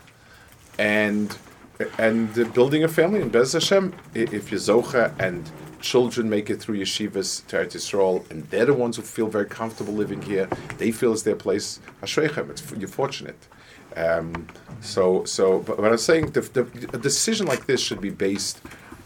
And 0.78 1.36
and 1.98 2.54
building 2.54 2.84
a 2.84 2.88
family 2.88 3.22
in 3.22 3.30
B'ezras 3.30 3.54
Hashem, 3.54 3.94
if 4.14 4.52
you're 4.52 4.60
Zocha 4.60 5.14
and 5.20 5.50
children 5.80 6.30
make 6.30 6.50
it 6.50 6.60
through 6.60 6.78
yeshivas 6.80 7.46
to 7.48 7.58
Eretz 7.58 7.76
Yisrael, 7.76 8.30
and 8.32 8.44
they're 8.50 8.66
the 8.66 8.74
ones 8.74 8.98
who 8.98 9.04
feel 9.04 9.28
very 9.28 9.46
comfortable 9.46 9.94
living 9.94 10.22
here. 10.22 10.50
They 10.78 10.92
feel 10.92 11.14
it's 11.14 11.22
their 11.24 11.36
place. 11.36 11.80
Ashreichem, 12.02 12.80
you're 12.80 12.88
fortunate. 12.88 13.38
Um, 13.96 14.48
so, 14.82 15.24
so, 15.26 15.60
but, 15.60 15.78
but 15.78 15.92
I'm 15.92 15.98
saying 15.98 16.32
the, 16.32 16.42
the, 16.42 16.62
a 16.94 16.98
decision 16.98 17.48
like 17.48 17.66
this 17.66 17.82
should 17.82 18.02
be 18.02 18.10
based 18.10 18.62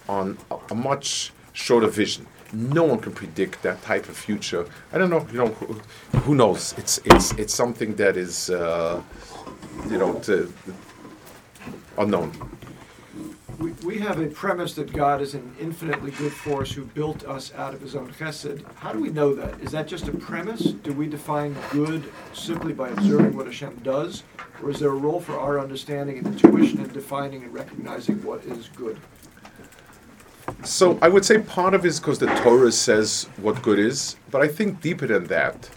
on 0.09 0.37
a, 0.49 0.57
a, 0.71 0.75
much 0.75 1.31
shorter 1.53 1.87
vision. 1.87 2.25
No 2.51 2.83
one 2.83 2.99
can 2.99 3.13
predict 3.13 3.63
that 3.63 3.81
type 3.83 4.09
of 4.09 4.17
future. 4.17 4.65
I 4.91 4.97
don't 4.97 5.09
know. 5.09 5.25
You 5.31 5.37
know, 5.37 5.47
who, 5.47 5.73
who 6.19 6.35
knows? 6.35 6.73
It's 6.77 6.99
it's 7.05 7.31
it's 7.33 7.53
something 7.53 7.95
that 7.95 8.17
is, 8.17 8.49
uh, 8.49 9.01
you 9.89 9.97
know, 9.97 10.19
to, 10.25 10.51
unknown 11.97 12.31
we, 13.61 13.71
we 13.85 13.99
have 13.99 14.19
a 14.19 14.27
premise 14.27 14.73
that 14.73 14.91
God 14.91 15.21
is 15.21 15.35
an 15.35 15.55
infinitely 15.59 16.11
good 16.11 16.33
force 16.33 16.71
who 16.71 16.83
built 16.83 17.23
us 17.25 17.53
out 17.53 17.73
of 17.73 17.81
his 17.81 17.95
own 17.95 18.11
chesed. 18.13 18.63
How 18.75 18.91
do 18.91 18.99
we 18.99 19.09
know 19.09 19.35
that? 19.35 19.59
Is 19.61 19.71
that 19.71 19.87
just 19.87 20.07
a 20.07 20.11
premise? 20.11 20.61
Do 20.61 20.93
we 20.93 21.07
define 21.07 21.55
good 21.69 22.11
simply 22.33 22.73
by 22.73 22.89
observing 22.89 23.37
what 23.37 23.45
Hashem 23.45 23.81
does? 23.83 24.23
Or 24.63 24.71
is 24.71 24.79
there 24.79 24.89
a 24.89 24.95
role 24.95 25.19
for 25.19 25.39
our 25.39 25.59
understanding 25.59 26.17
and 26.17 26.27
intuition 26.27 26.81
in 26.81 26.91
defining 26.91 27.43
and 27.43 27.53
recognizing 27.53 28.23
what 28.23 28.43
is 28.45 28.69
good? 28.69 28.99
So 30.63 30.97
I 31.01 31.09
would 31.09 31.23
say 31.23 31.39
part 31.39 31.73
of 31.73 31.85
it 31.85 31.89
is 31.89 31.99
because 31.99 32.19
the 32.19 32.33
Torah 32.37 32.71
says 32.71 33.29
what 33.37 33.61
good 33.61 33.79
is, 33.79 34.15
but 34.31 34.41
I 34.41 34.47
think 34.47 34.81
deeper 34.81 35.07
than 35.07 35.25
that, 35.25 35.69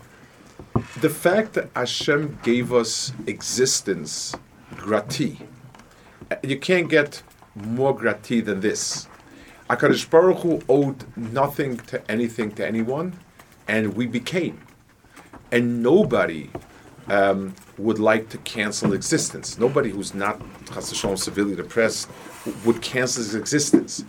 the 1.01 1.11
fact 1.11 1.53
that 1.55 1.71
Hashem 1.77 2.39
gave 2.43 2.73
us 2.73 3.13
existence, 3.27 4.35
grati, 4.75 5.39
you 6.43 6.59
can't 6.59 6.89
get 6.89 7.23
more 7.55 7.97
grati 7.97 8.45
than 8.45 8.61
this. 8.61 9.09
Akadosh 9.71 10.09
Baruch 10.11 10.39
Hu 10.39 10.61
owed 10.69 11.05
nothing 11.17 11.79
to 11.79 12.11
anything 12.11 12.53
to 12.53 12.67
anyone, 12.67 13.19
and 13.67 13.95
we 13.95 14.07
became. 14.07 14.61
And 15.51 15.83
nobody 15.83 16.51
um, 17.09 17.55
would 17.79 17.99
like 17.99 18.29
to 18.31 18.39
cancel 18.39 18.93
existence. 18.93 19.59
Nobody 19.59 19.91
who's 19.91 20.15
not 20.15 20.41
chas 20.73 20.93
v'shalom 20.93 21.19
severely 21.19 21.55
depressed 21.55 22.09
would 22.65 22.83
cancel 22.83 23.23
his 23.23 23.35
existence. 23.35 24.05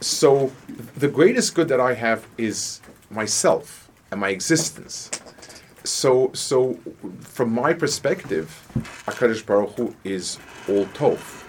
So 0.00 0.52
the 0.96 1.08
greatest 1.08 1.54
good 1.54 1.68
that 1.68 1.80
I 1.80 1.94
have 1.94 2.26
is 2.38 2.80
myself 3.10 3.90
and 4.10 4.20
my 4.20 4.30
existence. 4.30 5.10
So, 5.84 6.30
so 6.32 6.78
from 7.20 7.52
my 7.52 7.74
perspective, 7.74 8.66
Akadosh 9.06 9.44
Baruch 9.44 9.76
Hu 9.76 9.94
is 10.02 10.38
all 10.68 10.86
tov. 10.86 11.43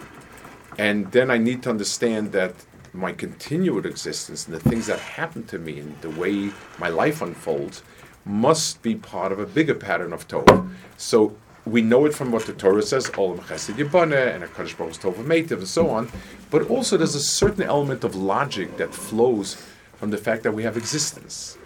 And 0.78 1.12
then 1.12 1.32
I 1.32 1.38
need 1.38 1.64
to 1.64 1.70
understand 1.70 2.32
that 2.34 2.54
my 2.94 3.12
continued 3.12 3.86
existence 3.86 4.46
and 4.46 4.56
the 4.56 4.60
things 4.60 4.88
that 4.88 5.00
happen 5.00 5.46
to 5.48 5.60
me 5.60 5.80
and 5.80 6.00
the 6.02 6.10
way 6.12 6.52
my 6.80 6.90
life 6.90 7.22
unfolds 7.22 7.84
must 8.26 8.82
be 8.82 8.96
part 8.96 9.32
of 9.32 9.40
a 9.40 9.46
bigger 9.46 9.76
pattern 9.76 10.12
of 10.14 10.28
Tov. 10.28 10.70
So 10.98 11.36
we 11.66 11.82
know 11.82 12.06
it 12.06 12.14
from 12.14 12.32
what 12.32 12.46
the 12.46 12.54
Torah 12.54 12.82
says, 12.82 13.10
Olam 13.12 13.40
Chesed 13.40 13.76
Yibane, 13.76 14.36
and 14.36 14.44
Hakadosh 14.44 14.78
Baruch 14.78 14.94
Tov 14.94 15.16
Meitiv, 15.16 15.52
and 15.52 15.68
so 15.68 15.90
on. 15.90 16.10
But 16.50 16.70
also, 16.70 16.96
there's 16.98 17.16
a 17.16 17.20
certain 17.20 17.64
element 17.64 18.04
of 18.04 18.16
logic 18.16 18.78
that 18.78 18.94
flows 18.94 19.56
from 19.96 20.12
the 20.12 20.18
fact 20.18 20.44
that 20.44 20.52
we 20.52 20.64
have 20.64 20.78
existence. 20.78 21.58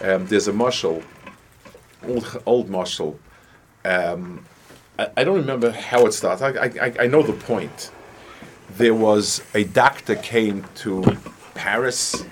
Um, 0.00 0.26
there's 0.26 0.48
a 0.48 0.52
mashal, 0.52 1.02
old 2.06 2.42
old 2.46 2.68
mashal. 2.68 3.16
Um, 3.84 4.44
I, 4.98 5.08
I, 5.18 5.24
don't 5.24 5.36
remember 5.36 5.70
how 5.70 6.06
it 6.06 6.12
starts. 6.12 6.42
I, 6.42 6.50
I, 6.50 6.92
I 7.00 7.06
know 7.06 7.22
the 7.22 7.32
point 7.32 7.90
there 8.76 8.94
was 8.94 9.42
a 9.54 9.64
doctor 9.64 10.14
came 10.16 10.64
to 10.76 11.02
Paris 11.54 12.24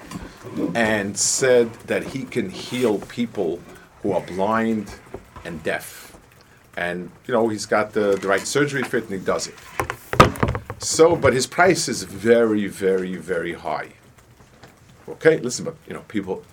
and 0.75 1.17
said 1.17 1.73
that 1.87 2.05
he 2.05 2.25
can 2.25 2.51
heal 2.51 2.99
people 2.99 3.61
who 4.03 4.13
are 4.13 4.21
blind 4.21 4.95
and 5.45 5.63
deaf. 5.63 6.17
And, 6.77 7.11
you 7.27 7.35
know, 7.35 7.49
he's 7.49 7.67
got 7.67 7.93
the, 7.93 8.17
the 8.17 8.29
right 8.29 8.41
surgery 8.41 8.83
for 8.83 8.99
it 8.99 9.05
and 9.05 9.21
he 9.21 9.25
does 9.25 9.49
it. 9.49 9.55
So, 10.79 11.15
but 11.15 11.33
his 11.33 11.47
price 11.47 11.89
is 11.89 12.03
very, 12.03 12.67
very, 12.67 13.17
very 13.17 13.53
high. 13.53 13.91
Okay, 15.09 15.39
listen, 15.39 15.65
but, 15.65 15.77
you 15.87 15.95
know, 15.95 16.01
people, 16.09 16.45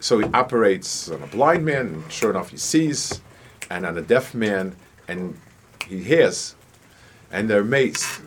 so 0.00 0.18
he 0.18 0.26
operates 0.32 1.10
on 1.10 1.22
a 1.22 1.26
blind 1.26 1.64
man, 1.64 1.86
and 1.86 2.12
sure 2.12 2.30
enough, 2.30 2.50
he 2.50 2.56
sees, 2.56 3.20
and 3.70 3.84
on 3.84 3.98
a 3.98 4.02
deaf 4.02 4.34
man, 4.34 4.76
and 5.08 5.38
he 5.86 6.02
hears. 6.02 6.54
And 7.30 7.48
they're 7.48 7.60
amazed. 7.60 8.20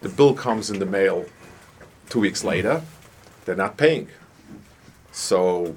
The 0.00 0.08
bill 0.08 0.34
comes 0.34 0.70
in 0.70 0.78
the 0.78 0.86
mail 0.86 1.26
two 2.08 2.20
weeks 2.20 2.44
later, 2.44 2.82
they're 3.44 3.56
not 3.56 3.78
paying. 3.78 4.08
So 5.12 5.74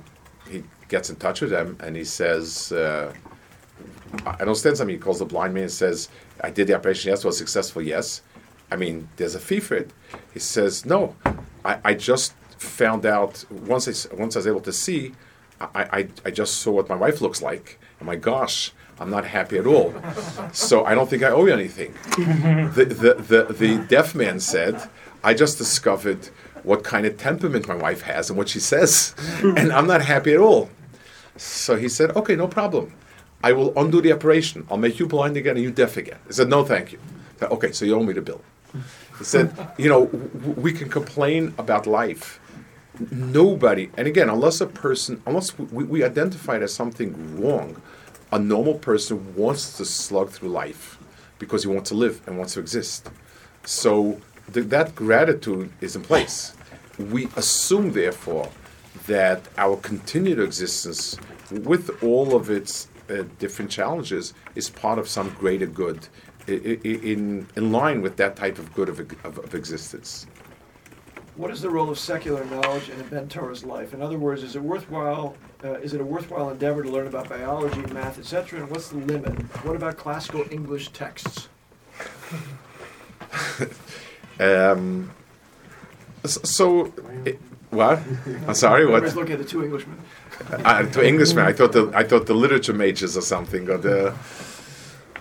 he 0.50 0.64
gets 0.90 1.10
in 1.10 1.16
touch 1.16 1.42
with 1.42 1.50
them 1.50 1.78
and 1.82 1.96
he 1.96 2.04
says, 2.04 2.74
uh, 2.74 3.14
I 4.26 4.32
don't 4.32 4.42
understand 4.42 4.78
something. 4.78 4.96
He 4.96 5.00
calls 5.00 5.20
the 5.20 5.26
blind 5.26 5.54
man 5.54 5.64
and 5.64 5.72
says, 5.72 6.10
I 6.42 6.50
did 6.50 6.68
the 6.68 6.76
operation, 6.76 7.10
yes, 7.12 7.24
was 7.24 7.38
successful, 7.38 7.82
yes. 7.82 8.22
I 8.72 8.76
mean, 8.76 9.08
there's 9.16 9.36
a 9.36 9.40
fee 9.40 9.60
for 9.60 9.76
it. 9.76 9.92
He 10.34 10.40
says, 10.40 10.86
No, 10.86 11.16
I, 11.64 11.80
I 11.86 11.94
just 11.94 12.34
found 12.58 13.06
out 13.06 13.46
once 13.50 13.88
I, 13.88 14.16
once 14.16 14.36
I 14.36 14.40
was 14.40 14.48
able 14.48 14.62
to 14.62 14.74
see, 14.74 15.14
I, 15.62 15.68
I, 15.74 16.08
I 16.26 16.32
just 16.32 16.58
saw 16.58 16.72
what 16.72 16.90
my 16.90 16.96
wife 16.96 17.22
looks 17.22 17.42
like. 17.42 17.80
And 18.00 18.08
my 18.08 18.16
gosh, 18.16 18.74
I'm 19.00 19.10
not 19.10 19.26
happy 19.26 19.58
at 19.58 19.68
all. 19.68 19.94
So 20.54 20.86
I 20.86 20.96
don't 20.96 21.10
think 21.10 21.24
I 21.24 21.30
owe 21.30 21.46
you 21.46 21.54
anything. 21.54 21.94
the, 22.76 22.86
the, 22.86 23.14
the, 23.48 23.54
the 23.54 23.78
deaf 23.88 24.16
man 24.16 24.40
said, 24.40 24.82
I 25.24 25.34
just 25.34 25.58
discovered 25.58 26.30
what 26.64 26.84
kind 26.84 27.06
of 27.06 27.18
temperament 27.18 27.68
my 27.68 27.76
wife 27.76 28.02
has 28.04 28.30
and 28.30 28.38
what 28.38 28.50
she 28.50 28.60
says, 28.60 29.14
and 29.44 29.72
I'm 29.72 29.86
not 29.88 30.02
happy 30.02 30.34
at 30.34 30.40
all. 30.40 30.70
So 31.38 31.76
he 31.76 31.90
said, 31.90 32.12
Okay, 32.16 32.36
no 32.36 32.48
problem. 32.48 32.94
I 33.44 33.52
will 33.52 33.74
undo 33.78 34.02
the 34.02 34.12
operation. 34.14 34.66
I'll 34.72 34.78
make 34.78 34.98
you 34.98 35.06
blind 35.06 35.38
again 35.38 35.56
and 35.58 35.64
you 35.64 35.72
deaf 35.72 35.98
again. 35.98 36.18
I 36.28 36.32
said, 36.32 36.50
No, 36.50 36.64
thank 36.64 36.92
you. 36.94 37.00
Said, 37.40 37.52
okay, 37.52 37.72
so 37.74 37.84
you 37.86 37.96
owe 37.96 38.04
me 38.04 38.14
the 38.14 38.22
bill. 38.22 38.42
He 39.20 39.24
said, 39.26 39.54
You 39.78 39.90
know, 39.90 40.06
w- 40.06 40.54
we 40.54 40.72
can 40.74 40.90
complain 40.90 41.54
about 41.58 41.86
life. 41.86 42.40
Nobody, 43.12 43.90
and 43.98 44.08
again, 44.08 44.30
unless 44.30 44.62
a 44.62 44.68
person, 44.68 45.22
unless 45.26 45.58
we, 45.60 45.84
we 45.84 46.04
identify 46.04 46.56
it 46.56 46.62
as 46.64 46.74
something 46.74 47.42
wrong, 47.42 47.82
a 48.32 48.40
normal 48.40 48.76
person 48.76 49.36
wants 49.36 49.78
to 49.78 49.86
slug 49.86 50.30
through 50.30 50.50
life 50.50 50.98
because 51.40 51.64
he 51.64 51.70
wants 51.70 51.90
to 51.90 51.96
live 51.96 52.22
and 52.28 52.38
wants 52.38 52.54
to 52.54 52.60
exist. 52.60 53.10
So 53.66 54.20
th- 54.54 54.68
that 54.68 54.96
gratitude 54.96 55.72
is 55.82 55.96
in 55.96 56.02
place. 56.02 56.54
We 56.98 57.28
assume, 57.36 57.92
therefore, 57.92 58.50
that 59.08 59.42
our 59.58 59.76
continued 59.78 60.40
existence, 60.40 61.18
with 61.52 62.02
all 62.04 62.36
of 62.36 62.50
its 62.50 62.88
uh, 63.10 63.24
different 63.40 63.70
challenges, 63.70 64.34
is 64.56 64.70
part 64.70 64.98
of 64.98 65.08
some 65.08 65.30
greater 65.40 65.68
good, 65.68 66.08
i- 66.48 66.52
i- 66.52 66.80
in 67.14 67.48
in 67.56 67.72
line 67.72 68.02
with 68.02 68.16
that 68.18 68.36
type 68.36 68.58
of 68.58 68.74
good 68.74 68.90
of, 68.90 69.00
of, 69.24 69.38
of 69.40 69.54
existence. 69.54 70.26
What 71.36 71.52
is 71.52 71.62
the 71.62 71.70
role 71.70 71.90
of 71.90 72.00
secular 72.00 72.46
knowledge 72.46 72.90
in 72.90 73.00
a 73.00 73.04
Ben 73.04 73.28
life? 73.64 73.94
In 73.94 74.02
other 74.02 74.18
words, 74.18 74.42
is 74.42 74.56
it 74.56 74.62
worthwhile? 74.62 75.36
Uh, 75.64 75.74
is 75.80 75.94
it 75.94 76.00
a 76.00 76.06
worthwhile 76.06 76.50
endeavor 76.50 76.82
to 76.84 76.90
learn 76.90 77.08
about 77.08 77.28
biology, 77.28 77.82
math, 77.94 78.18
etc.? 78.18 78.62
And 78.62 78.70
what's 78.72 78.90
the 78.90 78.98
limit? 78.98 79.34
What 79.66 79.76
about 79.76 79.98
classical 79.98 80.46
English 80.52 80.90
texts? 80.90 81.50
Um, 84.38 85.12
s- 86.26 86.40
so, 86.44 86.92
i- 87.26 87.38
what? 87.70 88.00
I'm 88.48 88.54
sorry. 88.54 88.86
What? 88.86 88.96
Everybody's 88.96 89.16
looking 89.16 89.32
at 89.34 89.40
the 89.40 89.46
two 89.46 89.64
Englishmen. 89.64 89.98
Uh, 90.52 90.84
to 90.84 91.02
Englishmen, 91.02 91.46
I 91.46 91.54
thought 91.54 91.72
the 91.72 91.90
I 91.96 92.04
thought 92.04 92.26
the 92.26 92.34
literature 92.34 92.74
majors 92.74 93.16
or 93.16 93.22
something 93.22 93.70
or 93.70 93.78
the. 93.78 94.14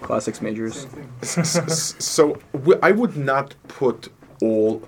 Classics 0.03 0.43
majors. 0.43 0.81
Same 0.81 0.91
thing. 0.91 1.09
S- 1.23 1.95
so 2.01 2.41
w- 2.53 2.79
I 2.83 2.91
would 2.91 3.17
not 3.17 3.55
put 3.69 4.09
all, 4.43 4.83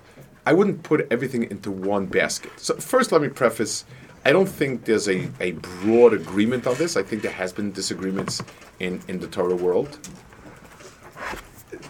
I 0.47 0.53
wouldn't 0.53 0.81
put 0.81 1.05
everything 1.11 1.43
into 1.51 1.69
one 1.69 2.05
basket. 2.05 2.53
So 2.55 2.75
first, 2.75 3.11
let 3.11 3.21
me 3.21 3.27
preface: 3.27 3.83
I 4.23 4.31
don't 4.31 4.47
think 4.47 4.85
there's 4.85 5.09
a, 5.09 5.29
a 5.41 5.51
broad 5.81 6.13
agreement 6.13 6.65
on 6.65 6.75
this. 6.75 6.95
I 6.95 7.03
think 7.03 7.21
there 7.21 7.33
has 7.43 7.51
been 7.51 7.73
disagreements 7.73 8.41
in 8.79 9.01
in 9.09 9.19
the 9.19 9.27
Torah 9.27 9.57
world. 9.57 9.99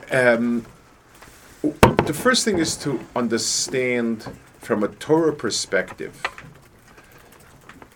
Um, 0.10 0.66
the 1.62 2.16
first 2.26 2.46
thing 2.46 2.58
is 2.58 2.76
to 2.78 3.00
understand 3.16 4.28
from 4.58 4.84
a 4.84 4.88
Torah 4.88 5.36
perspective. 5.36 6.20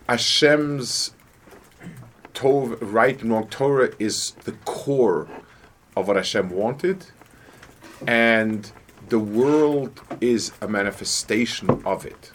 Hashem's 0.08 1.12
Tov, 2.34 2.78
right 2.80 3.20
and 3.20 3.32
wrong 3.32 3.48
Torah 3.48 3.90
is 3.98 4.30
the 4.44 4.52
core 4.64 5.26
of 5.96 6.06
what 6.06 6.14
Hashem 6.16 6.50
wanted, 6.50 7.06
and 8.06 8.70
the 9.08 9.18
world 9.18 10.00
is 10.20 10.52
a 10.60 10.68
manifestation 10.68 11.82
of 11.84 12.06
it. 12.06 12.32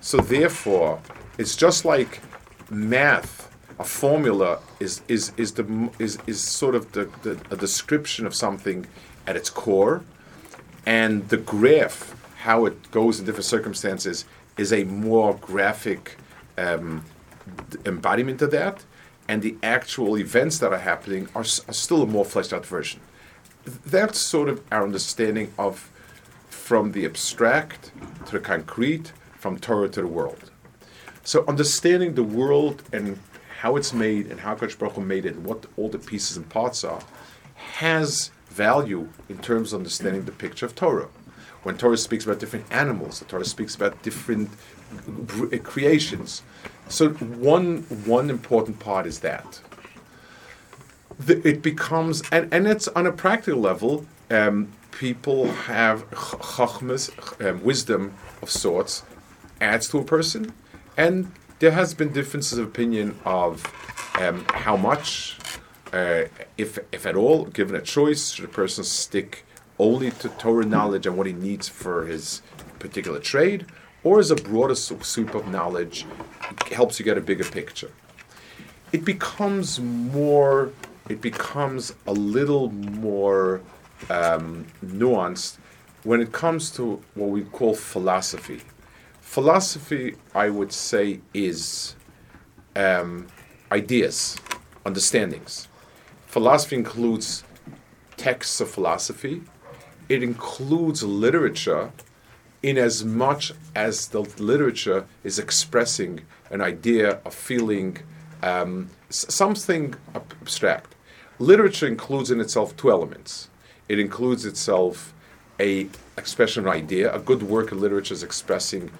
So 0.00 0.18
therefore, 0.18 1.00
it's 1.38 1.56
just 1.56 1.84
like 1.84 2.20
math. 2.70 3.50
A 3.78 3.84
formula 3.84 4.60
is 4.78 5.02
is 5.08 5.32
is 5.36 5.52
the 5.52 5.90
is, 5.98 6.18
is 6.26 6.40
sort 6.40 6.74
of 6.74 6.92
the, 6.92 7.10
the 7.22 7.40
a 7.50 7.56
description 7.56 8.24
of 8.26 8.34
something 8.34 8.86
at 9.26 9.34
its 9.36 9.50
core, 9.50 10.04
and 10.86 11.28
the 11.28 11.38
graph, 11.38 12.14
how 12.36 12.66
it 12.66 12.90
goes 12.92 13.18
in 13.18 13.26
different 13.26 13.46
circumstances, 13.46 14.26
is 14.56 14.72
a 14.72 14.84
more 14.84 15.34
graphic 15.34 16.16
um, 16.56 17.04
embodiment 17.84 18.40
of 18.42 18.50
that, 18.52 18.84
and 19.26 19.42
the 19.42 19.56
actual 19.62 20.16
events 20.18 20.58
that 20.58 20.72
are 20.72 20.78
happening 20.78 21.28
are, 21.34 21.40
are 21.40 21.74
still 21.74 22.02
a 22.02 22.06
more 22.06 22.24
fleshed 22.24 22.52
out 22.52 22.64
version. 22.66 23.00
Th- 23.64 23.78
That's 23.86 24.20
sort 24.20 24.48
of 24.48 24.62
our 24.70 24.82
understanding 24.82 25.52
of 25.58 25.90
from 26.48 26.92
the 26.92 27.04
abstract 27.04 27.92
to 28.26 28.32
the 28.32 28.40
concrete, 28.40 29.12
from 29.38 29.58
Torah 29.58 29.88
to 29.90 30.00
the 30.00 30.06
world. 30.06 30.50
So 31.24 31.44
understanding 31.46 32.14
the 32.14 32.22
world 32.22 32.82
and 32.92 33.18
how 33.60 33.76
it's 33.76 33.92
made 33.92 34.26
and 34.30 34.40
how 34.40 34.54
Kodesh 34.54 34.78
Baruch 34.78 34.94
Hu 34.94 35.00
made 35.02 35.24
it 35.26 35.34
and 35.34 35.44
what 35.44 35.66
all 35.76 35.88
the 35.88 35.98
pieces 35.98 36.36
and 36.36 36.48
parts 36.48 36.84
are 36.84 37.02
has 37.54 38.30
value 38.50 39.08
in 39.28 39.38
terms 39.38 39.72
of 39.72 39.80
understanding 39.80 40.24
the 40.24 40.32
picture 40.32 40.66
of 40.66 40.74
Torah. 40.74 41.08
When 41.62 41.78
Torah 41.78 41.96
speaks 41.96 42.24
about 42.24 42.40
different 42.40 42.66
animals, 42.70 43.20
the 43.20 43.24
Torah 43.24 43.44
speaks 43.44 43.74
about 43.74 44.02
different 44.02 44.50
creations. 45.62 46.42
So 46.88 47.10
one 47.10 47.78
one 48.04 48.28
important 48.28 48.78
part 48.80 49.06
is 49.06 49.20
that 49.20 49.60
the, 51.18 51.46
it 51.46 51.62
becomes 51.62 52.22
and, 52.30 52.52
and 52.52 52.66
it's 52.66 52.88
on 52.88 53.06
a 53.06 53.12
practical 53.12 53.60
level 53.60 54.06
um, 54.30 54.72
people 54.92 55.46
have 55.46 56.08
ch- 56.10 56.14
chachmas 56.14 57.10
um, 57.46 57.62
wisdom 57.62 58.14
of 58.42 58.50
sorts 58.50 59.02
adds 59.60 59.88
to 59.88 59.98
a 59.98 60.04
person 60.04 60.52
and 60.96 61.30
there 61.58 61.72
has 61.72 61.94
been 61.94 62.12
differences 62.12 62.58
of 62.58 62.66
opinion 62.66 63.18
of 63.24 63.64
um, 64.20 64.44
how 64.50 64.76
much 64.76 65.38
uh, 65.92 66.24
if 66.58 66.78
if 66.92 67.06
at 67.06 67.16
all 67.16 67.44
given 67.46 67.74
a 67.76 67.80
choice 67.80 68.30
should 68.30 68.44
a 68.44 68.48
person 68.48 68.84
stick 68.84 69.44
only 69.78 70.10
to 70.10 70.28
Torah 70.28 70.64
knowledge 70.64 71.06
and 71.06 71.16
what 71.16 71.26
he 71.26 71.32
needs 71.32 71.68
for 71.68 72.06
his 72.06 72.42
particular 72.78 73.18
trade 73.18 73.66
or 74.04 74.20
is 74.20 74.30
a 74.30 74.36
broader 74.36 74.74
soup 74.74 75.34
of 75.34 75.48
knowledge 75.48 76.06
helps 76.70 76.98
you 76.98 77.04
get 77.04 77.16
a 77.16 77.20
bigger 77.20 77.44
picture. 77.44 77.90
It 78.92 79.04
becomes 79.04 79.80
more 79.80 80.70
it 81.08 81.20
becomes 81.20 81.94
a 82.06 82.12
little 82.12 82.70
more 82.70 83.60
um, 84.10 84.66
nuanced 84.84 85.58
when 86.02 86.20
it 86.20 86.32
comes 86.32 86.70
to 86.70 87.00
what 87.14 87.30
we 87.30 87.42
call 87.42 87.74
philosophy. 87.74 88.60
Philosophy 89.20 90.16
i 90.34 90.48
would 90.48 90.72
say 90.72 91.20
is 91.32 91.96
um, 92.76 93.26
ideas 93.72 94.36
understandings. 94.84 95.68
Philosophy 96.26 96.76
includes 96.76 97.44
texts 98.16 98.60
of 98.60 98.70
philosophy. 98.70 99.42
It 100.08 100.22
includes 100.22 101.02
literature 101.02 101.92
in 102.62 102.78
as 102.78 103.04
much 103.04 103.52
as 103.74 104.08
the 104.08 104.20
literature 104.38 105.06
is 105.22 105.38
expressing 105.38 106.20
an 106.50 106.60
idea, 106.60 107.20
a 107.24 107.30
feeling, 107.30 107.98
um, 108.42 108.90
something 109.14 109.94
abstract. 110.14 110.94
Literature 111.38 111.86
includes 111.86 112.30
in 112.30 112.40
itself 112.40 112.76
two 112.76 112.90
elements. 112.90 113.48
It 113.88 113.98
includes 113.98 114.44
itself 114.44 115.12
a 115.60 115.88
expression 116.16 116.66
of 116.66 116.72
idea. 116.72 117.14
A 117.14 117.18
good 117.18 117.42
work 117.42 117.72
of 117.72 117.80
literature 117.80 118.14
is 118.14 118.22
expressing 118.22 118.90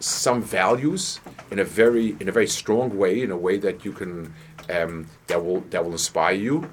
some 0.00 0.42
values 0.42 1.20
in 1.50 1.58
a 1.58 1.64
very 1.64 2.16
in 2.20 2.28
a 2.28 2.32
very 2.32 2.46
strong 2.46 2.96
way, 2.96 3.22
in 3.22 3.30
a 3.30 3.36
way 3.36 3.56
that 3.58 3.84
you 3.84 3.92
can 3.92 4.34
um, 4.70 5.06
that 5.28 5.44
will 5.44 5.60
that 5.70 5.84
will 5.84 5.92
inspire 5.92 6.34
you 6.34 6.68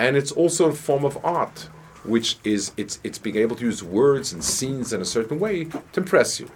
and 0.00 0.16
it's 0.16 0.32
also 0.32 0.70
a 0.70 0.72
form 0.72 1.04
of 1.04 1.22
art, 1.22 1.68
which 2.04 2.38
is 2.42 2.72
it's 2.76 2.98
it's 3.04 3.18
being 3.18 3.36
able 3.36 3.54
to 3.54 3.64
use 3.64 3.84
words 3.84 4.32
and 4.32 4.42
scenes 4.42 4.92
in 4.94 5.00
a 5.00 5.04
certain 5.04 5.38
way 5.38 5.64
to 5.64 5.82
impress 5.94 6.40
you. 6.40 6.48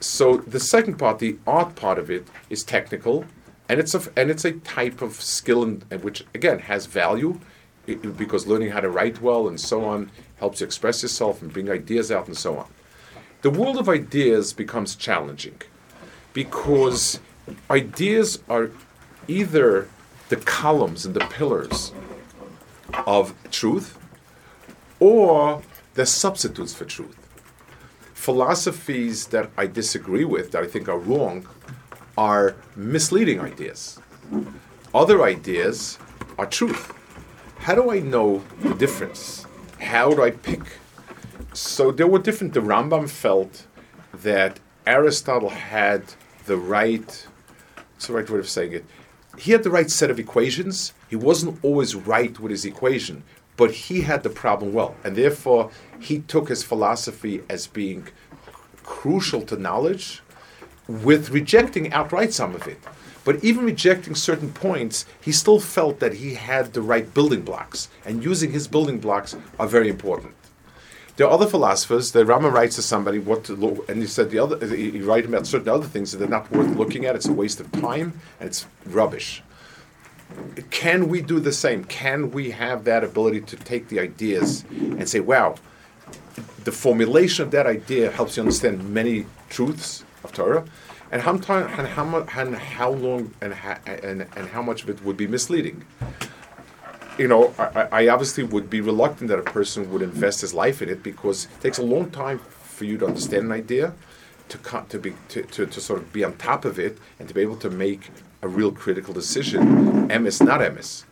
so 0.00 0.36
the 0.36 0.60
second 0.60 0.96
part, 0.96 1.18
the 1.18 1.36
art 1.46 1.74
part 1.74 1.98
of 1.98 2.10
it, 2.10 2.28
is 2.48 2.62
technical, 2.62 3.24
and 3.68 3.80
it's 3.80 3.94
a 3.94 4.02
and 4.16 4.30
it's 4.30 4.44
a 4.44 4.52
type 4.52 5.02
of 5.02 5.14
skill 5.14 5.64
which 6.02 6.24
again 6.34 6.58
has 6.60 6.86
value, 6.86 7.40
because 7.86 8.46
learning 8.46 8.70
how 8.70 8.80
to 8.80 8.88
write 8.88 9.20
well 9.20 9.48
and 9.48 9.60
so 9.60 9.84
on 9.84 10.10
helps 10.36 10.60
you 10.60 10.66
express 10.66 11.02
yourself 11.02 11.42
and 11.42 11.52
bring 11.52 11.70
ideas 11.70 12.10
out 12.10 12.26
and 12.26 12.36
so 12.36 12.56
on. 12.58 12.66
The 13.42 13.50
world 13.50 13.76
of 13.76 13.88
ideas 13.88 14.52
becomes 14.52 14.96
challenging 14.96 15.60
because 16.32 17.20
ideas 17.70 18.42
are 18.48 18.70
either 19.28 19.88
the 20.30 20.36
columns 20.36 21.04
and 21.04 21.14
the 21.14 21.26
pillars 21.26 21.92
of 23.06 23.34
truth 23.50 23.98
or 24.98 25.62
they're 25.94 26.06
substitutes 26.06 26.74
for 26.74 26.84
truth. 26.84 27.16
Philosophies 28.14 29.26
that 29.26 29.50
I 29.56 29.66
disagree 29.66 30.24
with, 30.24 30.52
that 30.52 30.62
I 30.62 30.66
think 30.66 30.88
are 30.88 30.98
wrong, 30.98 31.46
are 32.16 32.56
misleading 32.76 33.40
ideas. 33.40 33.98
Other 34.94 35.22
ideas 35.22 35.98
are 36.38 36.46
truth. 36.46 36.92
How 37.58 37.74
do 37.74 37.90
I 37.90 37.98
know 38.00 38.42
the 38.60 38.74
difference? 38.74 39.46
How 39.80 40.12
do 40.12 40.22
I 40.22 40.30
pick? 40.30 40.62
So 41.52 41.90
there 41.90 42.06
were 42.06 42.18
different. 42.18 42.54
The 42.54 42.60
Rambam 42.60 43.08
felt 43.08 43.66
that 44.12 44.60
Aristotle 44.86 45.50
had 45.50 46.02
the 46.46 46.56
right. 46.56 47.26
What's 47.92 48.06
the 48.06 48.12
right 48.12 48.28
way 48.28 48.38
of 48.38 48.48
saying 48.48 48.72
it? 48.72 48.84
He 49.38 49.52
had 49.52 49.62
the 49.62 49.70
right 49.70 49.90
set 49.90 50.10
of 50.10 50.18
equations. 50.18 50.92
He 51.08 51.16
wasn't 51.16 51.58
always 51.64 51.94
right 51.94 52.38
with 52.38 52.50
his 52.50 52.64
equation, 52.64 53.24
but 53.56 53.70
he 53.70 54.02
had 54.02 54.22
the 54.22 54.30
problem 54.30 54.72
well, 54.72 54.94
and 55.04 55.16
therefore 55.16 55.70
he 56.00 56.20
took 56.20 56.48
his 56.48 56.62
philosophy 56.62 57.42
as 57.48 57.66
being 57.66 58.08
crucial 58.82 59.42
to 59.42 59.56
knowledge, 59.56 60.22
with 60.88 61.30
rejecting 61.30 61.92
outright 61.92 62.32
some 62.32 62.54
of 62.54 62.66
it. 62.66 62.78
But 63.24 63.42
even 63.42 63.64
rejecting 63.64 64.14
certain 64.14 64.52
points, 64.52 65.06
he 65.20 65.32
still 65.32 65.58
felt 65.58 65.98
that 66.00 66.14
he 66.14 66.34
had 66.34 66.72
the 66.74 66.82
right 66.82 67.12
building 67.14 67.42
blocks, 67.42 67.88
and 68.04 68.22
using 68.22 68.52
his 68.52 68.68
building 68.68 68.98
blocks 68.98 69.34
are 69.58 69.66
very 69.66 69.88
important. 69.88 70.34
There 71.16 71.26
are 71.26 71.32
other 71.32 71.46
philosophers. 71.46 72.12
The 72.12 72.26
Rama 72.26 72.50
writes 72.50 72.76
to 72.76 72.82
somebody 72.82 73.18
what 73.18 73.44
to 73.44 73.54
look, 73.54 73.88
and 73.88 74.02
he 74.02 74.06
said 74.06 74.30
the 74.30 74.40
other. 74.40 74.66
He 74.66 74.90
he 74.90 75.00
write 75.00 75.24
about 75.24 75.46
certain 75.46 75.68
other 75.68 75.86
things 75.86 76.10
that 76.12 76.18
they're 76.18 76.28
not 76.28 76.50
worth 76.50 76.76
looking 76.76 77.06
at. 77.06 77.14
It's 77.14 77.28
a 77.28 77.32
waste 77.32 77.60
of 77.60 77.70
time 77.72 78.20
and 78.40 78.48
it's 78.48 78.66
rubbish. 78.84 79.42
Can 80.70 81.08
we 81.08 81.22
do 81.22 81.38
the 81.38 81.52
same? 81.52 81.84
Can 81.84 82.32
we 82.32 82.50
have 82.50 82.82
that 82.84 83.04
ability 83.04 83.42
to 83.42 83.56
take 83.56 83.88
the 83.88 84.00
ideas 84.00 84.64
and 84.70 85.08
say, 85.08 85.20
"Wow, 85.20 85.54
the 86.64 86.72
formulation 86.72 87.44
of 87.44 87.52
that 87.52 87.66
idea 87.66 88.10
helps 88.10 88.36
you 88.36 88.42
understand 88.42 88.92
many 88.92 89.26
truths 89.48 90.02
of 90.24 90.32
Torah, 90.32 90.64
and 91.12 91.22
how 91.22 91.32
and 91.32 91.86
how 91.86 92.04
much 92.04 92.28
and 92.36 92.56
how 92.56 92.90
long 92.90 93.32
and 93.40 93.54
how, 93.54 93.78
and 93.86 94.26
and 94.36 94.48
how 94.48 94.62
much 94.62 94.82
of 94.82 94.90
it 94.90 95.04
would 95.04 95.16
be 95.16 95.26
misleading." 95.26 95.84
You 97.18 97.28
know, 97.28 97.54
I, 97.58 97.88
I 97.92 98.08
obviously 98.08 98.42
would 98.42 98.68
be 98.68 98.80
reluctant 98.80 99.28
that 99.28 99.38
a 99.38 99.42
person 99.42 99.90
would 99.92 100.02
invest 100.02 100.40
his 100.40 100.52
life 100.52 100.82
in 100.82 100.88
it 100.88 101.04
because 101.04 101.44
it 101.44 101.60
takes 101.60 101.78
a 101.78 101.84
long 101.84 102.10
time 102.10 102.40
for 102.40 102.84
you 102.84 102.98
to 102.98 103.06
understand 103.06 103.44
an 103.44 103.52
idea, 103.52 103.94
to 104.48 104.58
to 104.88 104.98
be 104.98 105.12
to, 105.28 105.42
to, 105.42 105.66
to 105.66 105.80
sort 105.80 106.00
of 106.00 106.12
be 106.12 106.24
on 106.24 106.36
top 106.38 106.64
of 106.64 106.78
it, 106.78 106.98
and 107.18 107.28
to 107.28 107.34
be 107.34 107.40
able 107.40 107.56
to 107.56 107.70
make 107.70 108.10
a 108.42 108.48
real 108.48 108.72
critical 108.72 109.14
decision. 109.14 110.08
Emes, 110.08 110.44
not 110.44 110.60
emes. 110.60 111.04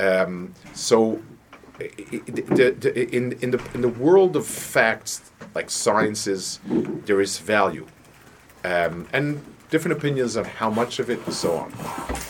Um, 0.00 0.54
so, 0.74 1.20
in, 1.80 3.32
in, 3.40 3.50
the, 3.50 3.60
in 3.74 3.80
the 3.80 3.88
world 3.88 4.36
of 4.36 4.46
facts, 4.46 5.30
like 5.54 5.70
sciences, 5.70 6.60
there 6.66 7.20
is 7.20 7.38
value. 7.38 7.86
Um, 8.64 9.06
and 9.12 9.42
different 9.70 9.98
opinions 9.98 10.36
on 10.36 10.44
how 10.44 10.70
much 10.70 10.98
of 10.98 11.10
it 11.10 11.24
and 11.26 11.34
so 11.34 11.56
on. 11.56 11.70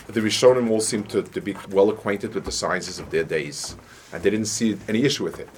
The 0.08 0.20
Rishonim 0.20 0.70
all 0.70 0.80
seem 0.80 1.04
to, 1.04 1.22
to 1.22 1.40
be 1.40 1.54
well 1.70 1.90
acquainted 1.90 2.34
with 2.34 2.44
the 2.44 2.52
sciences 2.52 2.98
of 2.98 3.10
their 3.10 3.24
days, 3.24 3.76
and 4.12 4.22
they 4.22 4.30
didn't 4.30 4.46
see 4.46 4.76
any 4.88 5.04
issue 5.04 5.24
with 5.24 5.38
it. 5.38 5.48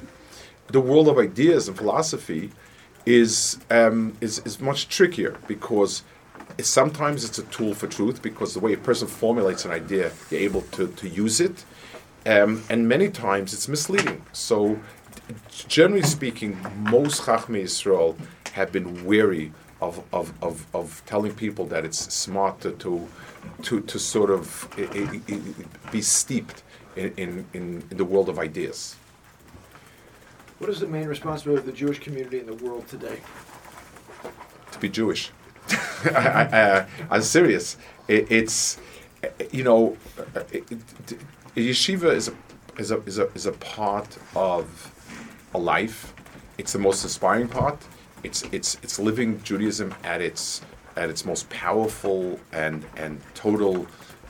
The 0.68 0.81
world 0.81 1.09
of 1.09 1.18
ideas 1.18 1.68
and 1.68 1.77
philosophy 1.77 2.51
is, 3.07 3.59
um, 3.71 4.16
is, 4.21 4.41
is 4.41 4.61
much 4.61 4.89
trickier 4.89 5.37
because 5.49 6.03
sometimes 6.61 7.25
it's 7.25 7.39
a 7.39 7.45
tool 7.45 7.75
for 7.75 7.87
truth 7.87 8.23
because 8.23 8.55
the 8.55 8.61
way 8.61 8.75
a 8.75 8.77
person 8.77 9.09
formulates 9.09 9.64
an 9.64 9.71
idea, 9.71 10.12
you're 10.31 10.41
able 10.41 10.62
to, 10.73 10.89
to 10.89 11.09
use 11.09 11.41
it. 11.41 11.64
Um, 12.27 12.62
and 12.68 12.87
many 12.87 13.09
times 13.09 13.55
it's 13.55 13.66
misleading. 13.66 14.23
So, 14.33 14.79
generally 15.49 16.03
speaking, 16.03 16.59
most 16.77 17.23
Chachmei 17.23 17.61
Israel 17.61 18.16
have 18.53 18.71
been 18.73 19.05
wary 19.05 19.53
of, 19.81 20.03
of, 20.12 20.33
of, 20.43 20.66
of 20.74 21.03
telling 21.07 21.35
people 21.35 21.64
that 21.66 21.85
it's 21.85 22.12
smart 22.12 22.61
to, 22.61 22.72
to, 22.72 23.09
to, 23.62 23.81
sort 23.99 24.31
of 24.31 24.68
i- 24.76 24.83
i- 24.99 25.20
i- 25.33 25.91
be 25.91 26.03
steeped 26.03 26.62
in, 26.97 27.12
in, 27.16 27.45
in, 27.55 27.85
the 27.97 28.05
world 28.05 28.28
of 28.28 28.39
ideas. 28.39 28.97
What 30.59 30.68
is 30.70 30.81
the 30.81 30.87
main 30.87 31.09
responsibility 31.09 31.61
of 31.61 31.66
the 31.66 31.72
Jewish 31.72 31.99
community 32.01 32.39
in 32.41 32.47
the 32.47 32.55
world 32.55 32.87
today? 32.89 33.20
to 34.72 34.78
be 34.78 34.89
Jewish. 34.89 35.31
I, 36.05 36.09
I, 36.14 36.43
uh, 36.61 36.87
I'm 37.11 37.22
serious. 37.22 37.76
It, 38.09 38.31
it's, 38.31 38.78
you 39.51 39.64
know, 39.64 39.97
it, 40.53 40.64
it, 40.70 40.78
yeshiva 41.57 42.14
is 42.14 42.28
a, 42.28 42.35
is, 42.78 42.91
a, 42.91 42.99
is, 43.03 43.18
a, 43.18 43.26
is 43.35 43.47
a 43.47 43.53
part 43.53 44.16
of 44.37 44.66
a 45.55 45.59
life. 45.59 46.14
It's 46.59 46.72
the 46.72 46.78
most 46.78 47.03
inspiring 47.03 47.49
part. 47.49 47.78
It's, 48.23 48.43
it's, 48.53 48.77
it's 48.83 48.99
living 48.99 49.43
Judaism 49.43 49.95
at 50.05 50.21
its, 50.21 50.62
at 50.97 51.11
its 51.11 51.25
most 51.25 51.49
powerful 51.51 52.39
and, 52.53 52.85
and 52.97 53.21
total 53.35 53.87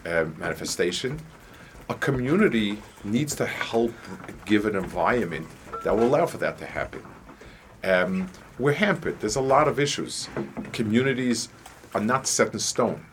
uh, 0.07 0.27
manifestation. 0.37 1.21
A 1.89 1.95
community 1.95 2.79
needs 3.05 3.35
to 3.37 3.47
help 3.47 3.93
give 4.45 4.67
an 4.67 4.77
environment 4.77 5.47
that 5.85 5.97
will 5.97 6.05
allow 6.05 6.27
for 6.27 6.39
that 6.39 6.59
to 6.59 6.67
happen 6.67 7.03
um, 7.85 8.29
we're 8.59 8.73
hampered. 8.73 9.21
There's 9.21 9.37
a 9.37 9.41
lot 9.41 9.69
of 9.69 9.79
issues. 9.79 10.29
Communities 10.73 11.49
are 11.95 12.01
not 12.01 12.27
set 12.27 12.53
in 12.53 12.59
stone. 12.59 13.05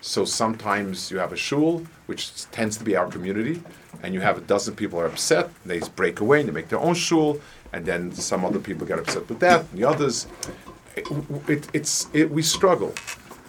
So 0.00 0.24
sometimes 0.24 1.10
you 1.10 1.18
have 1.18 1.32
a 1.32 1.36
shul, 1.36 1.84
which 2.06 2.48
tends 2.50 2.76
to 2.76 2.84
be 2.84 2.96
our 2.96 3.06
community, 3.06 3.62
and 4.02 4.14
you 4.14 4.20
have 4.20 4.38
a 4.38 4.40
dozen 4.42 4.76
people 4.76 5.00
are 5.00 5.06
upset, 5.06 5.50
they 5.64 5.80
break 5.96 6.20
away 6.20 6.40
and 6.40 6.48
they 6.48 6.52
make 6.52 6.68
their 6.68 6.78
own 6.78 6.94
shul, 6.94 7.40
and 7.76 7.84
then 7.84 8.10
some 8.10 8.42
other 8.42 8.58
people 8.58 8.86
get 8.86 8.98
upset 8.98 9.28
with 9.28 9.38
that, 9.40 9.60
and 9.70 9.78
the 9.78 9.84
others. 9.84 10.26
It, 10.96 11.06
it, 11.46 11.68
it's 11.74 12.08
it, 12.14 12.30
we 12.30 12.42
struggle, 12.42 12.94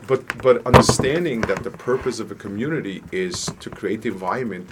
but 0.06 0.22
but 0.44 0.56
understanding 0.68 1.40
that 1.50 1.64
the 1.64 1.72
purpose 1.72 2.20
of 2.20 2.30
a 2.30 2.36
community 2.36 3.02
is 3.14 3.46
to 3.62 3.70
create 3.70 4.02
the 4.02 4.10
environment 4.10 4.70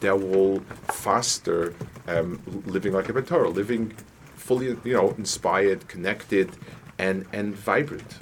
that 0.00 0.14
will 0.20 0.60
foster 0.92 1.74
um, 2.06 2.38
living 2.66 2.92
like 2.92 3.08
a 3.08 3.22
Torah, 3.22 3.48
living 3.48 3.94
fully, 4.36 4.76
you 4.84 4.92
know, 4.92 5.14
inspired, 5.16 5.88
connected, 5.88 6.50
and 6.98 7.24
and 7.32 7.56
vibrant. 7.56 8.18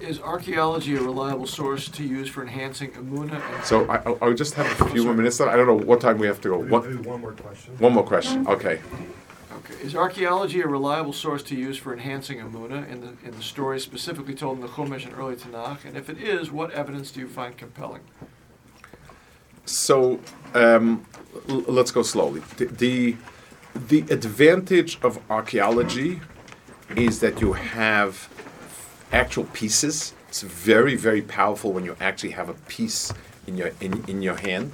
Is 0.00 0.20
archaeology 0.20 0.94
a 0.94 1.00
reliable 1.02 1.46
source 1.46 1.88
to 1.88 2.04
use 2.04 2.28
for 2.28 2.42
enhancing 2.42 2.90
Amuna 2.92 3.40
So 3.64 3.84
I, 3.90 3.96
I- 4.08 4.16
I'll 4.22 4.34
just 4.44 4.54
have 4.54 4.68
a 4.80 4.90
few 4.90 5.02
more 5.04 5.14
minutes. 5.14 5.40
I 5.40 5.56
don't 5.56 5.66
know 5.66 5.86
what 5.90 6.00
time 6.00 6.18
we 6.18 6.26
have 6.28 6.40
to 6.42 6.48
go. 6.50 6.58
Maybe 6.60 6.70
One, 6.70 7.02
one 7.02 7.20
more 7.20 7.32
question. 7.32 7.70
one 7.78 7.92
more 7.94 8.04
question. 8.04 8.46
Okay. 8.46 8.78
Okay. 9.50 9.74
Is 9.82 9.94
archaeology 9.94 10.60
a 10.60 10.66
reliable 10.66 11.12
source 11.12 11.42
to 11.44 11.54
use 11.54 11.78
for 11.78 11.92
enhancing 11.92 12.38
Amuna 12.38 12.88
in 12.90 13.00
the, 13.00 13.12
in 13.24 13.34
the 13.34 13.42
stories 13.42 13.82
specifically 13.82 14.34
told 14.34 14.56
in 14.56 14.60
the 14.60 14.68
Chumash 14.68 15.06
and 15.06 15.14
early 15.14 15.36
Tanakh? 15.36 15.84
And 15.84 15.96
if 15.96 16.10
it 16.10 16.18
is, 16.18 16.50
what 16.50 16.70
evidence 16.72 17.10
do 17.10 17.20
you 17.20 17.28
find 17.28 17.56
compelling? 17.56 18.02
So 19.64 20.20
um, 20.54 21.06
l- 21.48 21.64
let's 21.66 21.90
go 21.90 22.02
slowly. 22.02 22.42
The, 22.56 22.66
the 22.66 23.16
the 23.74 24.00
advantage 24.12 24.98
of 25.02 25.20
archaeology 25.30 26.20
is 26.96 27.20
that 27.20 27.40
you 27.40 27.52
have 27.52 28.28
actual 29.12 29.44
pieces. 29.44 30.14
It's 30.28 30.42
very 30.42 30.96
very 30.96 31.22
powerful 31.22 31.72
when 31.72 31.84
you 31.84 31.96
actually 32.00 32.30
have 32.30 32.48
a 32.48 32.54
piece 32.54 33.12
in 33.46 33.56
your 33.56 33.70
in, 33.80 34.04
in 34.08 34.22
your 34.22 34.36
hand. 34.36 34.72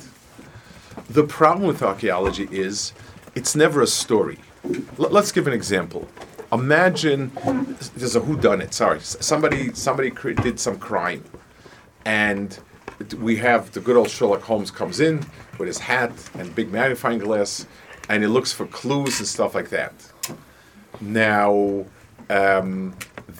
The 1.09 1.25
problem 1.25 1.67
with 1.67 1.83
archaeology 1.83 2.49
is 2.51 2.93
it's 3.35 3.55
never 3.55 3.83
a 3.83 3.87
story. 3.87 4.39
L- 4.65 5.11
let's 5.11 5.33
give 5.33 5.47
an 5.47 5.53
example. 5.53 6.09
Imagine 6.53 7.33
there's 7.97 8.17
a 8.17 8.21
whodunit. 8.21 8.73
Sorry, 8.73 9.01
somebody 9.01 9.73
somebody 9.75 10.11
did 10.11 10.61
some 10.61 10.79
crime, 10.79 11.25
and 12.05 12.59
we 13.19 13.37
have 13.37 13.73
the 13.73 13.81
good 13.81 13.97
old 13.97 14.09
Sherlock 14.11 14.43
Holmes 14.43 14.71
comes 14.71 15.01
in 15.01 15.25
with 15.59 15.67
his 15.67 15.79
hat 15.79 16.13
and 16.35 16.55
big 16.55 16.71
magnifying 16.71 17.19
glass, 17.19 17.67
and 18.09 18.23
he 18.23 18.29
looks 18.29 18.53
for 18.53 18.67
clues 18.67 19.19
and 19.19 19.27
stuff 19.29 19.55
like 19.55 19.71
that. 19.71 19.93
Now, 21.01 21.87
um, 22.31 22.95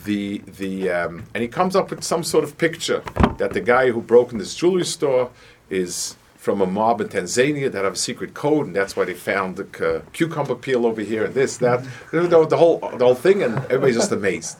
the 0.05 0.39
the 0.59 0.91
um, 0.91 1.25
and 1.35 1.43
he 1.43 1.49
comes 1.49 1.77
up 1.77 1.91
with 1.91 2.03
some 2.03 2.25
sort 2.25 2.45
of 2.45 2.59
picture 2.59 3.03
that 3.39 3.53
the 3.53 3.61
guy 3.61 3.91
who 3.91 4.01
broke 4.01 4.33
in 4.33 4.39
this 4.39 4.55
jewelry 4.55 4.85
store 4.85 5.31
is 5.71 6.17
from 6.45 6.61
a 6.61 6.67
mob 6.67 7.01
in 7.01 7.09
Tanzania 7.09 7.73
that 7.73 7.85
have 7.85 7.95
a 7.95 7.97
secret 7.97 8.35
code, 8.35 8.67
and 8.67 8.77
that's 8.77 8.95
why 8.95 9.07
they 9.07 9.15
found 9.15 9.57
the 9.57 9.65
cu- 9.65 10.03
cucumber 10.13 10.55
peel 10.55 10.85
over 10.85 11.01
here 11.01 11.25
and 11.25 11.33
this 11.33 11.57
that 11.57 11.83
the, 12.13 12.21
the, 12.47 12.57
whole 12.59 12.81
the 12.81 13.05
whole 13.07 13.15
thing, 13.15 13.43
and 13.43 13.55
everybody's 13.73 13.97
just 13.97 14.13
amazed. 14.13 14.59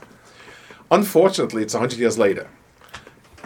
Unfortunately, 0.89 1.61
it's 1.61 1.75
100 1.75 1.99
years 1.99 2.17
later. 2.17 2.49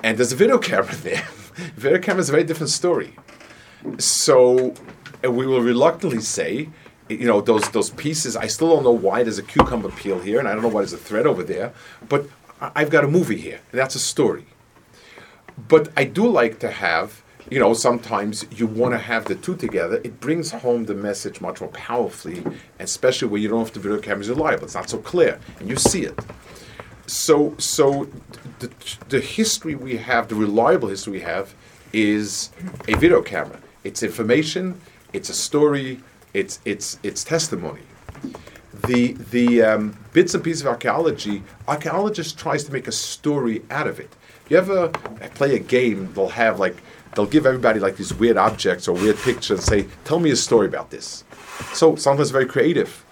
And 0.04 0.18
there's 0.18 0.32
a 0.32 0.38
video 0.38 0.58
camera 0.70 0.96
there. 0.96 1.28
video 1.76 2.00
camera 2.00 2.22
is 2.22 2.30
a 2.30 2.32
very 2.32 2.46
different 2.46 2.70
story. 2.70 3.14
So 3.98 4.74
we 5.22 5.46
will 5.46 5.62
reluctantly 5.62 6.22
say, 6.22 6.70
you 7.10 7.28
know, 7.28 7.42
those 7.42 7.70
those 7.72 7.90
pieces. 7.90 8.38
I 8.38 8.48
still 8.48 8.70
don't 8.70 8.84
know 8.84 9.00
why 9.08 9.24
there's 9.24 9.40
a 9.40 9.44
cucumber 9.44 9.90
peel 9.90 10.20
here, 10.20 10.40
and 10.40 10.48
I 10.48 10.54
don't 10.54 10.64
know 10.64 10.70
why 10.70 10.82
there's 10.82 10.94
a 10.94 10.98
thread 11.10 11.28
over 11.28 11.44
there. 11.44 11.74
But 12.08 12.30
I've 12.62 12.90
got 12.90 13.04
a 13.04 13.10
movie 13.10 13.42
here. 13.48 13.60
And 13.72 13.80
that's 13.82 13.96
a 13.96 14.00
story. 14.00 14.46
But 15.74 15.90
I 15.98 16.06
do 16.06 16.26
like 16.26 16.60
to 16.60 16.72
have, 16.72 17.22
you 17.50 17.60
know, 17.60 17.74
sometimes 17.74 18.46
you 18.52 18.68
want 18.68 18.94
to 18.94 18.98
have 18.98 19.26
the 19.26 19.36
two 19.36 19.56
together. 19.56 20.00
It 20.04 20.20
brings 20.20 20.52
home 20.52 20.86
the 20.86 20.94
message 20.94 21.42
much 21.42 21.62
more 21.62 21.70
powerfully, 21.72 22.44
especially 22.80 23.28
when 23.28 23.42
you 23.42 23.50
don't 23.50 23.60
have 23.60 23.74
the 23.74 23.80
video 23.80 24.00
cameras 24.00 24.30
reliable. 24.30 24.66
It's 24.66 24.76
not 24.76 24.90
so 24.90 25.00
clear, 25.00 25.40
and 25.60 25.70
you 25.70 25.76
see 25.76 26.04
it. 26.04 26.18
So, 27.08 27.56
so 27.58 28.08
the, 28.60 28.72
the 29.10 29.20
history 29.20 29.76
we 29.76 29.98
have, 29.98 30.28
the 30.28 30.36
reliable 30.36 30.90
history 30.90 31.14
we 31.14 31.22
have, 31.22 31.56
is 31.92 32.52
a 32.88 32.96
video 32.98 33.22
camera. 33.22 33.60
It's 33.84 34.04
information. 34.04 34.80
It's 35.12 35.30
a 35.30 35.34
story. 35.34 36.02
It's 36.34 36.60
it's 36.66 37.00
it's 37.02 37.24
testimony 37.24 37.82
the 38.86 39.14
the 39.32 39.62
um, 39.62 39.98
bits 40.14 40.34
and 40.34 40.44
pieces 40.44 40.62
of 40.62 40.68
archaeology, 40.68 41.44
archaeologist 41.68 42.38
tries 42.38 42.64
to 42.64 42.72
make 42.72 42.88
a 42.88 42.92
story 42.92 43.64
out 43.70 43.88
of 43.88 44.00
it. 44.00 44.16
You 44.50 44.58
ever 44.58 44.90
play 45.36 45.56
a 45.56 45.60
game? 45.60 46.12
They'll 46.14 46.30
have 46.30 46.60
like 46.60 46.78
they'll 47.16 47.26
give 47.26 47.46
everybody 47.46 47.80
like 47.80 47.98
these 47.98 48.14
weird 48.14 48.38
objects 48.38 48.88
or 48.88 48.94
weird 48.94 49.18
pictures 49.18 49.60
and 49.60 49.62
say, 49.62 49.88
"Tell 50.06 50.20
me 50.20 50.32
a 50.32 50.36
story 50.36 50.68
about 50.68 50.90
this." 50.90 51.24
So 51.74 51.96
sometimes 51.96 52.32
very 52.32 52.46
creative. 52.46 53.06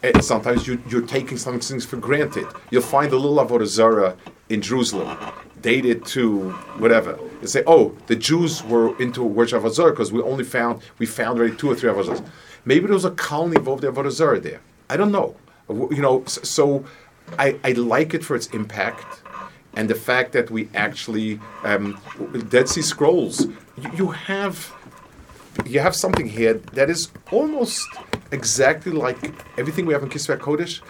And 0.00 0.22
sometimes 0.22 0.68
you, 0.68 0.80
you're 0.88 1.02
taking 1.02 1.38
some 1.38 1.58
things 1.58 1.84
for 1.84 1.96
granted. 1.96 2.46
You'll 2.70 2.82
find 2.82 3.12
a 3.12 3.16
little 3.16 3.44
Avodah 3.44 3.66
Zarah 3.66 4.16
in 4.48 4.62
Jerusalem, 4.62 5.18
dated 5.60 6.06
to 6.06 6.50
whatever. 6.78 7.18
You 7.42 7.48
say, 7.48 7.64
"Oh, 7.66 7.96
the 8.06 8.14
Jews 8.14 8.62
were 8.64 8.96
into 9.02 9.24
worship 9.24 9.60
Avodah 9.60 9.74
Zarah 9.74 9.90
because 9.90 10.12
we 10.12 10.22
only 10.22 10.44
found 10.44 10.82
we 10.98 11.06
found 11.06 11.38
already 11.38 11.56
two 11.56 11.70
or 11.70 11.74
three 11.74 11.90
Avodah 11.90 12.06
Zarahs." 12.06 12.22
Maybe 12.64 12.86
there 12.86 12.94
was 12.94 13.04
a 13.04 13.10
colony 13.10 13.56
of 13.56 13.64
Avodah 13.64 14.10
Zarah 14.10 14.40
there. 14.40 14.60
I 14.88 14.96
don't 14.96 15.12
know. 15.12 15.36
You 15.68 16.00
know, 16.00 16.24
so 16.26 16.84
I, 17.38 17.58
I 17.64 17.72
like 17.72 18.14
it 18.14 18.24
for 18.24 18.36
its 18.36 18.46
impact 18.48 19.22
and 19.74 19.88
the 19.88 19.94
fact 19.94 20.32
that 20.32 20.50
we 20.50 20.68
actually 20.74 21.40
um, 21.64 22.00
Dead 22.48 22.68
Sea 22.68 22.82
Scrolls. 22.82 23.46
You, 23.76 23.90
you 23.94 24.08
have 24.10 24.72
you 25.66 25.80
have 25.80 25.94
something 25.94 26.28
here 26.28 26.54
that 26.72 26.88
is 26.88 27.10
almost 27.30 27.86
exactly 28.30 28.92
like 28.92 29.16
everything 29.58 29.86
we 29.86 29.92
have 29.92 30.02
in 30.02 30.08
Kisvei 30.08 30.38
Kodesh, 30.38 30.80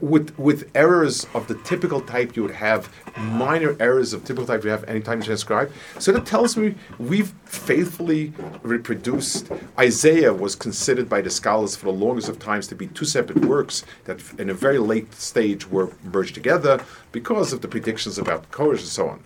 with 0.00 0.36
with 0.38 0.70
errors 0.74 1.26
of 1.34 1.46
the 1.48 1.54
typical 1.56 2.00
type 2.00 2.36
you 2.36 2.42
would 2.42 2.54
have, 2.54 2.92
minor 3.18 3.76
errors 3.80 4.12
of 4.12 4.24
typical 4.24 4.46
type 4.46 4.64
you 4.64 4.70
have 4.70 4.84
anytime 4.84 5.18
you 5.18 5.24
transcribe. 5.24 5.70
So 5.98 6.12
that 6.12 6.26
tells 6.26 6.56
me 6.56 6.74
we've 6.98 7.32
faithfully 7.44 8.32
reproduced. 8.62 9.50
Isaiah 9.78 10.32
was 10.32 10.54
considered 10.54 11.08
by 11.08 11.20
the 11.20 11.30
scholars 11.30 11.76
for 11.76 11.86
the 11.86 11.92
longest 11.92 12.28
of 12.28 12.38
times 12.38 12.66
to 12.68 12.74
be 12.74 12.86
two 12.88 13.04
separate 13.04 13.44
works 13.44 13.84
that, 14.04 14.20
in 14.38 14.50
a 14.50 14.54
very 14.54 14.78
late 14.78 15.14
stage, 15.14 15.68
were 15.68 15.92
merged 16.02 16.34
together 16.34 16.82
because 17.12 17.52
of 17.52 17.60
the 17.60 17.68
predictions 17.68 18.18
about 18.18 18.50
Koresh 18.50 18.78
and 18.78 18.88
so 18.88 19.08
on. 19.08 19.22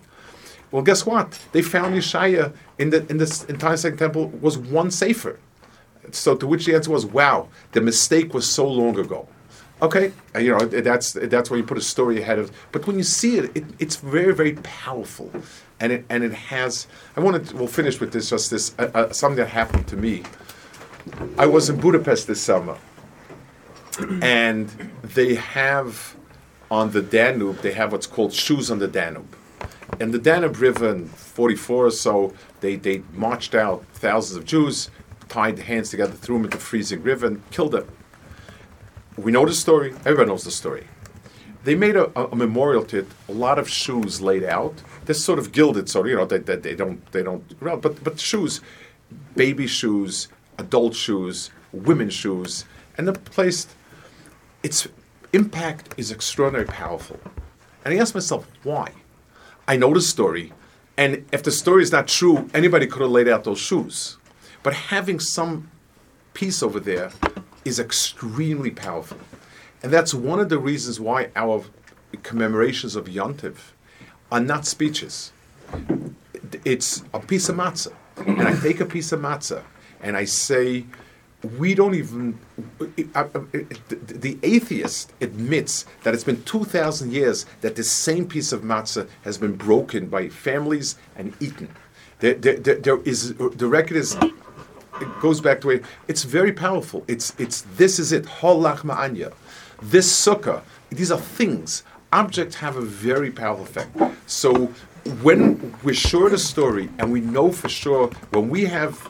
Well, 0.71 0.83
guess 0.83 1.05
what? 1.05 1.39
They 1.51 1.61
found 1.61 1.95
Yeshaya 1.95 2.53
in 2.79 2.89
the 2.89 3.05
in 3.09 3.17
this 3.17 3.45
entire 3.45 3.77
second 3.77 3.97
temple 3.97 4.27
was 4.41 4.57
one 4.57 4.91
sefer. 4.91 5.39
So 6.11 6.35
to 6.35 6.47
which 6.47 6.65
the 6.65 6.75
answer 6.75 6.91
was, 6.91 7.05
"Wow, 7.05 7.49
the 7.71 7.81
mistake 7.81 8.33
was 8.33 8.49
so 8.49 8.67
long 8.67 8.97
ago." 8.99 9.27
Okay, 9.81 10.13
uh, 10.33 10.39
you 10.39 10.51
know 10.51 10.65
that's 10.65 11.13
that's 11.13 11.49
where 11.49 11.59
you 11.59 11.65
put 11.65 11.77
a 11.77 11.81
story 11.81 12.21
ahead 12.21 12.39
of. 12.39 12.51
But 12.71 12.87
when 12.87 12.97
you 12.97 13.03
see 13.03 13.37
it, 13.37 13.55
it 13.55 13.65
it's 13.79 13.97
very 13.97 14.33
very 14.33 14.53
powerful, 14.63 15.31
and 15.79 15.91
it 15.91 16.05
and 16.09 16.23
it 16.23 16.33
has. 16.33 16.87
I 17.15 17.19
want 17.19 17.47
to. 17.47 17.55
We'll 17.55 17.67
finish 17.67 17.99
with 17.99 18.11
this. 18.13 18.29
Just 18.29 18.51
this 18.51 18.73
uh, 18.79 18.89
uh, 18.93 19.11
something 19.11 19.37
that 19.37 19.49
happened 19.49 19.87
to 19.87 19.97
me. 19.97 20.23
I 21.37 21.45
was 21.45 21.69
in 21.69 21.79
Budapest 21.79 22.27
this 22.27 22.41
summer, 22.41 22.77
and 24.21 24.69
they 25.03 25.35
have 25.35 26.15
on 26.71 26.91
the 26.91 27.01
Danube. 27.01 27.57
They 27.57 27.73
have 27.73 27.91
what's 27.91 28.07
called 28.07 28.33
shoes 28.33 28.71
on 28.71 28.79
the 28.79 28.87
Danube 28.87 29.35
and 29.99 30.13
the 30.13 30.19
Danube 30.19 30.59
River 30.59 30.91
in 30.91 31.07
44 31.07 31.85
or 31.85 31.91
so, 31.91 32.33
they, 32.61 32.75
they 32.75 33.03
marched 33.13 33.55
out 33.55 33.85
thousands 33.93 34.37
of 34.37 34.45
Jews, 34.45 34.89
tied 35.29 35.57
the 35.57 35.63
hands 35.63 35.89
together, 35.89 36.13
threw 36.13 36.35
them 36.37 36.45
into 36.45 36.57
the 36.57 36.63
freezing 36.63 37.03
river, 37.03 37.27
and 37.27 37.49
killed 37.51 37.73
them. 37.73 37.87
We 39.17 39.31
know 39.31 39.45
the 39.45 39.53
story. 39.53 39.91
Everybody 39.99 40.29
knows 40.29 40.43
the 40.43 40.51
story. 40.51 40.87
They 41.63 41.75
made 41.75 41.95
a, 41.95 42.11
a, 42.19 42.27
a 42.27 42.35
memorial 42.35 42.83
to 42.85 42.99
it. 42.99 43.07
A 43.27 43.31
lot 43.31 43.57
of 43.57 43.69
shoes 43.69 44.21
laid 44.21 44.43
out. 44.43 44.83
They're 45.05 45.15
sort 45.15 45.39
of 45.39 45.51
gilded, 45.51 45.89
so 45.89 46.05
you 46.05 46.15
know 46.15 46.25
that 46.25 46.45
they, 46.45 46.57
they, 46.57 46.75
don't 46.75 47.11
they 47.11 47.23
don't. 47.23 47.43
But 47.59 48.03
but 48.03 48.19
shoes, 48.19 48.61
baby 49.35 49.67
shoes, 49.67 50.27
adult 50.57 50.95
shoes, 50.95 51.49
women's 51.71 52.13
shoes, 52.13 52.65
and 52.97 53.07
they're 53.07 53.13
placed. 53.13 53.71
Its 54.63 54.87
impact 55.33 55.93
is 55.97 56.11
extraordinarily 56.11 56.71
powerful. 56.71 57.19
And 57.83 57.93
I 57.93 57.97
asked 57.97 58.15
myself 58.15 58.47
why. 58.63 58.91
I 59.67 59.77
know 59.77 59.93
the 59.93 60.01
story, 60.01 60.53
and 60.97 61.25
if 61.31 61.41
the 61.43 61.51
story 61.51 61.83
is 61.83 61.91
not 61.91 62.07
true, 62.07 62.49
anybody 62.53 62.87
could 62.87 63.01
have 63.01 63.11
laid 63.11 63.27
out 63.27 63.43
those 63.43 63.59
shoes. 63.59 64.17
But 64.65 64.73
having 64.73 65.19
some 65.19 65.69
piece 66.33 66.63
over 66.63 66.79
there 66.79 67.11
is 67.65 67.77
extremely 67.79 68.71
powerful. 68.71 69.19
And 69.83 69.93
that's 69.93 70.11
one 70.11 70.39
of 70.39 70.49
the 70.49 70.57
reasons 70.57 70.99
why 70.99 71.29
our 71.35 71.63
commemorations 72.23 72.95
of 72.95 73.05
Yontiv 73.05 73.57
are 74.31 74.39
not 74.39 74.65
speeches. 74.65 75.31
It's 76.65 77.03
a 77.13 77.19
piece 77.19 77.47
of 77.47 77.57
matzah. 77.57 77.93
And 78.17 78.41
I 78.41 78.59
take 78.59 78.79
a 78.79 78.85
piece 78.85 79.11
of 79.11 79.19
matzah 79.19 79.61
and 80.01 80.17
I 80.17 80.25
say, 80.25 80.85
we 81.59 81.75
don't 81.75 81.93
even. 81.93 82.39
The 82.79 84.39
atheist 84.41 85.13
admits 85.21 85.85
that 86.01 86.15
it's 86.15 86.23
been 86.23 86.41
2,000 86.41 87.13
years 87.13 87.45
that 87.61 87.75
this 87.75 87.91
same 87.91 88.27
piece 88.27 88.51
of 88.51 88.63
matzah 88.63 89.07
has 89.25 89.37
been 89.37 89.57
broken 89.57 90.07
by 90.07 90.29
families 90.29 90.95
and 91.15 91.35
eaten. 91.39 91.69
There, 92.17 92.33
there, 92.33 92.55
there 92.55 92.97
is 93.01 93.35
the 93.35 93.67
record 93.67 93.97
is 93.97 94.17
it 95.01 95.19
goes 95.19 95.41
back 95.41 95.61
to 95.61 95.71
it. 95.71 95.83
It's 96.07 96.23
very 96.23 96.51
powerful. 96.51 97.03
It's 97.07 97.33
it's 97.37 97.61
this 97.77 97.99
is 97.99 98.11
it. 98.11 98.25
Ha 98.25 98.53
lachma 98.53 98.95
anya. 98.95 99.31
This 99.81 100.11
sukkah. 100.11 100.61
These 100.89 101.11
are 101.11 101.19
things. 101.19 101.83
Objects 102.11 102.55
have 102.55 102.77
a 102.77 102.81
very 102.81 103.31
powerful 103.31 103.65
effect. 103.65 103.97
So 104.27 104.67
when 105.21 105.75
we're 105.83 105.93
sure 105.93 106.29
the 106.29 106.37
story 106.37 106.89
and 106.97 107.11
we 107.11 107.21
know 107.21 107.51
for 107.51 107.69
sure 107.69 108.07
when 108.31 108.49
we 108.49 108.65
have 108.65 109.09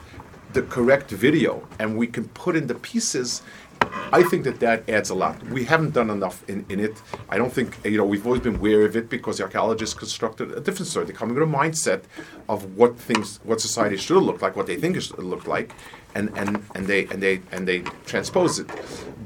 the 0.53 0.63
correct 0.63 1.11
video 1.11 1.65
and 1.79 1.97
we 1.97 2.07
can 2.07 2.27
put 2.29 2.55
in 2.55 2.67
the 2.67 2.75
pieces 2.75 3.41
I 4.11 4.23
think 4.23 4.43
that 4.43 4.59
that 4.59 4.87
adds 4.89 5.09
a 5.09 5.15
lot. 5.15 5.41
We 5.47 5.65
haven't 5.65 5.93
done 5.93 6.09
enough 6.09 6.47
in, 6.49 6.65
in 6.69 6.79
it. 6.79 7.01
I 7.29 7.37
don't 7.37 7.51
think, 7.51 7.77
you 7.83 7.97
know, 7.97 8.05
we've 8.05 8.25
always 8.25 8.41
been 8.41 8.59
wary 8.59 8.85
of 8.85 8.95
it 8.95 9.09
because 9.09 9.37
the 9.37 9.43
archaeologists 9.43 9.95
constructed 9.95 10.51
a 10.51 10.59
different 10.59 10.87
story. 10.87 11.05
They're 11.05 11.15
coming 11.15 11.35
with 11.35 11.43
a 11.43 11.51
mindset 11.51 12.03
of 12.47 12.75
what 12.77 12.97
things, 12.97 13.39
what 13.43 13.61
society 13.61 13.97
should 13.97 14.21
look 14.21 14.41
like, 14.41 14.55
what 14.55 14.67
they 14.67 14.77
think 14.77 14.95
it 14.97 15.01
should 15.01 15.19
look 15.19 15.47
like, 15.47 15.73
and, 16.15 16.29
and, 16.37 16.63
and 16.75 16.87
they 16.87 17.05
and 17.07 17.21
they 17.21 17.41
and 17.51 17.67
they 17.67 17.81
transpose 18.05 18.59
it. 18.59 18.69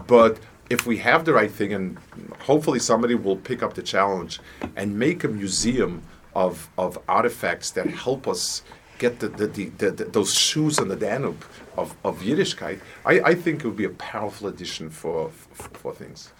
But 0.08 0.40
if 0.70 0.86
we 0.86 0.98
have 0.98 1.26
the 1.26 1.34
right 1.34 1.52
thing, 1.52 1.74
and 1.74 1.98
hopefully 2.40 2.80
somebody 2.80 3.16
will 3.16 3.38
pick 3.38 3.64
up 3.64 3.74
the 3.74 3.82
challenge 3.82 4.40
and 4.76 4.98
make 4.98 5.24
a 5.24 5.28
museum 5.28 6.04
of, 6.36 6.70
of 6.78 6.98
artifacts 7.08 7.72
that 7.72 7.88
help 7.88 8.28
us 8.28 8.62
get 9.00 9.20
the, 9.20 9.30
the, 9.30 9.48
the, 9.48 9.66
the, 9.78 9.92
the 9.92 10.06
those 10.06 10.34
shoes 10.34 10.78
on 10.78 10.90
the 10.90 10.96
Danube 10.96 11.44
of, 11.78 11.96
of 12.04 12.20
Yiddishkeit, 12.20 12.80
I, 13.06 13.22
I 13.22 13.34
think 13.34 13.64
it 13.64 13.68
would 13.68 13.78
be 13.78 13.86
a 13.86 13.90
powerful 13.90 14.48
addition 14.48 14.90
for, 14.90 15.32
for, 15.54 15.70
for 15.70 15.94
things. 15.94 16.32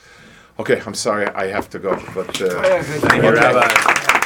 Okay, 0.60 0.82
I'm 0.86 0.94
sorry, 0.94 1.26
I 1.28 1.48
have 1.48 1.70
to 1.72 1.80
go, 1.80 1.96
but 2.14 2.42
uh, 2.42 2.82
Thank 2.84 3.24
you, 3.24 3.32
Rabbi. 3.32 4.19